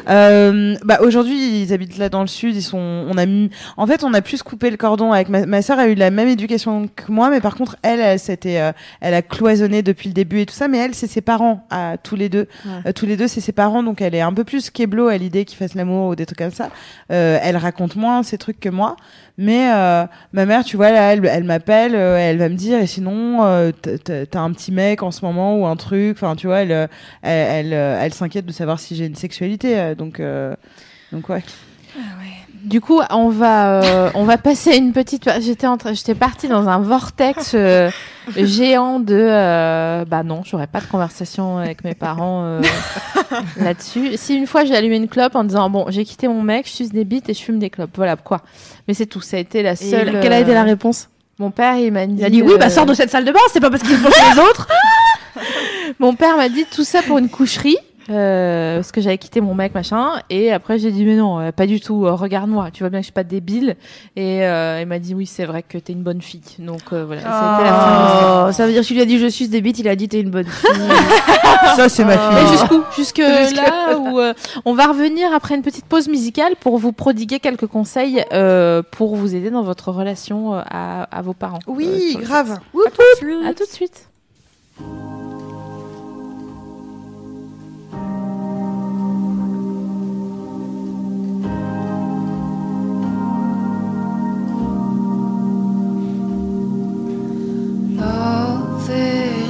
[0.09, 3.87] Euh, bah aujourd'hui ils habitent là dans le sud ils sont on a mis en
[3.87, 6.27] fait on a plus coupé le cordon avec ma, ma sœur a eu la même
[6.27, 8.71] éducation que moi mais par contre elle elle s'était euh,
[9.01, 11.97] elle a cloisonné depuis le début et tout ça mais elle c'est ses parents à
[11.97, 12.47] tous les deux.
[12.65, 12.71] Ouais.
[12.87, 15.17] Euh, tous les deux c'est ses parents donc elle est un peu plus keblo à
[15.17, 16.69] l'idée qu'ils fassent l'amour ou des trucs comme ça.
[17.11, 18.95] Euh, elle raconte moins ces trucs que moi
[19.37, 22.79] mais euh, ma mère, tu vois, là, elle, elle m'appelle, euh, elle va me dire,
[22.79, 26.17] et sinon, euh, t'as- un petit mec en ce moment ou un truc.
[26.17, 26.87] Enfin, tu vois, elle, euh,
[27.21, 29.77] elle, elle, euh, elle s'inquiète de savoir si j'ai une sexualité.
[29.79, 30.19] euh, donc,
[31.11, 31.43] donc ouais.
[32.63, 35.29] Du coup, on va, euh, on va passer à une petite.
[35.41, 37.89] J'étais en train, j'étais partie dans un vortex euh,
[38.35, 39.15] géant de.
[39.15, 42.61] euh, bah non, j'aurais pas de conversation avec mes parents euh,
[43.57, 44.17] là-dessus.
[44.17, 46.71] Si une fois j'ai allumé une clope en disant bon, j'ai quitté mon mec, je
[46.73, 47.91] suce des bites et je fume des clopes.
[47.95, 48.41] Voilà quoi.
[48.87, 49.21] Mais c'est tout.
[49.21, 50.19] Ça a été la Et seule.
[50.21, 51.09] quelle a été la euh, réponse?
[51.39, 52.15] Mon père, il m'a dit.
[52.17, 53.83] Il a dit oui, bah euh, sors de cette salle de bain, c'est pas parce
[53.83, 54.67] qu'ils font chez les autres.
[55.99, 57.77] Mon père m'a dit tout ça pour une coucherie.
[58.09, 61.51] Euh, parce que j'avais quitté mon mec machin et après j'ai dit mais non euh,
[61.51, 63.75] pas du tout euh, regarde-moi tu vois bien que je suis pas débile.
[64.15, 66.41] Et euh, il m'a dit oui c'est vrai que t'es une bonne fille.
[66.59, 68.47] Donc euh, voilà la fin.
[68.47, 69.95] Oh, ça veut dire que tu lui as dit je suce des bites, il a
[69.95, 70.69] dit t'es une bonne fille.
[71.75, 72.35] Ça, c'est ma fille.
[72.43, 74.33] mais jusqu'où jusque là où euh,
[74.65, 79.15] on va revenir après une petite pause musicale pour vous prodiguer quelques conseils euh, pour
[79.15, 81.59] vous aider dans votre relation euh, à, à vos parents.
[81.67, 82.59] Euh, Oui, grave.
[83.45, 84.07] à tout de suite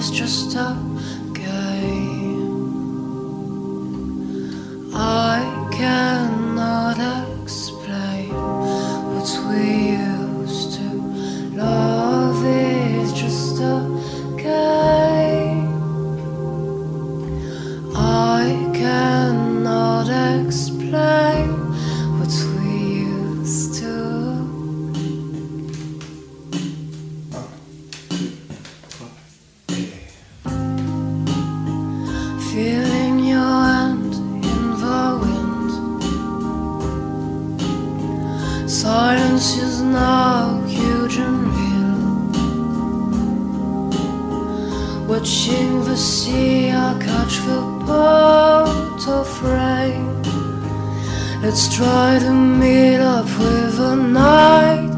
[0.10, 0.76] is just a
[1.34, 1.82] game.
[4.94, 6.98] I cannot
[7.42, 9.64] explain what we
[9.98, 10.90] used to.
[11.56, 13.76] Love is just a
[14.38, 15.68] game.
[17.96, 20.08] I cannot
[20.46, 21.37] explain
[38.88, 42.04] silence is now huge and real.
[45.12, 50.06] Watching the sea, I catch the boat of rain.
[51.44, 52.32] Let's try to
[52.62, 54.96] meet up with a night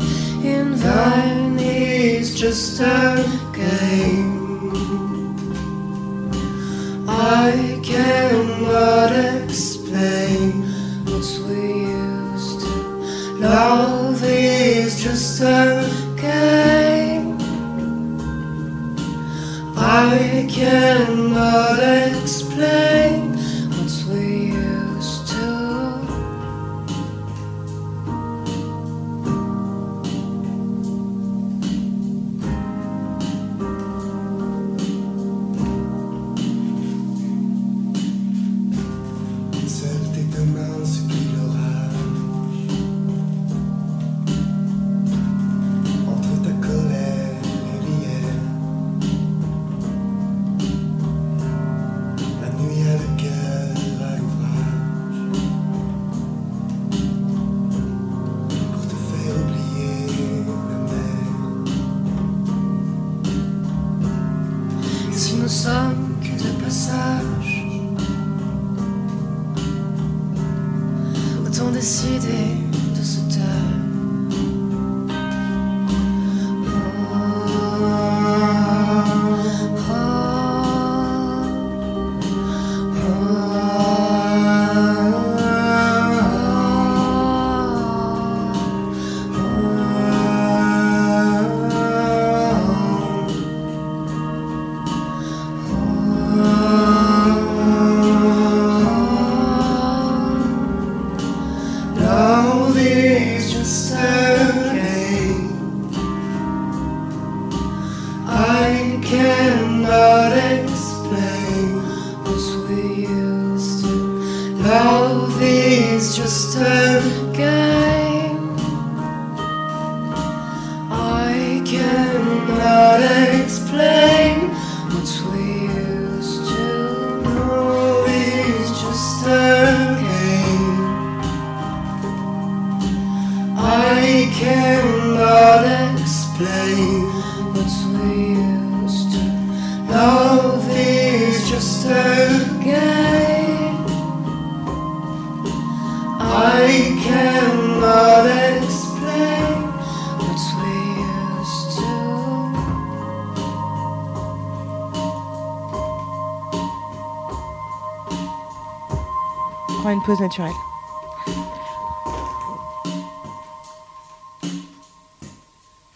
[0.53, 1.57] in vain.
[1.57, 3.25] It's just a
[3.61, 4.37] game.
[7.07, 9.11] I cannot
[9.43, 10.51] explain
[11.07, 11.88] what's we.
[13.39, 17.37] Love is just a game.
[19.77, 23.38] I cannot explain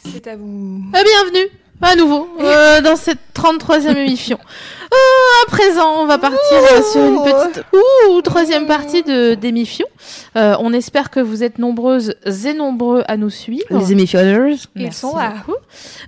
[0.05, 0.81] C'est à vous.
[0.91, 1.51] Ah, bienvenue
[1.81, 4.39] à nouveau euh, dans cette 33e émission.
[4.93, 9.85] Euh, à présent, on va partir euh, sur une petite ouh, troisième partie de d'émission.
[10.35, 13.65] Euh, on espère que vous êtes nombreuses et nombreux à nous suivre.
[13.72, 14.49] Les émissionneurs.
[14.76, 15.34] Ils Merci sont là.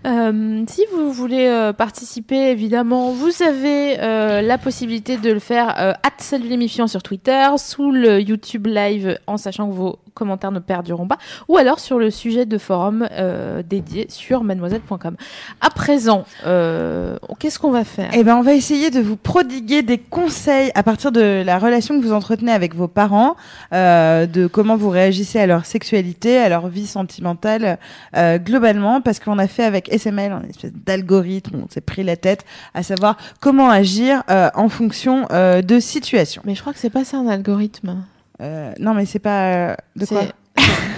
[0.05, 5.75] Euh, si vous voulez euh, participer, évidemment, vous avez euh, la possibilité de le faire
[5.79, 10.51] euh, at salut l'émission sur Twitter, sous le YouTube live, en sachant que vos commentaires
[10.51, 11.17] ne perduront pas,
[11.49, 15.15] ou alors sur le sujet de forum euh, dédié sur mademoiselle.com.
[15.61, 18.09] À présent, euh, qu'est-ce qu'on va faire?
[18.13, 21.99] Eh ben, on va essayer de vous prodiguer des conseils à partir de la relation
[21.99, 23.35] que vous entretenez avec vos parents,
[23.71, 27.77] de comment vous réagissez à leur sexualité, à leur vie sentimentale
[28.15, 32.45] globalement, parce qu'on a fait avec SML un espèce d'algorithme, on s'est pris la tête
[32.73, 36.41] à savoir comment agir euh, en fonction euh, de situations.
[36.45, 38.03] Mais je crois que c'est pas ça un algorithme.
[38.41, 40.21] Euh, non, mais c'est pas euh, de quoi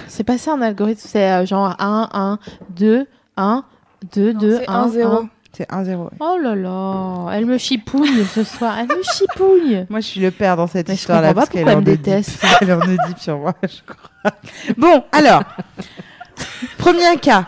[0.08, 2.38] C'est- pas ça un algorithme, c'est euh, genre 1, 1,
[2.76, 3.06] 2,
[3.36, 3.64] 1,
[4.14, 5.28] 2, 2, c'est 1, 1-0.
[5.56, 6.08] C'est 1-0.
[6.20, 9.86] Oh là là, elle me chipouille ce soir, elle me chipouille.
[9.90, 11.34] Moi, je suis le père dans cette Mais histoire-là.
[11.34, 12.44] parce qu'elle me déteste.
[12.60, 14.32] Elle en Oedipe sur moi, je crois.
[14.76, 15.42] Bon, alors,
[16.76, 17.46] premier cas.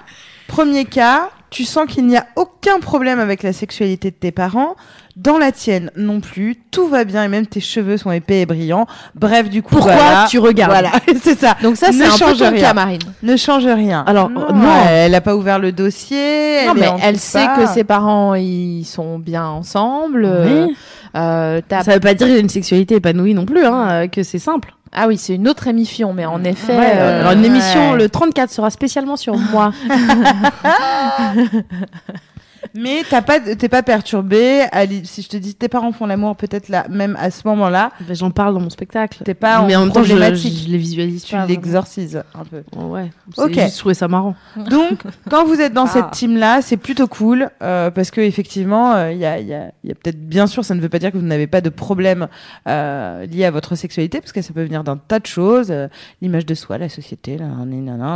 [0.49, 4.77] Premier cas, tu sens qu'il n'y a aucun problème avec la sexualité de tes parents.
[5.17, 8.47] Dans la tienne non plus, tout va bien et même tes cheveux sont épais et
[8.47, 8.87] brillants.
[9.17, 10.27] Bref, du coup, Pourquoi voilà.
[10.31, 11.57] tu regardes Voilà, c'est ça.
[11.63, 12.61] Donc ça, Ne c'est un peu change ton rien.
[12.61, 13.01] cas, Marine.
[13.23, 14.05] Ne change rien.
[14.07, 14.69] Alors, non, euh, non.
[14.89, 16.65] elle a pas ouvert le dossier.
[16.67, 17.57] Non, elle mais elle sait pas.
[17.59, 20.25] que ses parents, ils sont bien ensemble.
[20.25, 20.77] euh, Oui.
[21.17, 23.89] euh, t'as- Ça veut pas dire qu'il y a une sexualité épanouie non plus, hein,
[23.91, 24.73] euh, que c'est simple.
[24.93, 26.77] Ah oui, c'est une autre émission, mais en effet...
[26.77, 27.99] Ouais, euh, alors une émission, ouais.
[27.99, 29.73] le 34 sera spécialement sur moi.
[32.75, 34.65] Mais t'as pas, t'es pas perturbé.
[35.05, 38.15] Si je te dis tes parents font l'amour, peut-être là, même à ce moment-là, Ben,
[38.15, 39.23] J'en parle dans mon spectacle.
[39.25, 40.65] t'es pas mais en en même temps, je, problématique.
[40.67, 42.63] je les visualise tu l'exorcises un peu.
[42.77, 43.11] Ouais.
[43.35, 43.55] C'est Ok.
[43.55, 44.35] juste trouvé ça marrant.
[44.57, 45.91] Donc, quand vous êtes dans Ah.
[45.93, 49.55] cette team-là, c'est plutôt cool euh, parce que effectivement, euh, il y a, il y
[49.55, 51.47] a, il y a peut-être, bien sûr, ça ne veut pas dire que vous n'avez
[51.47, 52.29] pas de problème
[52.69, 55.89] euh, lié à votre sexualité parce que ça peut venir d'un tas de choses, euh,
[56.23, 57.47] l'image de soi, la société, là,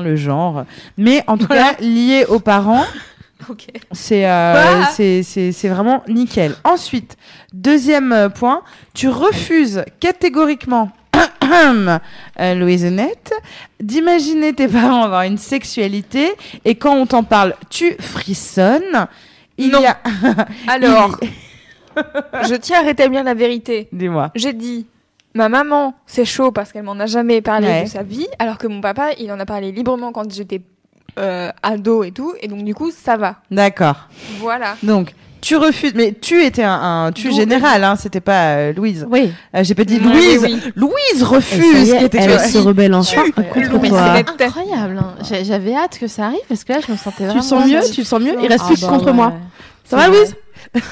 [0.03, 0.65] le genre.
[0.99, 2.85] Mais en tout cas, lié aux parents.
[3.93, 6.55] C'est euh, c'est- vraiment nickel.
[6.65, 7.17] Ensuite,
[7.53, 8.63] deuxième euh, point,
[8.95, 10.91] tu refuses catégoriquement,
[11.45, 13.33] euh, Louise Honnête,
[13.81, 16.33] d'imaginer tes parents avoir une sexualité
[16.65, 19.07] et quand on t'en parle, tu frissonnes.
[19.59, 19.83] Il Non.
[19.83, 19.99] y a...
[20.69, 21.19] Alors,
[22.49, 23.89] je tiens à rétablir la vérité.
[23.93, 24.31] Dis-moi.
[24.35, 24.87] J'ai dit,
[25.35, 27.85] ma maman, c'est chaud parce qu'elle m'en a jamais parlé Ouais.
[27.85, 30.61] de sa vie, alors que mon papa, il en a parlé librement quand j'étais
[31.19, 33.37] euh, ado et tout, et donc du coup, ça va.
[33.51, 34.09] D'accord.
[34.41, 34.77] Voilà.
[34.83, 36.73] Donc, tu refuses, mais tu étais un,
[37.07, 39.07] un tu D'où- général, hein, c'était pas euh, Louise.
[39.11, 39.31] Oui.
[39.55, 40.41] Euh, J'ai pas dit Oui, Louise.
[40.43, 40.73] oui, oui.
[40.75, 41.91] Louise refuse.
[41.93, 44.15] est, qui était- elle se rebelle enfin contre Mais toi.
[44.17, 44.43] c'est.
[44.45, 44.99] Incroyable.
[44.99, 45.15] hein.
[45.29, 47.41] J'a- J'avais hâte que ça arrive parce que là, je me sentais Tu vraiment.
[47.41, 47.81] le sens mieux.
[47.93, 49.13] Tu le sens mieux Il reste Ah plus bah contre ouais.
[49.13, 49.33] moi.
[49.85, 50.17] Ça C'est va, vrai.
[50.19, 50.35] Louise?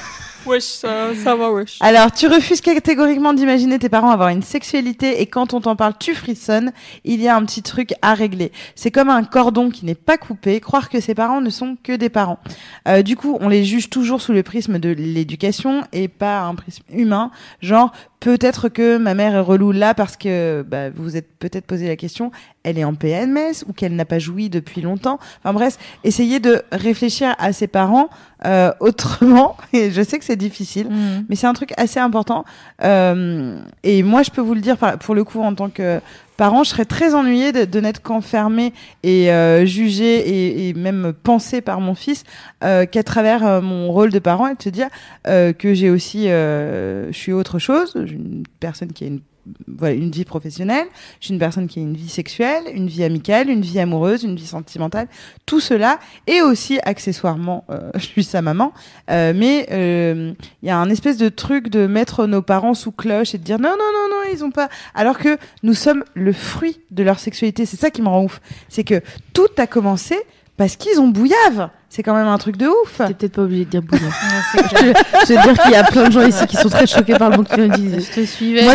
[0.45, 1.77] Wesh, ça, ça va, wesh.
[1.79, 5.93] Alors, tu refuses catégoriquement d'imaginer tes parents avoir une sexualité et quand on t'en parle,
[5.97, 6.71] tu frissonnes.
[7.05, 8.51] Il y a un petit truc à régler.
[8.75, 10.59] C'est comme un cordon qui n'est pas coupé.
[10.59, 12.39] Croire que ses parents ne sont que des parents.
[12.87, 16.55] Euh, du coup, on les juge toujours sous le prisme de l'éducation et pas un
[16.55, 17.31] prisme humain.
[17.61, 17.91] Genre,
[18.23, 21.89] peut-être que ma mère est relou là parce que bah, vous vous êtes peut-être posé
[21.89, 22.31] la question,
[22.63, 25.19] elle est en PMS ou qu'elle n'a pas joui depuis longtemps.
[25.43, 28.07] Enfin bref, essayez de réfléchir à ses parents
[28.45, 29.57] euh, autrement.
[29.73, 31.25] Et je sais que c'est difficile, Mhm.
[31.27, 32.45] mais c'est un truc assez important.
[32.83, 35.99] Euh, et moi, je peux vous le dire, pour le coup, en tant que
[36.43, 41.61] parent, je serais très ennuyée de, de n'être qu'enfermée et euh, jugée et, même pensée
[41.61, 42.25] par mon fils
[42.65, 44.89] euh, qu'à travers euh, mon rôle de parent et de se dire
[45.25, 49.21] euh, que j'ai aussi, je suis autre chose, une personne qui a une
[49.67, 50.87] voilà, une vie professionnelle,
[51.19, 54.23] je suis une personne qui a une vie sexuelle, une vie amicale, une vie amoureuse,
[54.23, 55.07] une vie sentimentale,
[55.45, 58.73] tout cela, et aussi accessoirement, euh, je suis sa maman,
[59.09, 62.91] euh, mais euh, il y a un espèce de truc de mettre nos parents sous
[62.91, 64.69] cloche et de dire non, non, non, non, ils ont pas.
[64.95, 67.65] Alors que nous sommes le fruit de leur sexualité.
[67.65, 68.41] C'est ça qui me rend ouf.
[68.69, 69.01] C'est que
[69.33, 70.15] tout a commencé
[70.57, 71.69] parce qu'ils ont bouillave.
[71.95, 72.97] C'est quand même un truc de ouf.
[72.97, 74.09] T'es peut-être pas obligé de dire bouillon.
[74.55, 77.29] je, veux dire qu'il y a plein de gens ici qui sont très choqués par
[77.29, 77.99] le mot d'utiliser.
[77.99, 78.65] Je te suivais.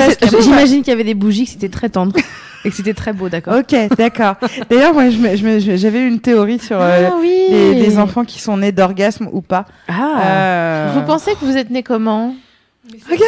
[0.40, 2.14] J'imagine qu'il y avait des bougies, que c'était très tendre
[2.64, 4.36] et que c'était très beau, d'accord Ok, d'accord.
[4.70, 7.48] D'ailleurs, moi, je je- j'avais une théorie sur euh, Ah oui.
[7.50, 9.64] des enfants qui sont nés d'orgasme ou pas.
[9.88, 12.36] Ah Euh, Vous pensez que vous êtes né comment?
[13.10, 13.20] Regarde,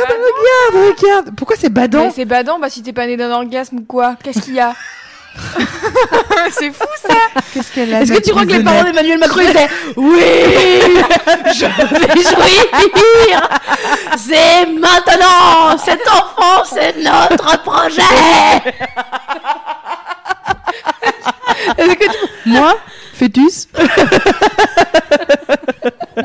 [0.73, 1.31] regarde, regarde.
[1.37, 2.13] Pourquoi c'est badant?
[2.15, 4.73] C'est badant, bah si t'es pas né d'un orgasme ou quoi Qu'est-ce qu'il y a?
[6.53, 7.15] C'est fou ça.
[7.55, 10.21] Qu'est-ce qu'elle a Est-ce que tu crois que les parents d'Emmanuel Macron disaient Oui
[11.55, 13.49] Je vais jouir.
[14.19, 18.03] C'est maintenant Cet enfant, c'est notre projet
[21.79, 22.77] Est-ce que tu- Moi
[23.15, 23.69] Fœtus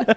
[0.07, 0.13] Ah,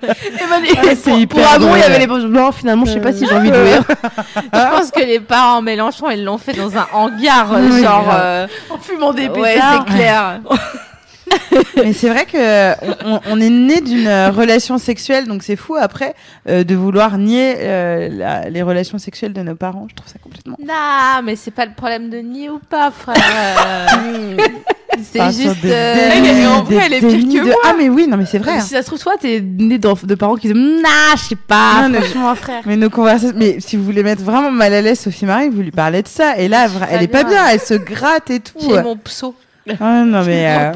[0.94, 3.26] c'est pour, hyper pour amour, il y avait les Non, finalement, je sais pas si
[3.26, 3.82] j'ai envie de jouir.
[4.52, 8.04] Je pense que les parents Mélenchon, ils l'ont fait dans un hangar, euh, Oui, genre.
[8.04, 8.20] grave.
[8.22, 9.84] euh, En fumant des Ouais, pétards.
[9.88, 10.40] c'est clair.
[11.76, 12.72] Mais c'est vrai que
[13.06, 16.14] on, on est né d'une euh, relation sexuelle, donc c'est fou après
[16.48, 19.86] euh, de vouloir nier euh, la- les relations sexuelles de nos parents.
[19.90, 20.56] Je trouve ça complètement.
[20.60, 23.16] Non, mais c'est pas le problème de nier ou pas, frère.
[23.16, 24.36] Euh,
[25.02, 25.64] c'est Enfin, juste.
[25.64, 28.38] euh, dénis, en vrai, elle est pire que de- Ah mais oui, non mais c'est
[28.38, 28.54] vrai.
[28.56, 31.22] Mais Si ça se trouve, toi, t'es né de, de parents qui disent Nah, je
[31.22, 32.62] sais pas, Non, franchement, frère.
[32.66, 35.62] Mais nos conversations, mais si vous voulez mettre vraiment mal à l'aise Sophie Marie, vous
[35.62, 36.36] lui parlez de ça.
[36.38, 37.32] Et là, elle est pas bien.
[37.44, 38.54] bien, elle se gratte et tout.
[38.60, 39.34] J'ai mon pso.
[39.80, 40.46] Ah, non mais.
[40.46, 40.72] euh.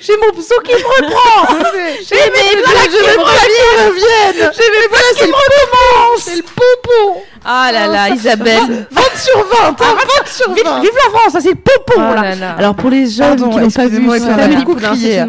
[0.00, 1.54] J'ai mon pso qui me reprend
[2.08, 7.20] J'ai mes blagues qui me reviennent J'ai mes blagues qui me reprennent C'est le pompon
[7.44, 8.86] Ah là là, Isabelle.
[8.90, 10.80] 20 sur 20, hein, 20 sur 20.
[10.80, 12.54] Vive, la France, ça c'est le pompon Oh là.
[12.58, 15.22] Alors pour les jeunes qui n'ont pas vu, c'est beaucoup crié.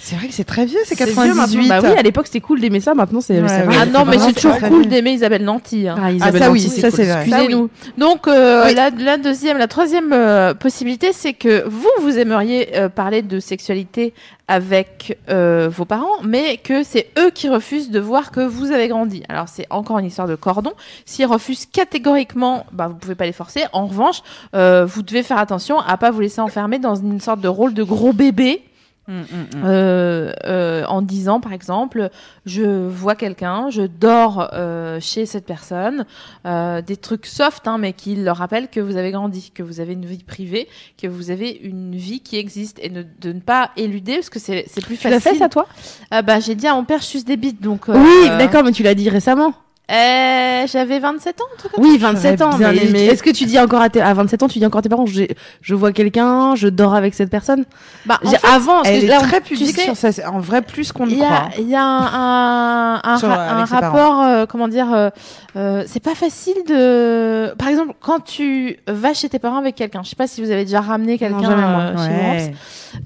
[0.00, 1.66] c'est vrai que c'est très vieux, c'est C'est vieux 98.
[1.68, 1.80] maintenant.
[1.82, 3.40] Bah oui, à l'époque c'était cool d'aimer ça, maintenant c'est.
[3.40, 5.88] Ah non, mais c'est toujours cool d'aimer Isabelle Nanty.
[5.88, 5.96] hein.
[6.02, 7.24] Ah, Isabelle ça oui, ça, c'est vrai.
[7.26, 7.70] Excusez-nous.
[7.96, 13.22] Donc euh, la deuxième, la troisième euh, possibilité, c'est que vous, vous aimeriez euh, parler
[13.22, 14.12] de sexualité
[14.48, 18.88] avec euh, vos parents, mais que c'est eux qui refusent de voir que vous avez
[18.88, 19.22] grandi.
[19.28, 20.72] Alors c'est encore une histoire de cordon.
[21.06, 23.64] S'ils refusent catégoriquement, bah vous pouvez pas les forcer.
[23.72, 24.22] En revanche,
[24.54, 27.72] euh, vous devez faire attention à pas vous laisser enfermer dans une sorte de rôle
[27.72, 28.62] de gros bébé
[29.08, 29.62] Mm, mm, mm.
[29.64, 32.10] Euh, euh, en disant par exemple
[32.46, 36.04] je vois quelqu'un je dors euh, chez cette personne
[36.46, 39.80] euh, des trucs soft hein, mais qui leur rappellent que vous avez grandi que vous
[39.80, 40.68] avez une vie privée
[41.00, 44.38] que vous avez une vie qui existe et ne- de ne pas éluder parce que
[44.38, 45.66] c'est plus Tu l'as facile fait ça, toi?
[46.12, 48.38] Ah bah j'ai dit à mon père je suce des bites donc euh, Oui, euh,
[48.38, 49.54] d'accord, mais tu l'as dit récemment.
[49.92, 52.56] Euh, j'avais 27 ans un truc comme Oui, 27 ans.
[52.56, 53.04] bien Mais aimé.
[53.06, 54.88] est-ce que tu dis encore à, tes, à 27 ans, tu dis encore à tes
[54.88, 57.64] parents, je vois quelqu'un, je dors avec cette personne?
[58.06, 60.38] Bah, en fait, Avant, Elle est là, très tu pudique sais- sur ça, c'est en
[60.40, 61.26] vrai plus qu'on y croit.
[61.28, 65.10] a, il y a un, Sur- rapport, euh, comment dire, euh,
[65.56, 67.52] euh, c'est pas facile de.
[67.58, 70.50] Par exemple, quand tu vas chez tes parents avec quelqu'un, je sais pas si vous
[70.50, 71.92] avez déjà ramené quelqu'un jamais, moi.
[71.96, 72.22] chez Ouais.
[72.22, 72.54] Worms,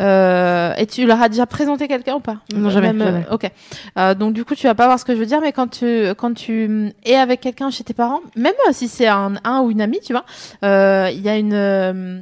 [0.03, 2.37] euh, et tu leur as déjà présenté quelqu'un ou pas?
[2.55, 3.27] Non, jamais, Même, euh, jamais.
[3.31, 3.51] ok.
[3.99, 5.69] Euh, donc du coup, tu vas pas voir ce que je veux dire, mais quand
[5.69, 9.35] tu quand tu mm, es avec quelqu'un chez tes parents, même euh, si c'est un,
[9.45, 10.25] un ou une amie, tu vois,
[10.65, 12.21] euh, il y a une euh,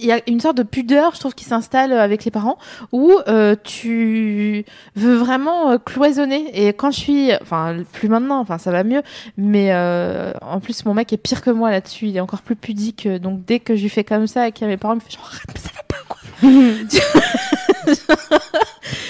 [0.00, 2.56] il y a une sorte de pudeur, je trouve, qui s'installe avec les parents,
[2.92, 4.64] où euh, tu
[4.94, 6.48] veux vraiment euh, cloisonner.
[6.54, 9.02] Et quand je suis, enfin, plus maintenant, enfin, ça va mieux,
[9.36, 12.06] mais euh, en plus, mon mec est pire que moi là-dessus.
[12.06, 13.06] Il est encore plus pudique.
[13.06, 14.94] euh, Donc, dès que je lui fais comme ça, et qu'il y a mes parents,
[14.94, 16.18] il me fait genre, mais ça va pas, quoi.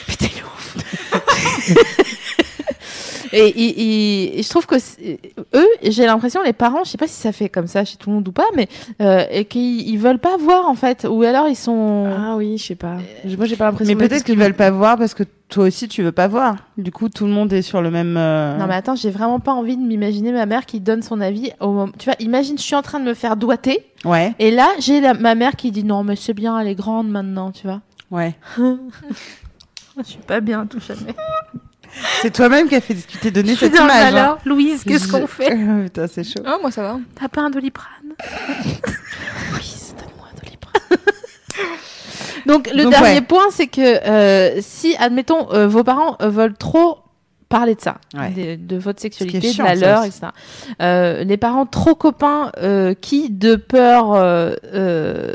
[0.07, 0.77] Putain, ouf.
[3.33, 7.07] Et, et- et- et je trouve que eux, j'ai l'impression, les parents, je sais pas
[7.07, 8.69] si ça fait comme ça chez tout le monde ou pas, mais
[9.01, 12.07] euh, et qu'ils ils veulent pas voir en fait, ou alors ils sont.
[12.17, 12.97] Ah oui, je sais pas.
[13.37, 13.95] Moi, j'ai pas l'impression.
[13.97, 16.57] Mais peut-être qu'ils veulent pas voir parce que toi aussi tu veux pas voir.
[16.77, 18.17] Du coup, tout le monde est sur le même.
[18.19, 21.21] euh, Non mais attends, j'ai vraiment pas envie de m'imaginer ma mère qui donne son
[21.21, 21.93] avis au moment.
[21.99, 25.01] Tu vois, imagine, je suis en train de me faire doigter, Ouais, et là j'ai
[25.01, 27.81] la- ma mère qui dit non mais c'est bien, elle est grande maintenant, tu vois.
[28.11, 28.35] ouais.
[29.99, 31.13] Je suis pas bien, tout jamais.
[32.23, 34.03] C'est toi-même qui a fait qui t'es donné Je suis cette dans le image.
[34.07, 34.11] hein.
[34.13, 34.39] malheur.
[34.45, 35.51] Louise, qu'est-ce qu'on fait
[35.85, 36.43] Putain, c'est chaud.
[36.47, 36.99] Oh, moi ça va.
[37.19, 37.89] T'as pas un doliprane
[39.53, 40.99] Louise, donne-moi un doliprane.
[42.47, 43.21] Donc le Donc, dernier ouais.
[43.21, 46.99] point, c'est que euh, si, admettons, euh, vos parents euh, veulent trop
[47.49, 48.31] parler de ça, Ouais.
[48.57, 50.27] de, de votre sexualité, chiant, de la leur, etc.
[50.83, 55.33] Euh, les parents trop copains euh, qui, de peur euh, euh,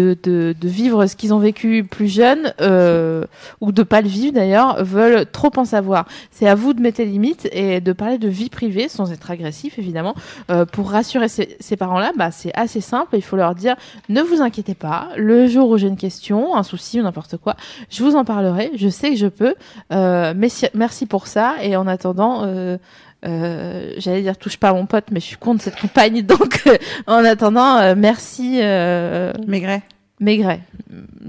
[0.00, 3.24] de, vivre ce qu'ils ont vécu plus jeunes, euh,
[3.60, 6.06] ou de pas le vivre d'ailleurs, veulent trop en savoir.
[6.30, 9.30] C'est à vous de mettre les limites et de parler de vie privée, sans être
[9.30, 10.14] agressif évidemment,
[10.50, 13.16] euh, pour rassurer ces, parents-là, bah, c'est assez simple.
[13.16, 13.76] Il faut leur dire
[14.08, 15.08] ne vous inquiétez pas.
[15.16, 17.56] Le jour où j'ai une question, un souci ou n'importe quoi,
[17.90, 18.70] je vous en parlerai.
[18.76, 19.54] Je sais que je peux.
[19.92, 21.54] Euh, merci, merci pour ça.
[21.62, 22.42] Et en attendant.
[22.44, 22.78] Euh,
[23.26, 26.62] euh, j'allais dire touche pas à mon pote mais je suis contre cette campagne donc
[26.66, 26.76] euh,
[27.06, 29.82] en attendant euh, merci euh, Maigret.
[30.20, 30.60] Maigret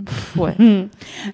[0.06, 0.56] Pff, ouais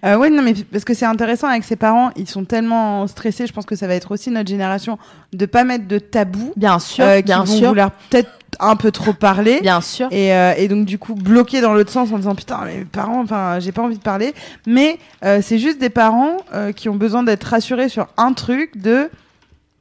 [0.06, 3.46] Euh, ouais, non, mais parce que c'est intéressant avec ses parents, ils sont tellement stressés.
[3.46, 4.98] Je pense que ça va être aussi notre génération
[5.34, 8.92] de pas mettre de tabou, bien sûr qui bien vont sûr vouloir peut-être un peu
[8.92, 9.60] trop parler.
[9.62, 12.66] bien sûr Et, euh, et donc du coup bloqué dans l'autre sens en disant putain
[12.66, 14.34] mes parents enfin j'ai pas envie de parler
[14.68, 18.78] mais euh, c'est juste des parents euh, qui ont besoin d'être rassurés sur un truc
[18.82, 19.10] de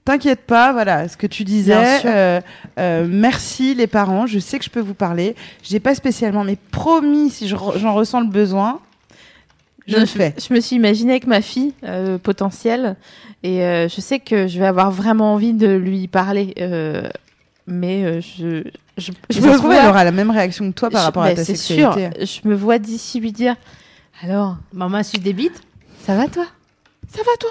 [0.04, 2.40] t'inquiète pas voilà ce que tu disais euh,
[2.78, 5.36] euh, merci les parents je sais que je peux vous parler.
[5.62, 8.80] J'ai pas spécialement mais promis si je re- j'en ressens le besoin
[9.88, 10.32] je le fais.
[10.38, 12.94] Je me suis imaginée avec ma fille euh, potentielle
[13.42, 13.58] et
[13.88, 16.54] je sais que je vais avoir vraiment envie de lui parler,
[17.66, 18.62] mais je
[18.98, 21.22] je, je me trouve vois- elle aura la même réaction que toi par je- rapport
[21.24, 22.10] à ta c'est sexualité.
[22.26, 22.42] sûr.
[22.44, 23.56] Je me vois d'ici lui dire
[24.22, 25.60] alors Maman suce des bites?
[26.04, 26.46] Ça va toi,
[27.08, 27.50] ça va toi?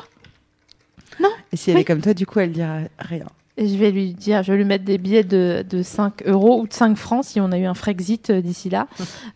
[1.52, 1.82] Et si elle Oui.
[1.82, 3.26] est comme toi du coup elle dira rien
[3.58, 6.62] Et je vais lui dire, je vais lui mettre des billets de, de 5 euros
[6.62, 8.88] ou de 5 francs si on a eu un Frexit euh, d'ici là.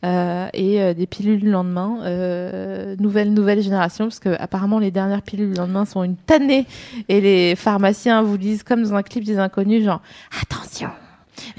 [0.06, 2.00] Euh, et euh, des pilules le lendemain.
[2.04, 6.66] Euh, nouvelle, nouvelle génération, parce que apparemment les dernières pilules le lendemain sont une tannée.
[7.10, 10.02] Et les pharmaciens vous disent, comme dans un clip des inconnus, genre,
[10.42, 10.90] attention,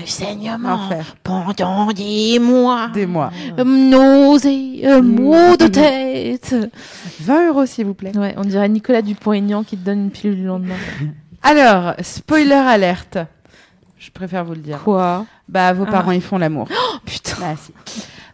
[0.04, 1.16] saignement Enfer.
[1.22, 2.88] pendant des mois.
[2.92, 6.54] des mois Euh, Nausée, euh, maux de tête.
[7.20, 10.40] 20 euros s'il vous plaît Ouais, on dirait Nicolas Dupont-Aignan qui te donne une pilule
[10.42, 10.74] le lendemain.
[11.42, 13.18] Alors, spoiler alerte.
[13.98, 14.80] Je préfère vous le dire.
[14.82, 15.24] Quoi?
[15.48, 15.90] Bah, vos Ah.
[15.92, 16.68] parents, ils font l'amour.
[16.96, 17.36] Oh putain.
[17.42, 17.72] Ah, si.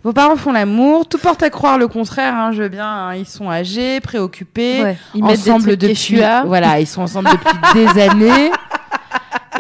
[0.04, 1.06] Vos parents font l'amour.
[1.08, 2.34] Tout porte à croire le contraire.
[2.34, 2.86] Hein, je veux bien.
[2.88, 6.22] hein, ils sont âgés, préoccupés, Ouais, ils mettent ensemble des trucs depuis.
[6.46, 8.50] Voilà, ils sont ensemble depuis des années.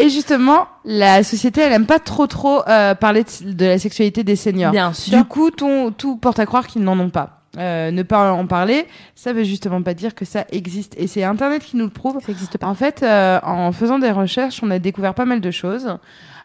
[0.00, 4.24] Et justement, la société, elle aime pas trop trop euh, parler de, de la sexualité
[4.24, 4.72] des seniors.
[4.72, 5.16] Bien sûr.
[5.18, 7.38] Du coup, ton- tout porte à croire qu'ils n'en ont pas.
[7.58, 10.94] Euh, ne pas en parler, ça veut justement pas dire que ça existe.
[10.96, 12.18] Et c'est Internet qui nous le prouve.
[12.24, 12.66] Ça existe pas.
[12.66, 15.98] En fait, euh, en faisant des recherches, on a découvert pas mal de choses.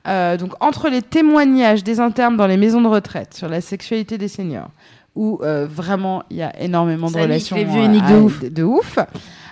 [0.08, 4.18] Euh, donc, entre les témoignages des internes dans les maisons de retraite sur la sexualité
[4.18, 4.70] des seniors,
[5.16, 8.14] où euh, vraiment il y a énormément de Ça relations les vieux et nique de
[8.14, 8.42] à- ouf.
[8.44, 9.00] de, de ouf,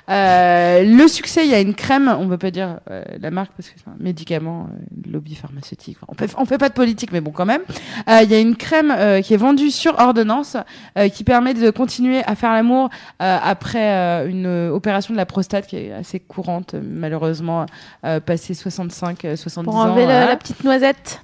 [0.09, 3.31] Euh, le succès, il y a une crème, on ne veut pas dire euh, la
[3.31, 5.97] marque parce que c'est un médicament, euh, lobby pharmaceutique.
[6.07, 7.61] Enfin, on on fait pas de politique, mais bon, quand même.
[8.09, 10.57] Euh, Il y a une crème euh, qui est vendue sur ordonnance
[10.97, 12.89] euh, qui permet de continuer à faire l'amour
[13.21, 17.65] euh, après euh, une euh, opération de la prostate qui est assez courante, malheureusement,
[18.05, 19.89] euh, passé 65, euh, 70 Pour ans.
[19.89, 21.21] enlever la, la petite noisette.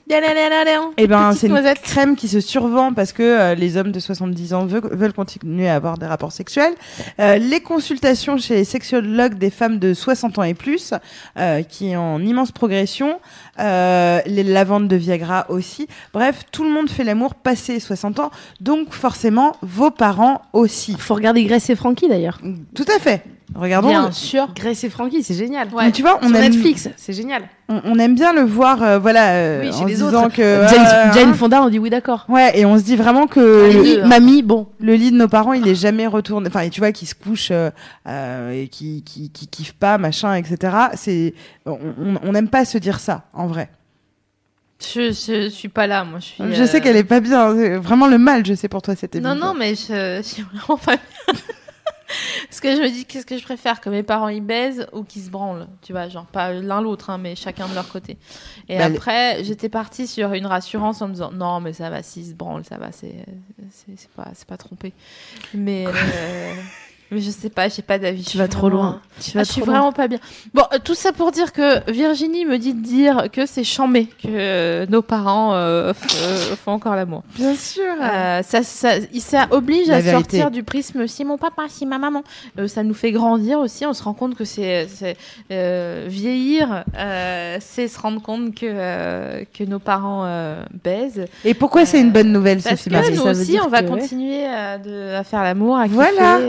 [0.97, 4.53] Eh ben, c'est une crème qui se survend parce que euh, les hommes de 70
[4.53, 6.73] ans veulent, veulent continuer à avoir des rapports sexuels.
[7.19, 10.93] Euh, les consultations chez les sexologues des femmes de 60 ans et plus,
[11.37, 13.19] euh, qui est en immense progression.
[13.59, 15.87] Euh, les, la vente de Viagra aussi.
[16.13, 20.95] Bref, tout le monde fait l'amour passé 60 ans, donc forcément vos parents aussi.
[20.97, 22.39] Faut regarder Grace et Frankie d'ailleurs.
[22.73, 23.23] Tout à fait.
[23.53, 23.89] Regardons.
[23.89, 24.47] Bien sûr.
[24.55, 25.67] Grace et Frankie, c'est génial.
[25.75, 27.43] Mais tu vois, on Sur aime, Netflix, c'est génial.
[27.67, 30.11] on, on aime bien le voir, euh, voilà, euh, Oui, chez en les se autres.
[30.11, 31.33] disant que Jane, euh, Jane hein.
[31.33, 32.25] Fonda, on dit oui, d'accord.
[32.29, 34.07] Ouais, et on se dit vraiment que Les le, deux, hein.
[34.07, 34.67] Mamie, bon.
[34.79, 36.47] le lit de nos parents, il est jamais retourné.
[36.47, 40.33] Enfin, et tu vois, qui se couche euh, et qui, qui, qui kiffe pas, machin,
[40.35, 40.73] etc.
[40.95, 41.33] C'est,
[41.65, 43.69] on n'aime pas se dire ça, en vrai.
[44.81, 46.19] Je, je, je suis pas là, moi.
[46.19, 47.53] Je, suis, Je sais qu'elle est pas bien.
[47.79, 50.77] Vraiment le mal, je sais pour toi, cette Non, non, mais je, je suis vraiment
[50.79, 51.35] pas bien.
[52.47, 55.03] Parce que je me dis, qu'est-ce que je préfère Que mes parents ils baisent ou
[55.03, 58.17] qu'ils se branlent Tu vois, genre pas l'un l'autre, hein, mais chacun de leur côté.
[58.69, 62.03] Et Bah, après, j'étais partie sur une rassurance en me disant, non, mais ça va,
[62.03, 63.25] s'ils se branlent, ça va, c'est
[64.15, 64.93] pas, c'est pas trompé.
[65.53, 66.53] Mais, euh,
[67.11, 68.23] mais je sais pas, j'ai pas d'avis.
[68.23, 69.01] Tu vas trop loin.
[69.21, 69.79] Tu vas Ah, je suis trop loin.
[69.79, 70.19] vraiment pas bien.
[70.53, 74.05] Bon, euh, tout ça pour dire que Virginie me dit de dire que c'est chambé
[74.05, 77.23] que euh, nos parents euh, font encore l'amour.
[77.35, 77.83] Bien sûr.
[78.01, 80.37] Euh, ça, ça, ça oblige La à vérité.
[80.37, 82.23] sortir du prisme si mon papa, si ma maman.
[82.67, 83.85] Ça nous fait grandir aussi.
[83.85, 84.87] On se rend compte que c'est
[85.49, 86.83] vieillir,
[87.59, 90.25] c'est se rendre compte que que nos parents
[90.83, 91.25] baisent.
[91.45, 93.13] Et pourquoi c'est une bonne nouvelle, Parce Sophie que Marie?
[93.15, 95.95] Nous aussi, on va que, continuer à, de, à faire l'amour, à kiffer.
[95.95, 96.39] Voilà.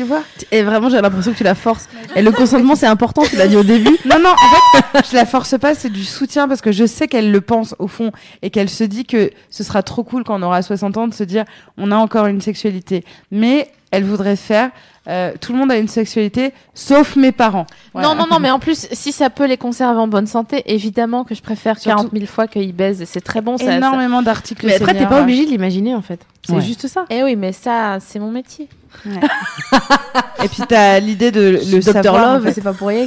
[0.00, 1.86] Tu vois Et vraiment, j'ai l'impression que tu la forces.
[2.16, 3.98] Et le consentement, c'est important, tu l'as dit au début.
[4.06, 7.06] Non, non, en fait, je la force pas, c'est du soutien parce que je sais
[7.06, 8.10] qu'elle le pense au fond
[8.40, 11.12] et qu'elle se dit que ce sera trop cool quand on aura 60 ans de
[11.12, 11.44] se dire
[11.76, 13.04] on a encore une sexualité.
[13.30, 14.70] Mais elle voudrait faire
[15.08, 17.66] euh, tout le monde a une sexualité sauf mes parents.
[17.92, 18.08] Voilà.
[18.08, 21.24] Non, non, non, mais en plus, si ça peut les conserver en bonne santé, évidemment
[21.24, 23.04] que je préfère Surtout- 40 000 fois qu'ils baisent.
[23.06, 23.64] C'est très bon, ça.
[23.66, 24.64] ça- énormément d'articles.
[24.66, 26.20] Mais après, t'es pas obligé de l'imaginer, en fait.
[26.46, 26.60] C'est Ouais.
[26.62, 27.04] juste ça.
[27.10, 28.68] Eh oui, mais ça, c'est mon métier.
[30.44, 32.14] Et puis t'as l'idée de le Dr savoir.
[32.30, 32.52] en Love, fait.
[32.54, 33.06] c'est pas pour rien.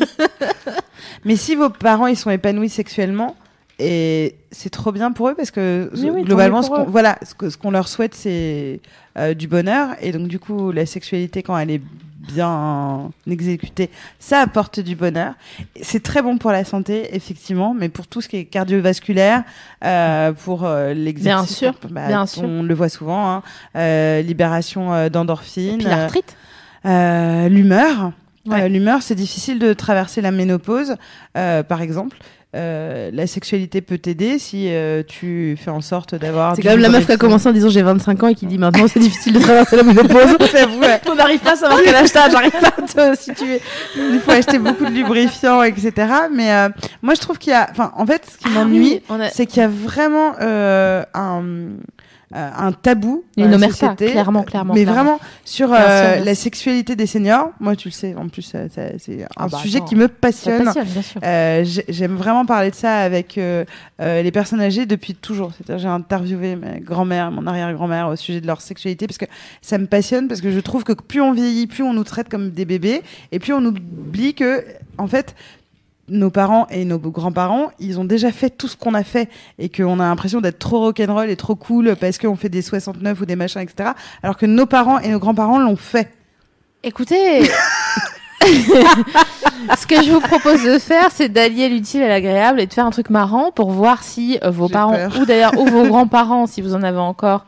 [1.25, 3.35] Mais si vos parents ils sont épanouis sexuellement,
[3.79, 7.57] et c'est trop bien pour eux parce que Oui, oui, globalement, ce qu'on, voilà, ce
[7.57, 8.79] qu'on leur souhaite, c'est
[9.17, 9.89] euh, du bonheur.
[9.99, 11.81] Et donc, du coup, la sexualité, quand elle est
[12.23, 13.89] bien exécutée,
[14.19, 15.33] ça apporte du bonheur.
[15.81, 19.43] C'est très bon pour la santé, effectivement, mais pour tout ce qui est cardiovasculaire,
[19.83, 21.59] euh, pour euh, l'exercice.
[21.61, 22.43] Bien sûr, bah, bien sûr.
[22.43, 23.43] On le voit souvent, hein,
[23.75, 25.83] euh, libération euh, d'endorphines.
[25.83, 26.35] L'arthrite.
[26.85, 28.11] Euh, l'humeur.
[28.45, 28.67] Ouais.
[28.67, 30.97] L'humeur, c'est difficile de traverser la ménopause,
[31.37, 32.17] euh, par exemple.
[32.55, 36.55] Euh, la sexualité peut t'aider si euh, tu fais en sorte d'avoir.
[36.55, 38.45] C'est quand même la meuf qui a commencé en disant j'ai 25 ans et qui
[38.45, 40.37] dit maintenant c'est difficile de traverser la ménopause.
[40.79, 41.01] Ouais.
[41.09, 43.59] On n'arrive pas à savoir quel t'as, j'arrive pas à te situer.
[43.97, 45.91] Il faut acheter beaucoup de lubrifiants, etc.
[46.31, 46.69] Mais euh,
[47.01, 47.67] moi, je trouve qu'il y a.
[47.71, 51.43] Enfin, en fait, ce qui m'ennuie, on a- c'est qu'il y a vraiment euh, un.
[52.35, 55.03] Euh, un tabou Une dans la omerta, société, clairement, clairement, mais clairement.
[55.03, 57.51] vraiment sur euh, la sexualité des seniors.
[57.59, 59.85] Moi, tu le sais, en plus, c'est un Ah bah sujet attends.
[59.85, 60.65] qui me passionne.
[60.65, 60.87] passionne.
[61.23, 63.65] Euh, J'aime vraiment parler de ça avec euh,
[64.01, 65.51] euh, les personnes âgées depuis toujours.
[65.55, 69.25] C'est-à-dire, j'ai interviewé ma grand-mère, mon arrière-grand-mère au sujet de leur sexualité parce que
[69.61, 72.29] ça me passionne parce que je trouve que plus on vieillit, plus on nous traite
[72.29, 73.01] comme des bébés
[73.31, 74.63] et plus on oublie que,
[74.97, 75.35] en fait,
[76.09, 79.69] nos parents et nos grands-parents, ils ont déjà fait tout ce qu'on a fait et
[79.69, 83.25] qu'on a l'impression d'être trop rock'n'roll et trop cool parce qu'on fait des 69 ou
[83.25, 83.91] des machins, etc.
[84.21, 86.11] Alors que nos parents et nos grands-parents l'ont fait.
[86.83, 87.43] Écoutez,
[88.43, 92.85] ce que je vous propose de faire, c'est d'allier l'utile à l'agréable et de faire
[92.85, 95.17] un truc marrant pour voir si euh, vos parents, peur.
[95.21, 97.45] ou d'ailleurs, ou vos grands-parents, si vous en avez encore,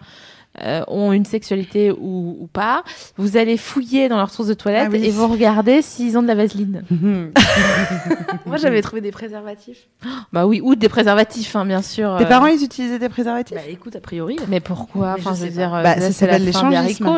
[0.62, 2.84] euh, ont une sexualité ou, ou pas.
[3.18, 5.06] Vous allez fouiller dans leurs sources de toilette Ah oui.
[5.06, 6.84] et vous regardez s'ils ont de la vaseline.
[8.46, 9.80] Moi j'avais trouvé des préservatifs.
[10.32, 12.16] Bah oui, ou des préservatifs, hein, bien sûr.
[12.18, 12.28] Tes euh.
[12.28, 13.56] parents, ils utilisaient des préservatifs?
[13.58, 14.38] Bah écoute, a priori.
[14.48, 15.16] Mais pourquoi?
[15.16, 17.10] Mais Enfin, je je veux dire, euh, Bah, là, ça s'appelle l'échangisme.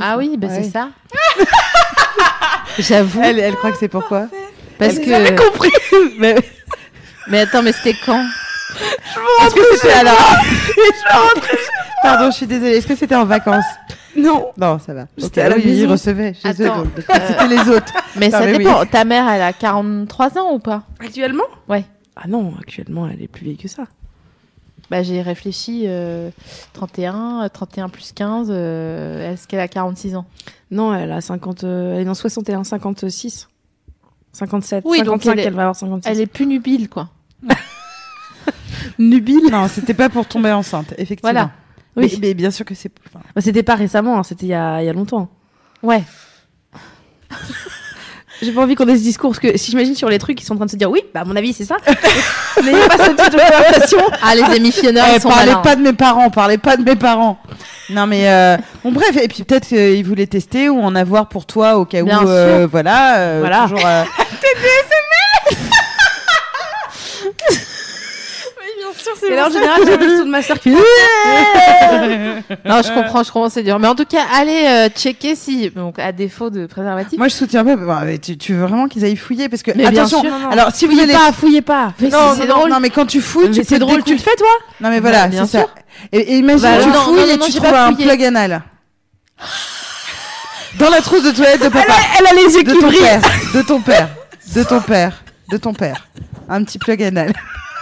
[0.00, 0.62] Ah oui, bah Ouais.
[0.62, 0.88] c'est ça.
[2.78, 3.20] J'avoue.
[3.22, 4.26] Elle, elle croit que c'est pourquoi?
[4.78, 5.10] Parce Elle que.
[5.12, 5.70] avait compris.
[6.18, 6.34] mais
[7.28, 8.22] Mais attends, mais c'était quand?
[9.42, 10.18] Est-ce que c'était alors
[12.04, 12.72] Pardon, je suis désolée.
[12.76, 13.64] Est-ce que c'était en vacances
[14.16, 14.46] Non.
[14.56, 15.06] Non, ça va.
[15.18, 16.66] C'était à la oui, ils recevaient chez eux.
[16.66, 17.92] Attends, donc C'était les autres.
[18.16, 18.58] Mais Non, ça mais oui.
[18.58, 18.84] dépend.
[18.86, 20.82] Ta mère, elle a 43 ans ou pas?
[21.00, 21.42] Actuellement?
[21.68, 21.84] Ouais.
[22.16, 23.84] Ah non, actuellement elle est plus vieille que ça.
[24.90, 25.84] Bah, j'ai réfléchi.
[25.86, 26.30] euh,
[26.74, 28.48] 31, euh, 31 plus 15.
[28.50, 30.26] euh, Est-ce qu'elle a 46 ans?
[30.70, 31.64] Non, elle a 50.
[31.64, 33.48] euh, elle est dans 61, 56.
[34.32, 34.84] 57.
[34.86, 36.08] Oui, donc 55, elle est- elle va avoir 56.
[36.10, 37.08] Elle est plus nubile, quoi.
[38.98, 39.48] nubile?
[39.50, 41.32] Non, c'était pas pour tomber enceinte, effectivement.
[41.32, 41.50] Voilà.
[41.96, 42.18] Oui.
[42.20, 42.90] mais bien sûr que c'est.
[43.06, 45.28] enfin, Bah, c'était pas récemment, hein, c'était il y a, il y a longtemps.
[45.82, 46.02] Ouais.
[48.42, 50.44] J'ai pas envie qu'on ait ce discours parce que si j'imagine sur les trucs, ils
[50.44, 51.76] sont en train de se dire oui, bah à mon avis c'est ça.
[52.62, 53.98] N'ayez pas ce type de conversation.
[54.22, 55.60] Ah, les émissionneurs, eh, ils sont parlez malins.
[55.62, 57.38] pas de mes parents, parlez pas de mes parents.
[57.90, 61.46] Non mais euh, bon bref et puis peut-être qu'ils voulaient tester ou en avoir pour
[61.46, 63.62] toi au cas Bien où euh, voilà euh, Voilà.
[63.64, 63.78] toujours,
[69.22, 70.76] euh, Et là en général, j'ai plutôt de ma sœur qui Non,
[72.82, 73.78] je comprends, je comprends, c'est dur.
[73.78, 77.18] Mais en tout cas, allez euh, checker si, donc à défaut de préservatif.
[77.18, 79.70] moi je soutiens pas bah, mais tu, tu veux vraiment qu'ils aillent fouiller parce que
[79.74, 80.50] Mais bien attention sûr, non, non.
[80.50, 81.92] alors si vous fouillez allez pas, fouillez pas.
[82.00, 82.70] Mais non, c'est non, drôle.
[82.70, 84.48] non mais quand tu fouilles tu Mais c'est drôle, tu le fais toi
[84.80, 85.68] non mais voilà Bah, bien c'est sûr.
[85.68, 85.82] ça
[86.12, 87.86] et, et imagine Bah, tu non, fouilles non, non, et non, tu j'ai trouves pas
[87.86, 88.06] un fouillé.
[88.06, 88.62] plug anal
[90.78, 93.00] dans la trousse de toilette de papa Elle a les yeux de qui ton brillent.
[93.00, 93.20] père
[93.54, 94.08] de ton père
[94.54, 95.12] de ton père
[95.50, 96.06] de ton père
[96.48, 97.32] un petit plug anal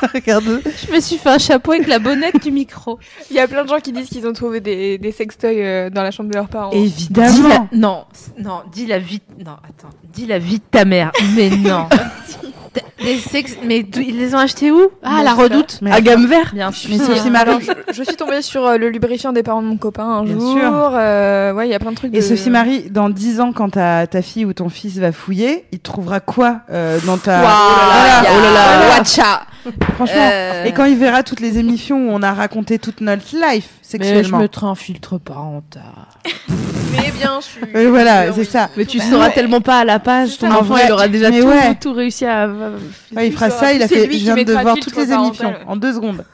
[0.14, 2.98] regarde Je me suis fait un chapeau avec la bonnette du micro.
[3.30, 5.90] Il y a plein de gens qui disent qu'ils ont trouvé des, des sextoys euh,
[5.90, 6.70] dans la chambre de leurs parents.
[6.70, 7.28] Dis la...
[7.28, 8.04] évidemment Non,
[8.38, 9.20] non, dis la vie.
[9.38, 11.12] Non, attends, dis la vie de ta mère.
[11.34, 11.88] Mais non.
[13.04, 13.20] Des.
[13.64, 14.88] Mais ils les ont achetés où?
[15.02, 15.78] Ah, Bon, la redoute.
[15.82, 16.50] Mais À gamme vert.
[16.54, 16.90] Bien sûr.
[16.90, 19.66] Mais Sophie Marie Alors, je, je suis tombée sur euh, le lubrifiant des parents de
[19.68, 20.52] mon copain un Bien jour.
[20.58, 20.90] sûr.
[20.94, 22.14] euh, ouais, il y a plein de trucs.
[22.14, 22.22] Et de...
[22.22, 25.80] Sophie Marie, dans 10 ans, quand ta, ta fille ou ton fils va fouiller, il
[25.80, 27.42] trouvera quoi euh, dans ta.
[27.42, 28.22] Waouh, Voilà.
[28.30, 28.98] oh là là, Voilà.
[28.98, 29.42] watcha.
[29.94, 30.16] Franchement.
[30.18, 33.42] Euh, Et quand il verra toutes les émissions où on a raconté toute notre life
[33.44, 34.38] Mais je sexuellement.
[34.38, 35.82] mettrai un filtre parental.
[36.92, 37.62] Mais bien sûr.
[37.74, 38.68] Et voilà, c'est ça.
[38.76, 39.32] Mais tu Bah, seras ouais.
[39.32, 41.74] tellement pas à la page, ton enfant il aura déjà tout, ouais.
[41.80, 42.48] tout réussi à.
[43.14, 43.94] Ouais, il fera ça, il a fait.
[44.10, 46.24] c'est Je viens de voir toutes les émissions en deux secondes.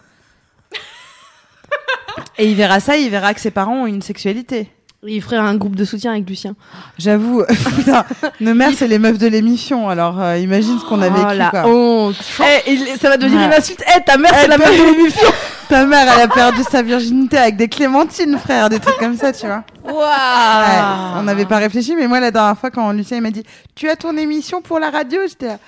[2.38, 4.70] Et il verra ça, il verra que ses parents ont une sexualité.
[5.06, 6.54] Il ferait un groupe de soutien avec Lucien.
[6.98, 7.44] J'avoue,
[7.76, 8.04] putain,
[8.40, 9.88] nos mères, c'est les meufs de l'émission.
[9.88, 11.66] Alors, euh, imagine ce qu'on a vécu, oh la quoi.
[11.68, 12.16] honte.
[12.40, 13.46] Eh, il- ça va devenir Ouais.
[13.46, 13.84] une insulte.
[13.96, 15.28] Eh, ta mère c'est Eh, la ta- meuf de l'émission.
[15.68, 19.34] Ta mère, elle a perdu sa virginité avec des clémentines, frère, des trucs comme ça,
[19.34, 19.62] tu vois.
[19.84, 19.98] Waouh.
[19.98, 23.42] Ouais, on n'avait pas réfléchi, mais moi, la dernière fois, quand Lucien il m'a dit
[23.74, 25.20] Tu as ton émission pour la radio?
[25.28, 25.58] J'étais là,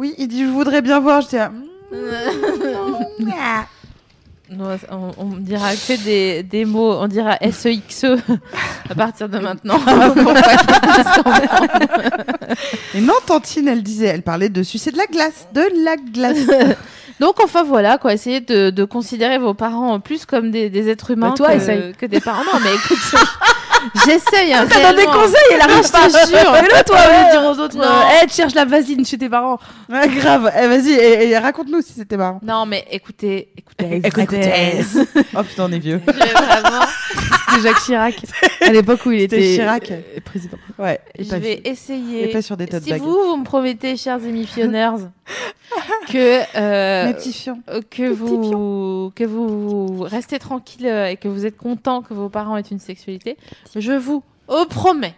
[0.00, 1.20] Oui, il dit Je voudrais bien voir.
[1.30, 1.52] Là,
[1.92, 3.66] Mm, ah.
[4.50, 8.04] Non, on, on dira que des, des mots, on dira SEXE
[8.88, 9.78] à partir de maintenant.
[12.94, 15.48] Et non, Tantine, elle disait Elle parlait de sucer de la glace.
[15.52, 16.76] De la glace.
[17.20, 21.10] Donc enfin voilà quoi, essayez de, de considérer vos parents plus comme des, des êtres
[21.10, 22.44] humains Bah, toi, que, que des parents.
[22.50, 22.98] Non mais écoute,
[24.04, 24.52] j'essaye.
[24.52, 26.06] Hein, T'as des conseils, elle arrive Je pas.
[26.08, 26.54] te jure.
[26.54, 27.76] Fais-le toi, au lieu de dire aux autres.
[27.76, 27.82] Non.
[27.84, 29.58] euh, Eh, tu cherches la vaseline chez tes parents.
[29.88, 30.50] Ouais, grave.
[30.56, 32.40] Eh, Vas-y, et, et raconte-nous si c'était marrant.
[32.42, 34.80] Non mais écoutez, écoutez, Écoutez.
[35.36, 36.00] Oh putain, on est vieux.
[36.06, 36.84] Je vais vraiment,
[37.50, 38.14] C'était Jacques Chirac.
[38.60, 39.90] À l'époque où il était Chirac.
[39.90, 40.56] euh, président.
[40.78, 41.00] Ouais.
[41.18, 42.28] Je pas vais essayer.
[42.28, 44.96] Et pas sur des si vous, vous me promettez, chers émissionneurs,
[46.08, 47.14] que euh, Mes
[47.68, 52.28] euh, que vous que vous restez tranquille euh, et que vous êtes content que vos
[52.28, 53.36] parents aient une sexualité,
[53.76, 54.22] je vous
[54.68, 55.14] promets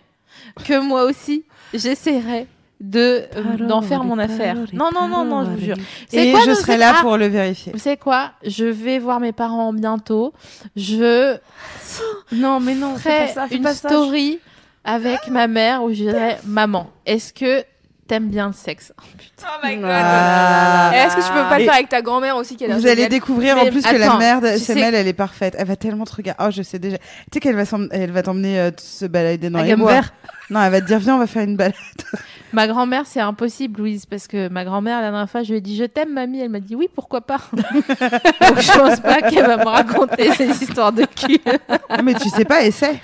[0.64, 2.46] que moi aussi j'essaierai
[2.80, 4.56] de euh, d'en faire mon affaire.
[4.72, 5.76] Non non non non, je vous jure.
[6.08, 7.72] C'est Et quoi je serai là pour le vérifier.
[7.72, 8.32] Vous savez quoi?
[8.44, 10.32] Je vais voir mes parents bientôt.
[10.74, 11.36] Je
[12.32, 13.88] Non, mais non, ferai pas ça, une pas ça.
[13.88, 14.40] story
[14.84, 17.64] avec ma mère où je dirais maman, est-ce que
[18.12, 19.84] t'aimes bien le sexe Oh my god.
[19.90, 20.90] Ah.
[20.94, 22.76] Et Est-ce que tu peux pas le faire avec ta grand-mère aussi qui a l'air
[22.76, 25.00] Vous allez géniale découvrir Mais en plus que la attends, mère de tu SML, sais-
[25.00, 25.54] elle est parfaite.
[25.58, 26.44] Elle va tellement te regarder.
[26.46, 26.98] Oh, je sais déjà.
[26.98, 30.02] Tu sais qu'elle va, s'em- elle va t'emmener euh, se balader dans À les bois.
[30.50, 31.72] Non, elle va te dire viens, on va faire une balade.
[32.52, 35.60] Ma grand-mère, c'est impossible, Louise, parce que ma grand-mère, la dernière fois, je lui ai
[35.62, 36.40] dit je t'aime, mamie.
[36.40, 37.38] Elle m'a dit oui, pourquoi pas?
[37.54, 41.40] Donc je pense pas qu'elle va me raconter ces histoires de cul.
[41.88, 43.00] Ah, mais tu sais pas, essaie.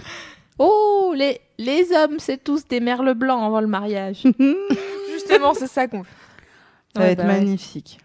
[0.59, 4.25] Oh, les, les hommes, c'est tous des merles blancs avant le mariage.
[5.19, 6.03] Justement, c'est ça qu'on
[6.95, 7.39] Ça va Ouais, être bah ouais.
[7.41, 7.99] magnifique.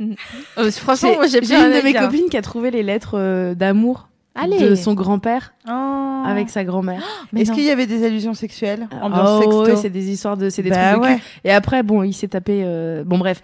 [0.00, 2.02] Euh, franchement, moi, j'ai une de mes dire.
[2.02, 6.22] copines qui a trouvé les lettres euh, d'amour de son grand-père Oh.
[6.24, 7.02] avec sa grand-mère.
[7.36, 10.62] Est-ce qu'il y avait des allusions sexuelles Ambiance oh, ouais, c'est des histoires de, c'est
[10.62, 11.12] des Bah trucs de cul.
[11.14, 11.20] ouais.
[11.42, 12.62] Et après, bon, il s'est tapé.
[12.64, 13.42] euh, Bon, bref.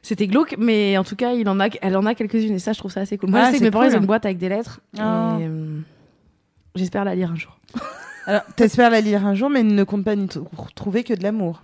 [0.00, 2.72] C'était glauque, mais en tout cas, il en a, elle en a quelques-unes et ça,
[2.72, 3.28] je trouve ça assez cool.
[3.28, 3.92] Moi, Ah, je sais que c'est mes parents, cool.
[3.92, 4.80] ils ont une boîte avec des lettres.
[4.94, 5.80] Et, euh,
[6.76, 7.58] J'espère la lire un jour.
[8.26, 10.28] Alors, t'espères la lire un jour, mais ne compte pas n'y
[10.74, 11.62] trouver que de l'amour.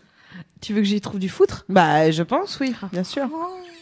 [0.61, 1.65] Tu veux que j'y trouve du foutre?
[1.69, 3.25] Bah, je pense, oui, bien sûr.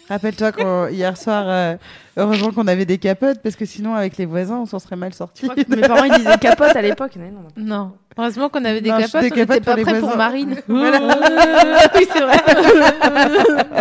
[0.08, 1.76] Rappelle-toi quand hier soir, euh,
[2.16, 5.14] heureusement qu'on avait des capotes, parce que sinon, avec les voisins, on s'en serait mal
[5.14, 5.48] sortis.
[5.68, 7.12] Mes parents, ils disaient capote à l'époque.
[7.16, 7.76] Mais non, non.
[7.76, 7.92] Non.
[8.18, 10.00] Heureusement qu'on avait des Non, je- capotes, des on capotes n'était pas pour les prêts
[10.00, 10.16] pour voisins.
[10.16, 10.56] Marine.
[10.68, 10.98] Voilà.
[11.94, 12.38] oui, c'est vrai.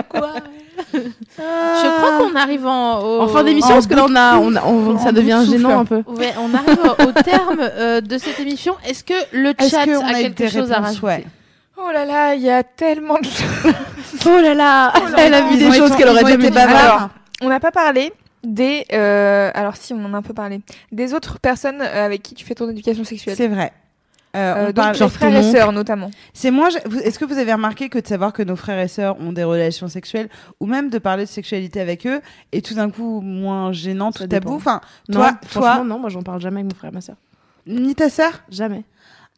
[0.10, 0.30] Quoi?
[0.94, 4.56] Je crois qu'on arrive en, au- En fin d'émission, parce que là, on a, on
[4.56, 5.58] a- on- ça devient souffle.
[5.58, 6.04] gênant un peu.
[6.08, 8.76] Ouais, on arrive au terme euh, de cette émission.
[8.88, 11.06] Est-ce que le Est-ce chat qu'on a a eu quelque des chose à réponses rajouter?
[11.06, 11.26] Ouais.
[11.82, 13.74] Oh là là, il y a tellement de choses.
[14.26, 16.56] Oh là là, elle a vu des choses qu'elle aurait jamais.
[16.58, 17.10] Alors,
[17.42, 18.12] on n'a pas parlé
[18.44, 18.86] des.
[18.94, 20.62] euh, alors si, on en a un peu parlé.
[20.92, 23.36] Des autres personnes euh, avec qui tu fais ton éducation sexuelle.
[23.38, 23.72] C'est vrai.
[24.36, 26.12] Euh, Euh, on donc parle- les genre frères et sœurs notamment.
[26.34, 26.70] C'est moi.
[27.04, 29.44] Est-ce que vous avez remarqué que de savoir que nos frères et sœurs ont des
[29.44, 30.30] relations sexuelles,
[30.60, 34.28] ou même de parler de sexualité avec eux, est tout d'un coup moins gênant, tout
[34.28, 34.54] tabou?
[34.56, 37.02] Enfin, Non, toi, toi, franchement, non, moi j'en parle jamais avec mon frère et ma
[37.02, 37.16] sœur.
[37.66, 38.42] ni ta sœur?
[38.52, 38.84] Jamais.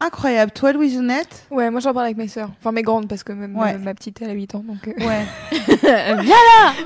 [0.04, 0.52] Incroyable.
[0.52, 1.46] Toi, Louisounette.
[1.52, 2.50] Ouais, moi j'en parle avec mes sœurs.
[2.60, 3.78] Enfin mes grandes parce que même Ouais.
[3.78, 4.88] ma petite elle a 8 ans donc.
[4.88, 5.06] euh.
[5.06, 5.26] Ouais.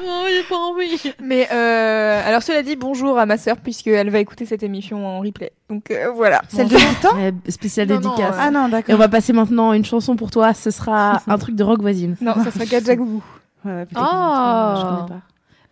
[0.07, 1.13] Oh, j'ai pas envie.
[1.23, 5.19] Mais euh, alors cela dit bonjour à ma sœur puisqu'elle va écouter cette émission en
[5.21, 5.51] replay.
[5.69, 6.41] Donc euh, voilà.
[6.49, 7.17] Celle de 8 ans.
[7.17, 8.35] Euh, spéciale Non, dédicace.
[8.35, 8.95] euh, Ah non, Et d'accord.
[8.95, 10.53] on va passer maintenant une chanson pour toi.
[10.53, 12.15] Ce sera un truc de rock voisine.
[12.21, 13.23] Non, ça sera Gadjagougou.
[13.63, 13.87] Ouais, ouais.
[13.95, 14.73] Oh.
[14.77, 15.21] Je connais pas.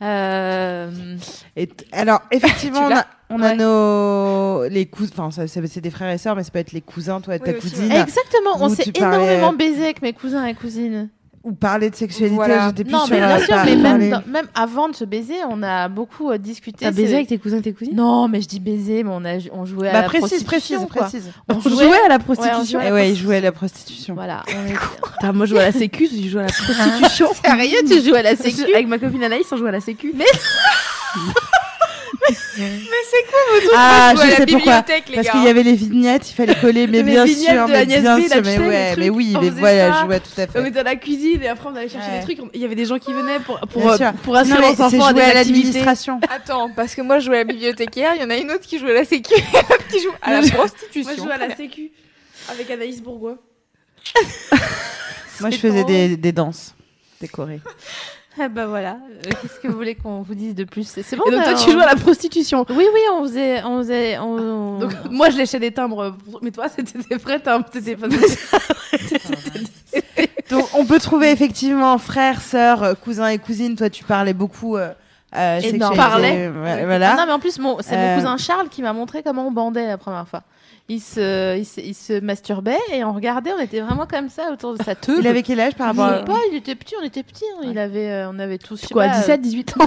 [0.06, 0.90] Euh,
[1.56, 3.56] Et alors, effectivement, on a, on a Ouais.
[3.58, 5.14] nos les cousins.
[5.18, 7.52] Enfin, c'est des frères et sœurs, mais ça peut être les cousins, toi et ta
[7.52, 7.92] aussi, cousine.
[7.92, 11.10] Exactement, on s'est parlais- énormément baisé avec mes cousins et cousines.
[11.46, 12.36] Ou parler de sexualité.
[12.38, 12.70] Voilà.
[12.70, 15.04] J'étais plus Non, sur mais bien euh, sûr, mais même, dans- même avant de se
[15.04, 16.86] baiser, on a beaucoup euh, discuté.
[16.86, 17.94] T'as baisé avec tes cousins et tes cousines?
[17.98, 20.78] Non, mais je dis baiser, mais on, a, on jouait à Bah, la précise, précise,
[20.78, 21.02] prostitution, quoi.
[21.02, 21.32] précise.
[21.50, 22.80] On On jouait, jouait à la Ouais, prostitution.
[22.80, 24.14] on jouait Et ouais, ils jouaient à la prostitution.
[24.14, 24.44] Voilà.
[25.20, 27.28] Putain, moi je joue à la sécu, tu joues à la prostitution.
[27.46, 28.64] Sérieux, tu joues à la sécu?
[28.74, 30.14] Avec ma copine Anaïs, on joue à la sécu.
[30.16, 30.24] Mais
[33.76, 34.82] Ah, Moi, je je joue à la sais pourquoi.
[34.82, 37.68] bibliothèque, les Parce qu'il y avait les vignettes, il fallait coller, mais Les bien sûr,
[37.68, 40.06] de mais bien sûr, mais sais, les ouais, trucs, mais oui, on mais voilà, je
[40.06, 40.68] vois tout à on fait.
[40.70, 42.20] était à la cuisine et après on allait chercher Ouais.
[42.20, 42.40] des trucs.
[42.54, 45.14] Il y avait des gens qui venaient pour, pour, pour assurer mais c'est enfants à
[45.14, 45.84] des activités.
[46.30, 48.66] Attends, parce que moi je jouais à la bibliothécaire, il y en a une autre
[48.68, 49.34] qui joue à la sécu,
[49.92, 51.04] qui joue à la Moi, je- prostitution.
[51.04, 51.92] Moi je joue à la sécu
[52.50, 53.38] avec Anaïs Bourgois.
[55.40, 56.76] Moi, je faisais des, des danses
[57.20, 57.60] décorées.
[58.40, 58.98] Ah bah voilà.
[59.28, 60.88] Euh, Qu'est-ce que vous voulez qu'on vous dise de plus?
[60.88, 61.24] C'est bon.
[61.28, 62.66] Et donc bah, toi tu joues à la prostitution.
[62.70, 66.66] Oui, oui, on faisait, on faisait, on- Donc moi je léchais des timbres, mais toi
[66.68, 68.08] c'était des vrais timbres, c'était pas
[70.50, 73.76] Donc, on peut trouver effectivement frères, sœurs, euh, cousins et cousines.
[73.76, 74.78] Toi, tu parlais beaucoup.
[74.78, 74.90] Euh,
[75.36, 76.48] euh, Et parlais.
[76.50, 77.16] ouais, Ah Voilà.
[77.16, 79.52] non, mais en plus, mon- c'est Euh, mon cousin Charles qui m'a montré comment on
[79.52, 80.44] bandait la première fois.
[80.90, 84.52] Il se, il se, il se masturbait et on regardait, on était vraiment comme ça
[84.52, 85.16] autour de sa teub.
[85.20, 86.26] Il avait quel âge par Je rapport sais à...
[86.26, 87.46] pas, il était petit, on était petits.
[87.58, 87.68] hein.
[87.72, 89.86] Il avait, euh, on avait tous, je sais quoi, pas, 17, 18 ans.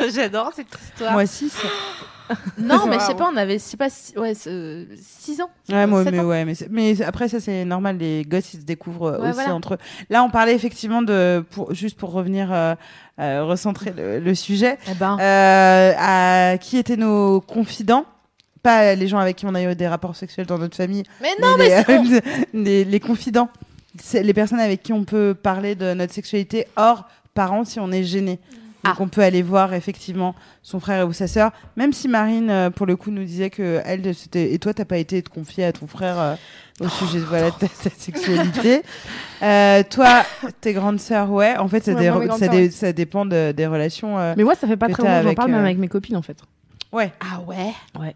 [0.00, 1.12] euh, J'adore cette histoire.
[1.12, 1.54] Moi, 6.
[2.56, 5.50] non, mais je sais pas, on avait, je sais pas, 6 ouais, 6 ans.
[5.68, 6.24] Ouais, moi, mais, ans.
[6.24, 7.98] ouais, mais, après, ça, c'est normal.
[7.98, 9.54] Les gosses, ils se découvrent euh, Ouais, aussi voilà.
[9.54, 9.78] entre eux.
[10.08, 11.44] Là, on parlait effectivement de.
[11.50, 12.74] Pour, juste pour revenir, euh,
[13.20, 14.78] euh, recentrer le, le sujet.
[14.90, 18.06] Eh ben, Euh, à qui étaient nos confidents?
[18.64, 21.04] Pas les gens avec qui on a eu des rapports sexuels dans notre famille.
[21.22, 22.22] mais non, mais, les, c'est-
[22.54, 23.48] les, les confidents.
[24.02, 27.04] C'est les personnes avec qui on peut parler de notre sexualité hors
[27.34, 28.40] parents si on est gêné.
[28.84, 29.02] Donc Ah.
[29.02, 32.84] on peut aller voir effectivement son frère ou sa sœur, même si Marine euh, pour
[32.86, 35.72] le coup nous disait que elle c'était et toi t'as pas été te confier à
[35.72, 36.34] ton frère euh,
[36.80, 38.82] au sujet de voilà, ta, ta sexualité.
[39.42, 40.24] Euh, toi
[40.60, 42.92] tes grandes sœurs ouais en fait ça, Ouais, moi, ouais.
[42.92, 44.18] dépend de- des relations.
[44.18, 45.78] euh, Mais moi ça fait pas Que très longtemps, j'en avec, parle même euh, avec
[45.78, 46.36] mes copines en fait.
[46.92, 47.10] Ouais.
[47.20, 48.14] ah ouais.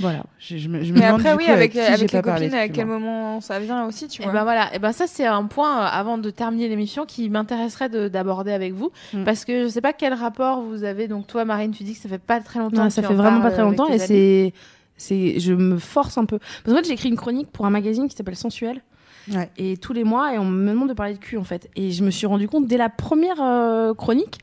[0.00, 0.24] Voilà.
[0.38, 2.54] Je, je me, je me Mais après, oui, coup, avec, qui j'ai avec les copines,
[2.54, 4.32] à quel moment ça vient aussi, tu Et vois.
[4.32, 7.88] ben voilà, et ben ça c'est un point euh, avant de terminer l'émission qui m'intéresserait
[7.90, 9.24] de- d'aborder avec vous Mm.
[9.24, 12.00] parce que je sais pas quel rapport vous avez donc toi Marine tu dis que
[12.00, 13.76] ça fait pas très longtemps Non, que ça tu fait en vraiment pas très avec
[13.78, 14.54] longtemps et c'est
[14.96, 16.38] c'est je me force un peu.
[16.38, 18.80] Parce qu'en fait, j'ai écrit une chronique pour un magazine qui s'appelle Sensuel
[19.32, 19.50] Ouais.
[19.56, 21.68] et tous les mois et on me demande de parler de cul en fait.
[21.76, 24.38] Et je me suis rendu compte dès la première euh, chronique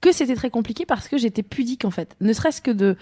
[0.00, 2.14] que c'était très compliqué parce que j'étais pudique en fait.
[2.20, 2.96] Ne serait-ce que de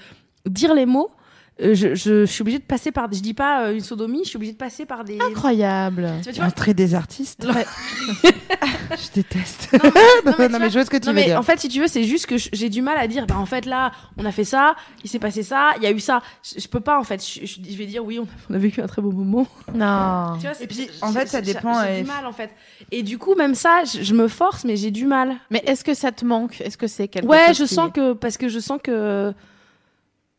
[0.46, 1.17] dire les mots, euh,
[1.60, 4.28] je, je, je suis obligée de passer par je dis pas euh, une sodomie, je
[4.28, 6.08] suis obligée de passer par des incroyable.
[6.18, 7.46] tu vois, tu vois Un trait des artistes.
[8.90, 9.68] je déteste.
[9.72, 9.90] Non, mais-
[10.24, 11.38] non, mais tu non, vois- mais je vois ce que tu Non veux mais dire.
[11.38, 13.36] en fait si tu veux c'est juste que je- j'ai du mal à dire bah
[13.38, 16.00] en fait là on a fait ça il s'est passé ça il y a eu
[16.00, 18.26] ça je, je peux pas en fait je, je- je vais dire oui on a,
[18.50, 20.36] on a vécu un très beau moment Non.
[20.40, 22.32] Tu vois, c'est- Et puis, j'ai- en fait, ça dépend, J'ai euh, du mal en
[22.32, 22.50] fait.
[22.92, 25.34] Et du coup, même ça, je, je me force, mais j'ai du mal.
[25.50, 26.60] Mais est-ce que ça te manque?
[26.60, 29.32] Est-ce que c'est quelque Ouais, chose je qui- sens que parce que je sens que.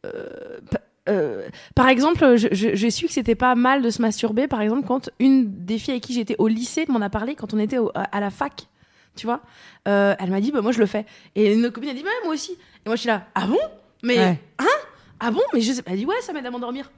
[0.05, 0.59] euh,
[1.09, 4.47] euh, par exemple, j'ai su que c'était pas mal de se masturber.
[4.47, 7.53] Par exemple, quand une des filles avec qui j'étais au lycée m'en a parlé quand
[7.53, 8.67] on était au- à, la fac,
[9.15, 9.41] tu vois,
[9.87, 11.05] euh, elle m'a dit bah moi je le fais.
[11.35, 12.51] Et une copine a dit bah moi aussi.
[12.53, 12.57] Et
[12.89, 13.57] moi je suis là ah bon?
[14.03, 14.39] Mais Ouais.
[14.59, 14.65] hein?
[15.19, 15.41] Ah bon?
[15.53, 15.81] Mais je sais.
[15.85, 16.89] Elle dit ouais ça m'aide à m'endormir.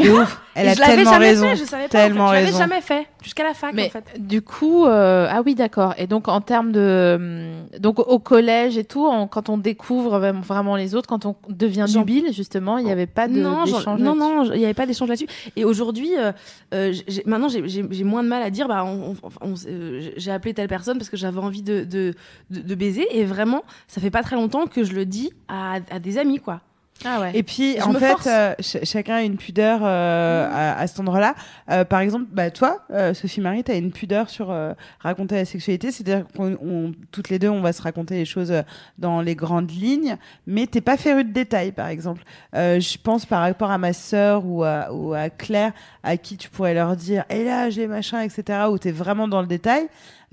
[0.00, 0.40] Ouf.
[0.54, 1.46] Elle Et a je tellement jamais raison.
[1.50, 1.88] fait, je savais pas.
[1.88, 2.32] Tellement en fait.
[2.32, 2.58] Je l'avais raison.
[2.58, 4.04] jamais fait jusqu'à la fac Mais en fait.
[4.18, 5.94] du coup, euh, ah oui, d'accord.
[5.98, 10.18] Et donc en termes de, hum, donc au collège et tout, on- quand on découvre
[10.18, 13.64] vraiment- vraiment les autres, quand on devient nubile, justement, il n'y avait pas de non,
[13.64, 14.18] d'échange non, là-dessus.
[14.18, 15.28] non, il n'y avait pas d'échange là-dessus.
[15.56, 16.32] Et aujourd'hui, euh,
[16.74, 19.54] euh, j'ai- maintenant, j'ai- j'ai j'ai moins de mal à dire, bah, on- on- on-
[19.68, 22.14] euh, j'ai appelé telle personne parce que j'avais envie de, de,
[22.50, 23.06] de, de baiser.
[23.12, 26.38] Et vraiment, ça fait pas très longtemps que je le dis à, à des amis,
[26.40, 26.60] quoi.
[27.04, 27.30] Ah ouais.
[27.34, 30.98] Et puis, Je en fait, euh, ch- chacun a une pudeur euh, à, à cet
[30.98, 31.34] endroit-là.
[31.70, 35.36] Euh, par exemple, bah, toi, euh, Sophie Marie, tu as une pudeur sur euh, raconter
[35.36, 35.92] la sexualité.
[35.92, 38.52] C'est-à-dire qu'on on- toutes les deux, on va se raconter les choses
[38.98, 40.16] dans les grandes lignes,
[40.48, 42.22] mais t'es pas féru de détails, par exemple.
[42.56, 45.72] Euh, je pense par rapport à ma sœur ou à, ou à Claire,
[46.02, 49.40] à qui tu pourrais leur dire «Et là, j'ai machin, etc.» où t'es vraiment dans
[49.40, 49.86] le détail.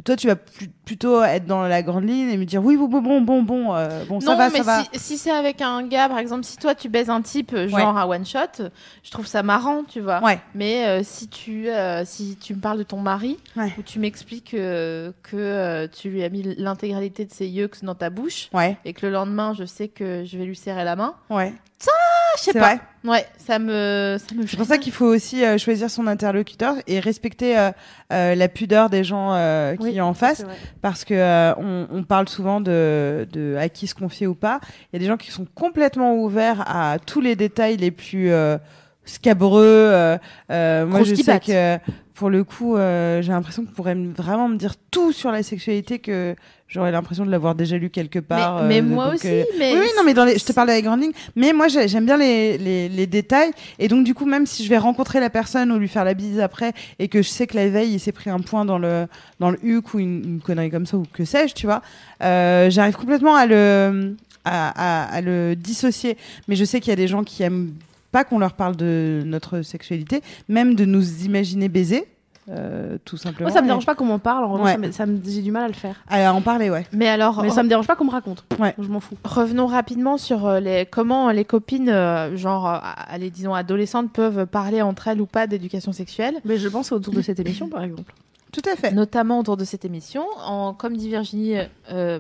[0.04, 2.88] Toi, tu vas plus- plutôt être dans la grande ligne et me dire «Oui, bon,
[2.88, 4.84] bon, bon, bon, bon, euh, bon ça non, va, mais ça va.
[4.94, 7.68] si, si c'est avec un gars, par exemple, si toi tu baises un type euh,
[7.70, 8.66] genre un one shot,
[9.04, 10.22] je trouve ça marrant, tu vois.
[10.22, 10.40] Ouais.
[10.54, 13.74] Mais euh, si tu euh, si tu me parles de ton mari Ouais.
[13.80, 17.96] ou tu m'expliques euh, que euh, tu lui as mis l'intégralité de ses yeux dans
[17.96, 20.96] ta bouche Ouais, et que le lendemain je sais que je vais lui serrer la
[20.98, 21.54] main, ouais.
[21.88, 21.92] ah,
[22.38, 22.60] je sais pas.
[22.60, 22.80] vrai.
[23.06, 26.73] Ouais, ça me ça me C'est pour ça qu'il faut aussi euh, choisir son interlocuteur
[26.88, 27.69] et respecter euh,
[28.11, 30.44] euh, la pudeur des gens euh, qui Oui, est en face,
[30.82, 34.60] parce que euh, on, on parle souvent de, de à qui se confier ou pas.
[34.91, 38.32] Il y a des gens qui sont complètement ouverts à tous les détails les plus
[38.32, 38.57] euh,
[39.06, 39.61] scabreux.
[39.64, 40.18] euh,
[40.52, 41.77] euh, moi, je sais que
[42.16, 45.44] pour le coup, euh, j'ai l'impression qu'on pourrait me- vraiment me dire tout sur la
[45.44, 46.36] sexualité que
[46.68, 48.64] j'aurais l'impression de l'avoir déjà lu quelque part.
[48.64, 50.46] mais, mais euh, moi donc, aussi, euh, mais oui, oui, non, mais dans les, je
[50.46, 51.12] te parle les grandes lignes.
[51.36, 53.52] Mais moi, j'ai- j'aime bien les, les, les détails.
[53.80, 56.14] Et donc, du coup, même si je vais rencontrer la personne ou lui faire la
[56.14, 58.78] bise après, et que je sais que la veille, il s'est pris un point dans
[58.80, 59.08] le,
[59.42, 61.82] dans le huc ou une, une connerie comme ça, ou que sais-je, tu vois,
[62.24, 64.16] euh, j'arrive complètement à le,
[64.46, 66.18] à, à, à le dissocier.
[66.48, 67.74] Mais je sais qu'il y a des gens qui aiment
[68.16, 72.06] pas qu'on leur parle de notre sexualité, même de nous imaginer baiser.
[72.48, 73.50] euh, tout simplement.
[73.50, 74.44] Moi, ça me dérange pas qu'on m'en parle.
[74.46, 74.74] En revanche, Ouais.
[74.74, 75.96] ça me- ça me- j'ai du mal à le faire.
[76.08, 76.86] À en parler, ouais.
[76.94, 78.44] mais alors Mais ça me dérange pas qu'on me raconte.
[78.60, 78.76] Ouais.
[78.78, 79.16] Je m'en fous.
[79.26, 82.78] Revenons rapidement sur euh, les, comment les copines, euh, genre, euh,
[83.10, 86.36] allez, disons, adolescentes, peuvent parler entre elles ou pas d'éducation sexuelle.
[86.46, 88.14] Mais je pense autour de cette émission, par exemple.
[88.52, 88.92] Tout à fait.
[88.94, 91.56] notamment autour de cette émission, en, comme dit Virginie,
[91.92, 92.20] euh,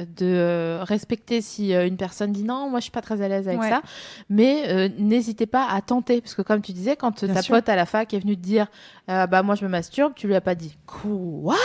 [0.00, 3.28] de euh, respecter si euh, une personne dit non, moi je suis pas très à
[3.28, 3.68] l'aise avec Ouais.
[3.68, 3.82] ça,
[4.30, 7.54] mais euh, n'hésitez pas à tenter, parce que comme tu disais, quand Bien ta sûr.
[7.54, 8.66] pote à la fac est venue te dire,
[9.10, 11.56] euh, bah moi je me masturbe, tu lui as pas dit quoi,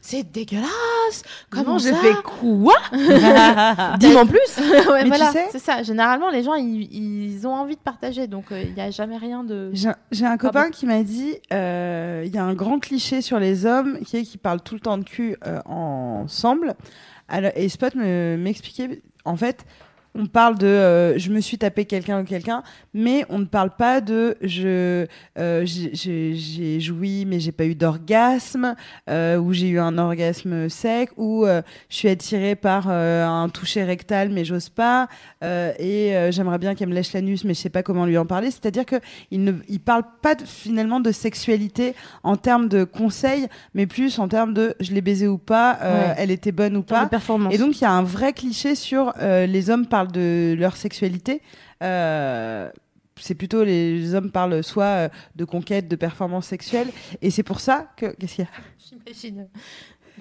[0.00, 2.74] c'est dégueulasse, comment ça fait quoi?
[3.98, 4.38] Dis-moi en plus.
[4.58, 5.82] Ouais, Mais tu voilà, sais- c'est ça.
[5.82, 9.16] Généralement, les gens ils, ils ont envie de partager, donc euh, il y a jamais
[9.16, 9.72] rien de.
[10.10, 13.66] J'ai un copain qui m'a dit euh, il y a un grand cliché sur les
[13.66, 16.74] hommes qui est qu'ils parlent tout le temps de cul euh, ensemble.
[17.28, 19.64] Alors, et Spot me- m'expliquait, en fait,
[20.14, 22.62] on parle de euh, je me suis tapé quelqu'un ou quelqu'un,
[22.92, 25.06] mais on ne parle pas de je
[25.38, 28.74] euh, j'ai- joui mais j'ai pas eu d'orgasme,
[29.08, 33.48] euh, ou j'ai eu un orgasme sec, ou euh, je suis attirée par euh, un
[33.48, 35.08] toucher rectal mais j'ose pas,
[35.42, 38.18] euh, et euh, j'aimerais bien qu'elle me lèche l'anus mais je sais pas comment lui
[38.18, 38.50] en parler.
[38.50, 38.96] C'est-à-dire que
[39.30, 44.18] il ne il parle pas de- finalement de sexualité en termes de conseils, mais plus
[44.18, 46.14] en termes de je l'ai baisé ou pas, euh, Ouais.
[46.18, 47.54] elle était bonne ou Pas performance.
[47.54, 50.76] Et donc, il y a un vrai cliché sur euh, les hommes parlent de leur
[50.76, 51.42] sexualité.
[51.82, 52.70] Euh,
[53.16, 56.88] c'est plutôt les hommes parlent soit euh, de conquête, de performance sexuelle.
[57.20, 58.06] Et c'est pour ça que.
[58.16, 58.50] Qu'est-ce qu'il y a?
[59.22, 59.46] J'imagine.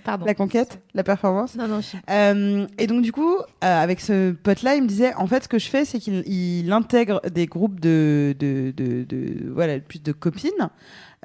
[0.03, 0.26] Pardon.
[0.26, 1.56] La conquête La performance?
[1.56, 5.14] Non, non, je- Euh, et donc du coup, euh, avec ce pote-là, il me disait,
[5.16, 9.03] en fait, ce que je fais, c'est qu'il il intègre des groupes de, de, de,
[9.03, 10.70] de- voilà, plus de copines,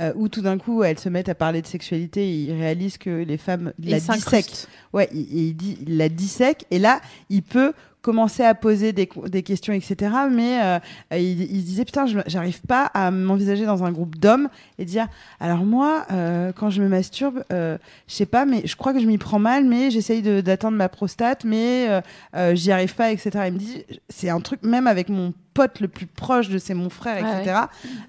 [0.00, 2.98] euh, où tout d'un coup, elles se mettent à parler de sexualité, et il réalise
[2.98, 4.66] que les femmes Il la dissèquent.
[4.92, 7.00] Ouais, il, il dit, il la dissèque, et là,
[7.30, 7.72] il peut
[8.06, 10.12] commencer à poser des, des questions, etc.
[10.30, 10.78] Mais euh,
[11.10, 14.48] il, il se disait, putain, j'arrive pas à m'envisager dans un groupe d'hommes
[14.78, 15.08] et dire,
[15.40, 19.00] alors moi, euh, quand je me masturbe, euh, je sais pas, mais je crois que
[19.00, 22.00] je m'y prends mal, mais j'essaye d'atteindre ma prostate, mais euh,
[22.36, 23.30] euh, j'y arrive pas, etc.
[23.48, 26.74] Il me dit, c'est un truc, même avec mon pote le plus proche de c'est
[26.74, 27.60] mon frère, etc.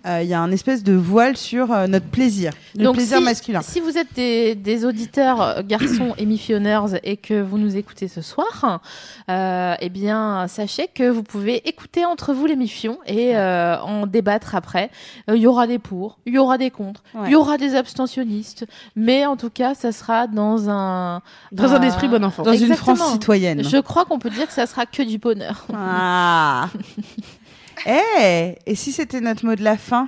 [0.06, 3.18] euh, Il y a un espèce de voile sur euh, notre plaisir, le Donc, plaisir
[3.19, 3.61] si- masculin.
[3.61, 8.22] Si vous êtes des, des auditeurs euh, garçons émissionneurs et que vous nous écoutez ce
[8.22, 8.82] soir,
[9.30, 14.53] euh, eh bien, sachez que vous pouvez écouter entre vous l'émission et euh, en débattre
[14.56, 14.91] après.
[15.28, 17.32] Il y aura des pour, il y aura des contre, il Ouais.
[17.32, 18.65] y aura des abstentionnistes,
[18.95, 21.22] mais en tout cas, ça sera dans un
[21.52, 22.44] Dans un esprit bon enfant.
[22.44, 22.76] Dans une.
[22.76, 23.64] France citoyenne.
[23.64, 25.65] Je crois qu'on peut dire que ça sera que du bonheur.
[25.74, 26.68] Ah
[27.86, 30.08] Eh Et si c'était notre mot de la fin?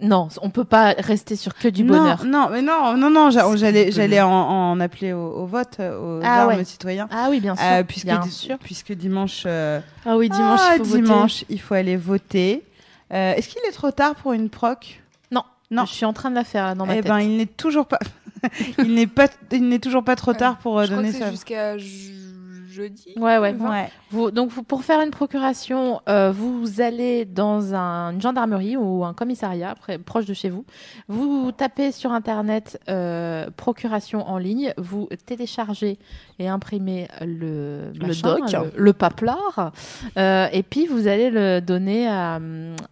[0.00, 2.24] Non, on peut pas rester sur que du non, bonheur.
[2.26, 6.18] Non, mais non, non, non, j'a- j'allais, j'allais en, en appeler au, au vote, euh,
[6.18, 6.64] aux Ah armes ouais.
[6.64, 7.08] citoyens.
[7.10, 7.64] Ah oui, bien sûr.
[7.66, 8.58] Euh, puisque, bien sûr.
[8.58, 11.02] puisque dimanche, euh, Ah oui, dimanche, ah, il faut voter.
[11.02, 12.62] dimanche, il faut aller voter.
[13.12, 15.02] Euh, est-ce qu'il est trop tard pour une proc?
[15.30, 15.86] Non, Non.
[15.86, 17.08] je suis en train de la faire là, dans ma Eh tête.
[17.10, 17.98] ben, il n'est toujours pas,
[18.78, 21.14] il n'est pas, il n'est toujours pas trop tard pour euh, Je crois donner que
[21.18, 21.30] c'est ça.
[21.30, 22.12] jusqu'à ju-
[22.76, 23.12] jeudi.
[23.16, 23.52] Ouais, ouais.
[23.52, 23.70] Vingt.
[23.70, 23.88] Ouais.
[24.10, 29.04] Vous, donc, vous, pour faire une procuration, euh, vous allez dans un, une gendarmerie ou
[29.04, 30.64] un commissariat près- proche de chez vous.
[31.08, 34.72] Vous tapez sur Internet euh, procuration en ligne.
[34.76, 35.98] Vous téléchargez
[36.38, 38.72] et imprimez le, Le machin, doc.
[38.76, 39.72] le, le paplard.
[40.16, 42.38] Euh, et puis, vous allez le donner à,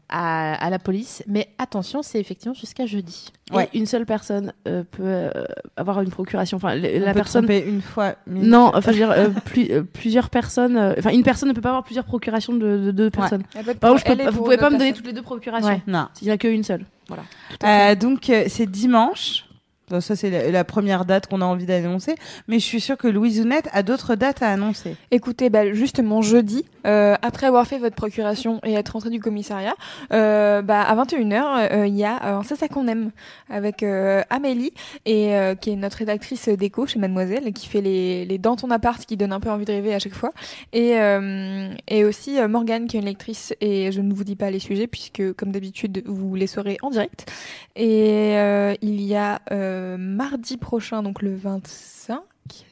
[0.09, 1.23] à, à la police.
[1.29, 3.31] Mais attention, c'est effectivement jusqu'à jeudi.
[3.53, 3.69] Ouais.
[3.75, 5.31] Et une seule personne euh, peut euh,
[5.77, 6.57] avoir une procuration.
[6.57, 7.45] Enfin, l- On la peut personne.
[7.45, 8.15] tromper une fois.
[8.27, 10.77] mais- Non, enfin, je veux dire, euh, plus- euh, plusieurs personnes.
[10.79, 13.43] euh, Enfin, une personne ne peut pas avoir plusieurs procurations de, de deux personnes.
[13.81, 15.69] Par je peux vous pouvez pas me donner toutes les deux procurations.
[15.69, 15.83] Ouais.
[15.87, 16.09] Non.
[16.23, 16.87] Il n'y a qu'une seule.
[17.09, 17.23] Voilà.
[17.65, 19.45] Euh, donc euh, c'est dimanche.
[19.91, 22.15] Donc, ça c'est la, première date qu'on a envie d'annoncer,
[22.49, 24.97] mais je suis sûre que Louise Ounette a d'autres dates à annoncer.
[25.11, 29.75] Écoutez, bah, justement, jeudi, euh, après avoir fait votre procuration et être rentré du commissariat,
[30.13, 33.11] euh, bah, à 21h, euh, il y a C'est ça qu'on aime
[33.51, 33.83] avec
[34.31, 34.73] Amélie,
[35.05, 39.05] et, qui est notre rédactrice d'écho chez Mademoiselle, qui fait les, les dans ton appart
[39.05, 40.33] qui donne un peu envie de rêver à chaque fois.
[40.73, 40.95] Et,
[41.89, 44.87] et aussi Morgane, qui est une lectrice, et je ne vous dis pas les sujets,
[44.87, 47.31] puisque comme d'habitude, vous les saurez en direct.
[47.77, 48.35] Et
[48.83, 49.41] il y a
[49.75, 52.21] euh, mardi prochain, donc le 25,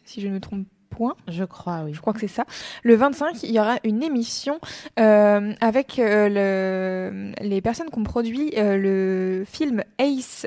[0.05, 1.17] si je ne me trompe point.
[1.27, 1.95] Je crois, oui.
[1.95, 2.45] Je crois que c'est ça.
[2.83, 4.61] Le 25, il y aura une émission
[5.01, 10.47] euh, avec euh, le, les personnes qui ont produit euh, le film Ace,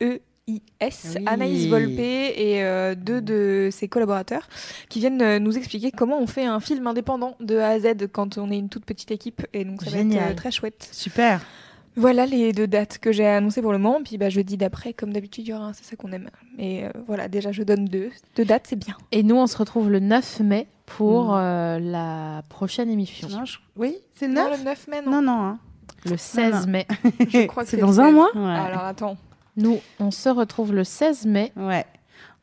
[0.00, 1.24] H-E-I-S, Oui.
[1.26, 4.48] Anaïs Volpe et euh, deux de ses collaborateurs
[4.88, 8.06] qui viennent euh, nous expliquer comment on fait un film indépendant de A à Z
[8.12, 9.44] quand on est une toute petite équipe.
[9.52, 10.22] Et donc ça va Génial.
[10.24, 10.88] être euh, très chouette.
[10.92, 11.40] Super.
[11.96, 14.00] Voilà les deux dates que j'ai annoncées pour le moment.
[14.02, 16.30] Puis bah, jeudi d'après, comme d'habitude, il y aura un C'est ça qu'on aime.
[16.58, 18.10] Et euh, voilà, déjà je donne deux.
[18.36, 18.96] Deux dates, c'est bien.
[19.10, 21.36] Et nous, on se retrouve le 9 mai pour Mm.
[21.36, 23.28] euh, la prochaine émission.
[23.28, 25.10] Non, je- Oui, c'est le Non, 9 le 9 mai, non.
[25.12, 25.42] Non, non.
[25.42, 25.58] Hein.
[26.04, 26.72] Le 16 non.
[26.72, 26.86] mai.
[27.28, 28.14] Je crois que C'est le dans un 16.
[28.14, 28.58] mois Ouais.
[28.58, 29.16] Alors attends.
[29.56, 31.52] Nous, on se retrouve le 16 mai.
[31.56, 31.84] Ouais.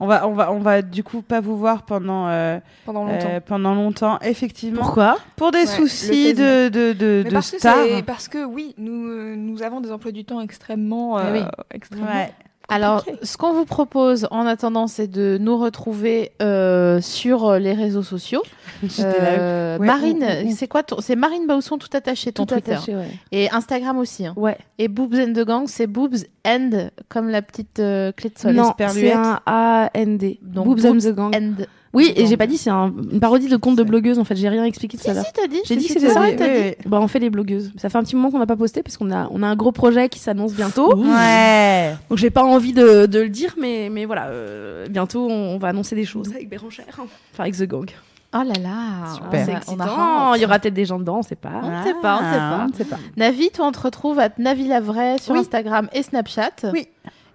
[0.01, 3.27] On va, on va, on va du coup pas vous voir pendant euh, Pendant longtemps.
[3.29, 4.81] euh, pendant longtemps, effectivement.
[4.81, 7.85] Pourquoi Pour des Ouais, soucis le 16 de de de, Mais de parce, que stars.
[8.07, 11.45] parce que oui, nous, euh, nous avons des emplois du temps extrêmement, euh, Eh oui.
[11.71, 12.31] extrêmement Ouais.
[12.69, 18.03] Alors, ce qu'on vous propose en attendant, c'est de nous retrouver euh, sur les réseaux
[18.03, 18.43] sociaux.
[18.99, 20.25] Euh, Ouais, Marine,
[20.55, 22.73] c'est quoi ton- C'est Marine Bausson tout attaché ton Tout Twitter.
[22.73, 23.09] attaché, ouais.
[23.33, 24.25] Et Instagram aussi.
[24.25, 24.33] hein.
[24.37, 24.57] Ouais.
[24.77, 28.53] Et Boobs and the Gang, c'est Boobs and comme la petite euh, clé de sol.
[28.53, 30.39] non, c'est un A-N-D.
[30.43, 31.35] Donc, Boobs and the Gang.
[31.35, 31.63] and
[31.93, 34.35] Oui, et j'ai pas dit, c'est un- une parodie de conte de blogueuse en fait.
[34.35, 35.25] J'ai rien expliqué tout Si, à l'heure.
[35.25, 35.59] si, t'as dit.
[35.65, 36.75] J'ai dit que c'était ça, t'as dit.
[36.85, 37.71] Bah, on fait les blogueuses.
[37.77, 39.55] Ça fait un petit moment qu'on n'a pas posté parce qu'on a, on a un
[39.55, 40.95] gros projet qui s'annonce bientôt.
[40.95, 41.95] Ouais.
[42.09, 45.57] Donc j'ai pas envie de, de le dire, mais, mais voilà, euh, bientôt on, on
[45.57, 46.85] va annoncer des choses avec Bérangère.
[46.91, 47.89] Enfin, avec The Gang.
[48.31, 49.15] Oh là là.
[49.15, 49.29] Super.
[49.31, 49.83] on a- C'est on a excitant.
[49.83, 50.33] hâte.
[50.37, 51.49] Il y aura peut-être des gens dedans, on sait pas.
[51.63, 52.63] On ne sait pas, on ne sait Ah, pas.
[52.65, 52.97] on ne sait pas.
[53.17, 55.39] Navi, toi, on te retrouve à Navi la vraie sur Oui.
[55.39, 56.51] Instagram et Snapchat.
[56.71, 56.87] Oui.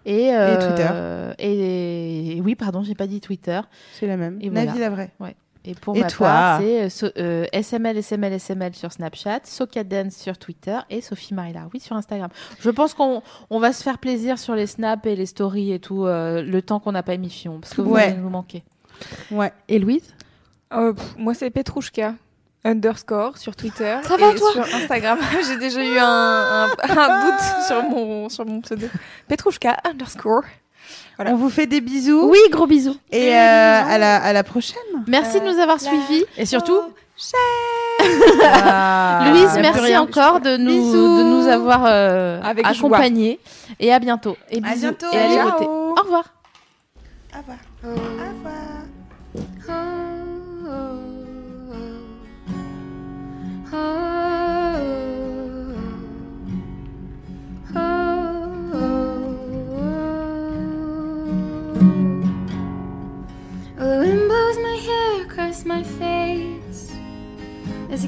[0.07, 1.43] Et, euh, Twitter.
[1.45, 3.61] Et, et oui, pardon, j'ai pas dit Twitter.
[3.99, 4.39] C'est la même.
[4.41, 4.81] Et Navi voilà.
[4.81, 5.11] la vraie.
[5.67, 9.41] Et pour Et ma toi part, c'est euh, so- euh, SML, SML, SML sur Snapchat,
[9.45, 12.29] Socadance sur Twitter et Sophie Marie Laroui sur Instagram.
[12.61, 15.79] Je pense qu'on on va se faire plaisir sur les snaps et les stories et
[15.79, 18.03] tout euh, le temps qu'on n'a pas émission parce que vous Ouais.
[18.03, 18.63] allez nous manquer.
[19.31, 19.55] Ouais.
[19.69, 20.15] Et Louise?
[20.75, 22.15] Euh, pff, moi, c'est Petrouchka
[22.65, 23.97] underscore sur Twitter.
[24.03, 28.29] Ça va, et toi Sur Instagram, j'ai déjà eu un, un- un doute sur mon,
[28.29, 28.87] sur mon pseudo.
[29.29, 30.43] Petrouchka underscore.
[31.17, 31.31] Voilà.
[31.33, 32.29] On vous fait des bisous.
[32.29, 32.97] Oui, gros bisous.
[33.13, 34.79] Et Et euh, à la à la prochaine.
[35.07, 36.25] Merci de nous avoir suivis.
[36.37, 36.81] Et surtout,
[38.03, 39.25] Ah.
[39.31, 41.19] Louise, merci encore de nous, Bisous.
[41.19, 43.39] de nous avoir euh, Avec accompagnés.
[43.79, 44.37] Et à bientôt.
[44.51, 44.81] Et bisous.
[44.81, 45.07] bientôt.
[45.13, 45.65] Et allez voter.
[45.67, 46.25] Au revoir.
[47.35, 47.59] Au revoir.
[47.85, 48.34] Au revoir.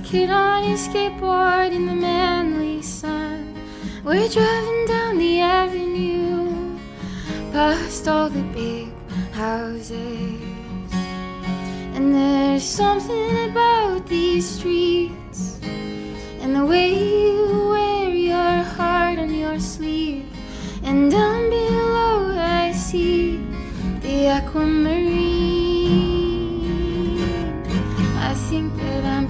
[0.06, 3.54] Kid on his skateboard in the manly sun.
[4.04, 6.78] We're driving down the avenue
[7.52, 8.88] past all the big
[9.32, 10.40] houses.
[11.96, 15.25] And there's something about these streets
[16.40, 20.24] and the way you wear your heart on your sleeve.
[20.82, 23.38] And down below, I see
[24.00, 25.36] the aquamarine.
[28.18, 29.26] I think that I'm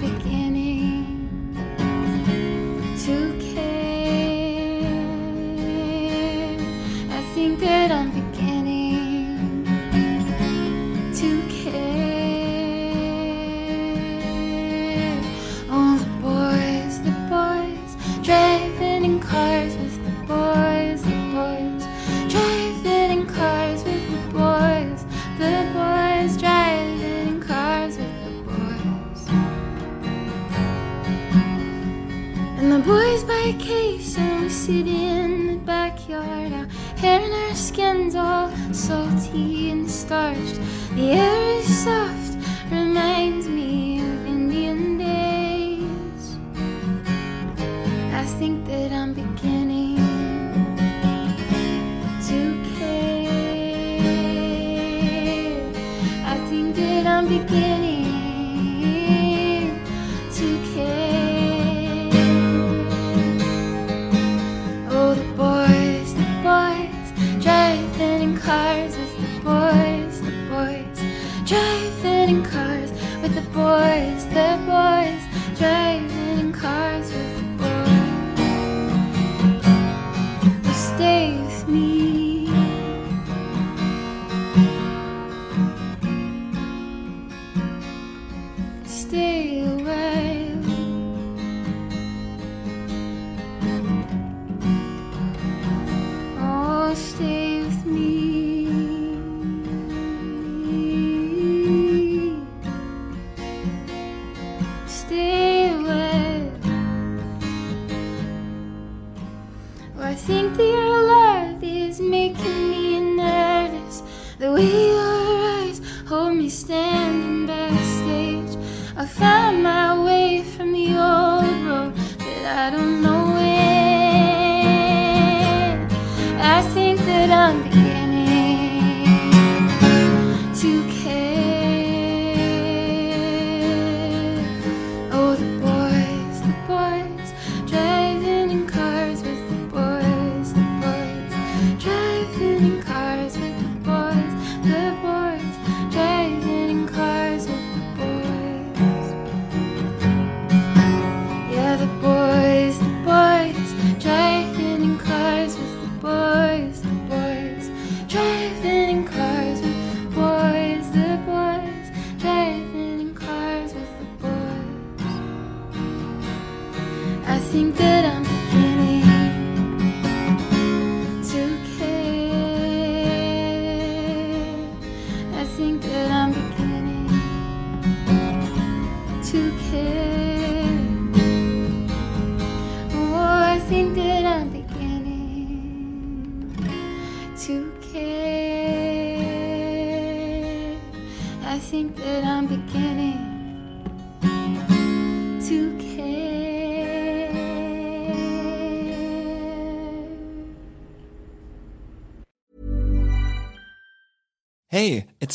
[33.59, 36.53] case and we sit in the backyard.
[36.53, 36.65] Our
[36.97, 40.59] hair and our skin's all salty and starched.
[40.95, 42.37] The air is soft,
[42.71, 43.66] reminds me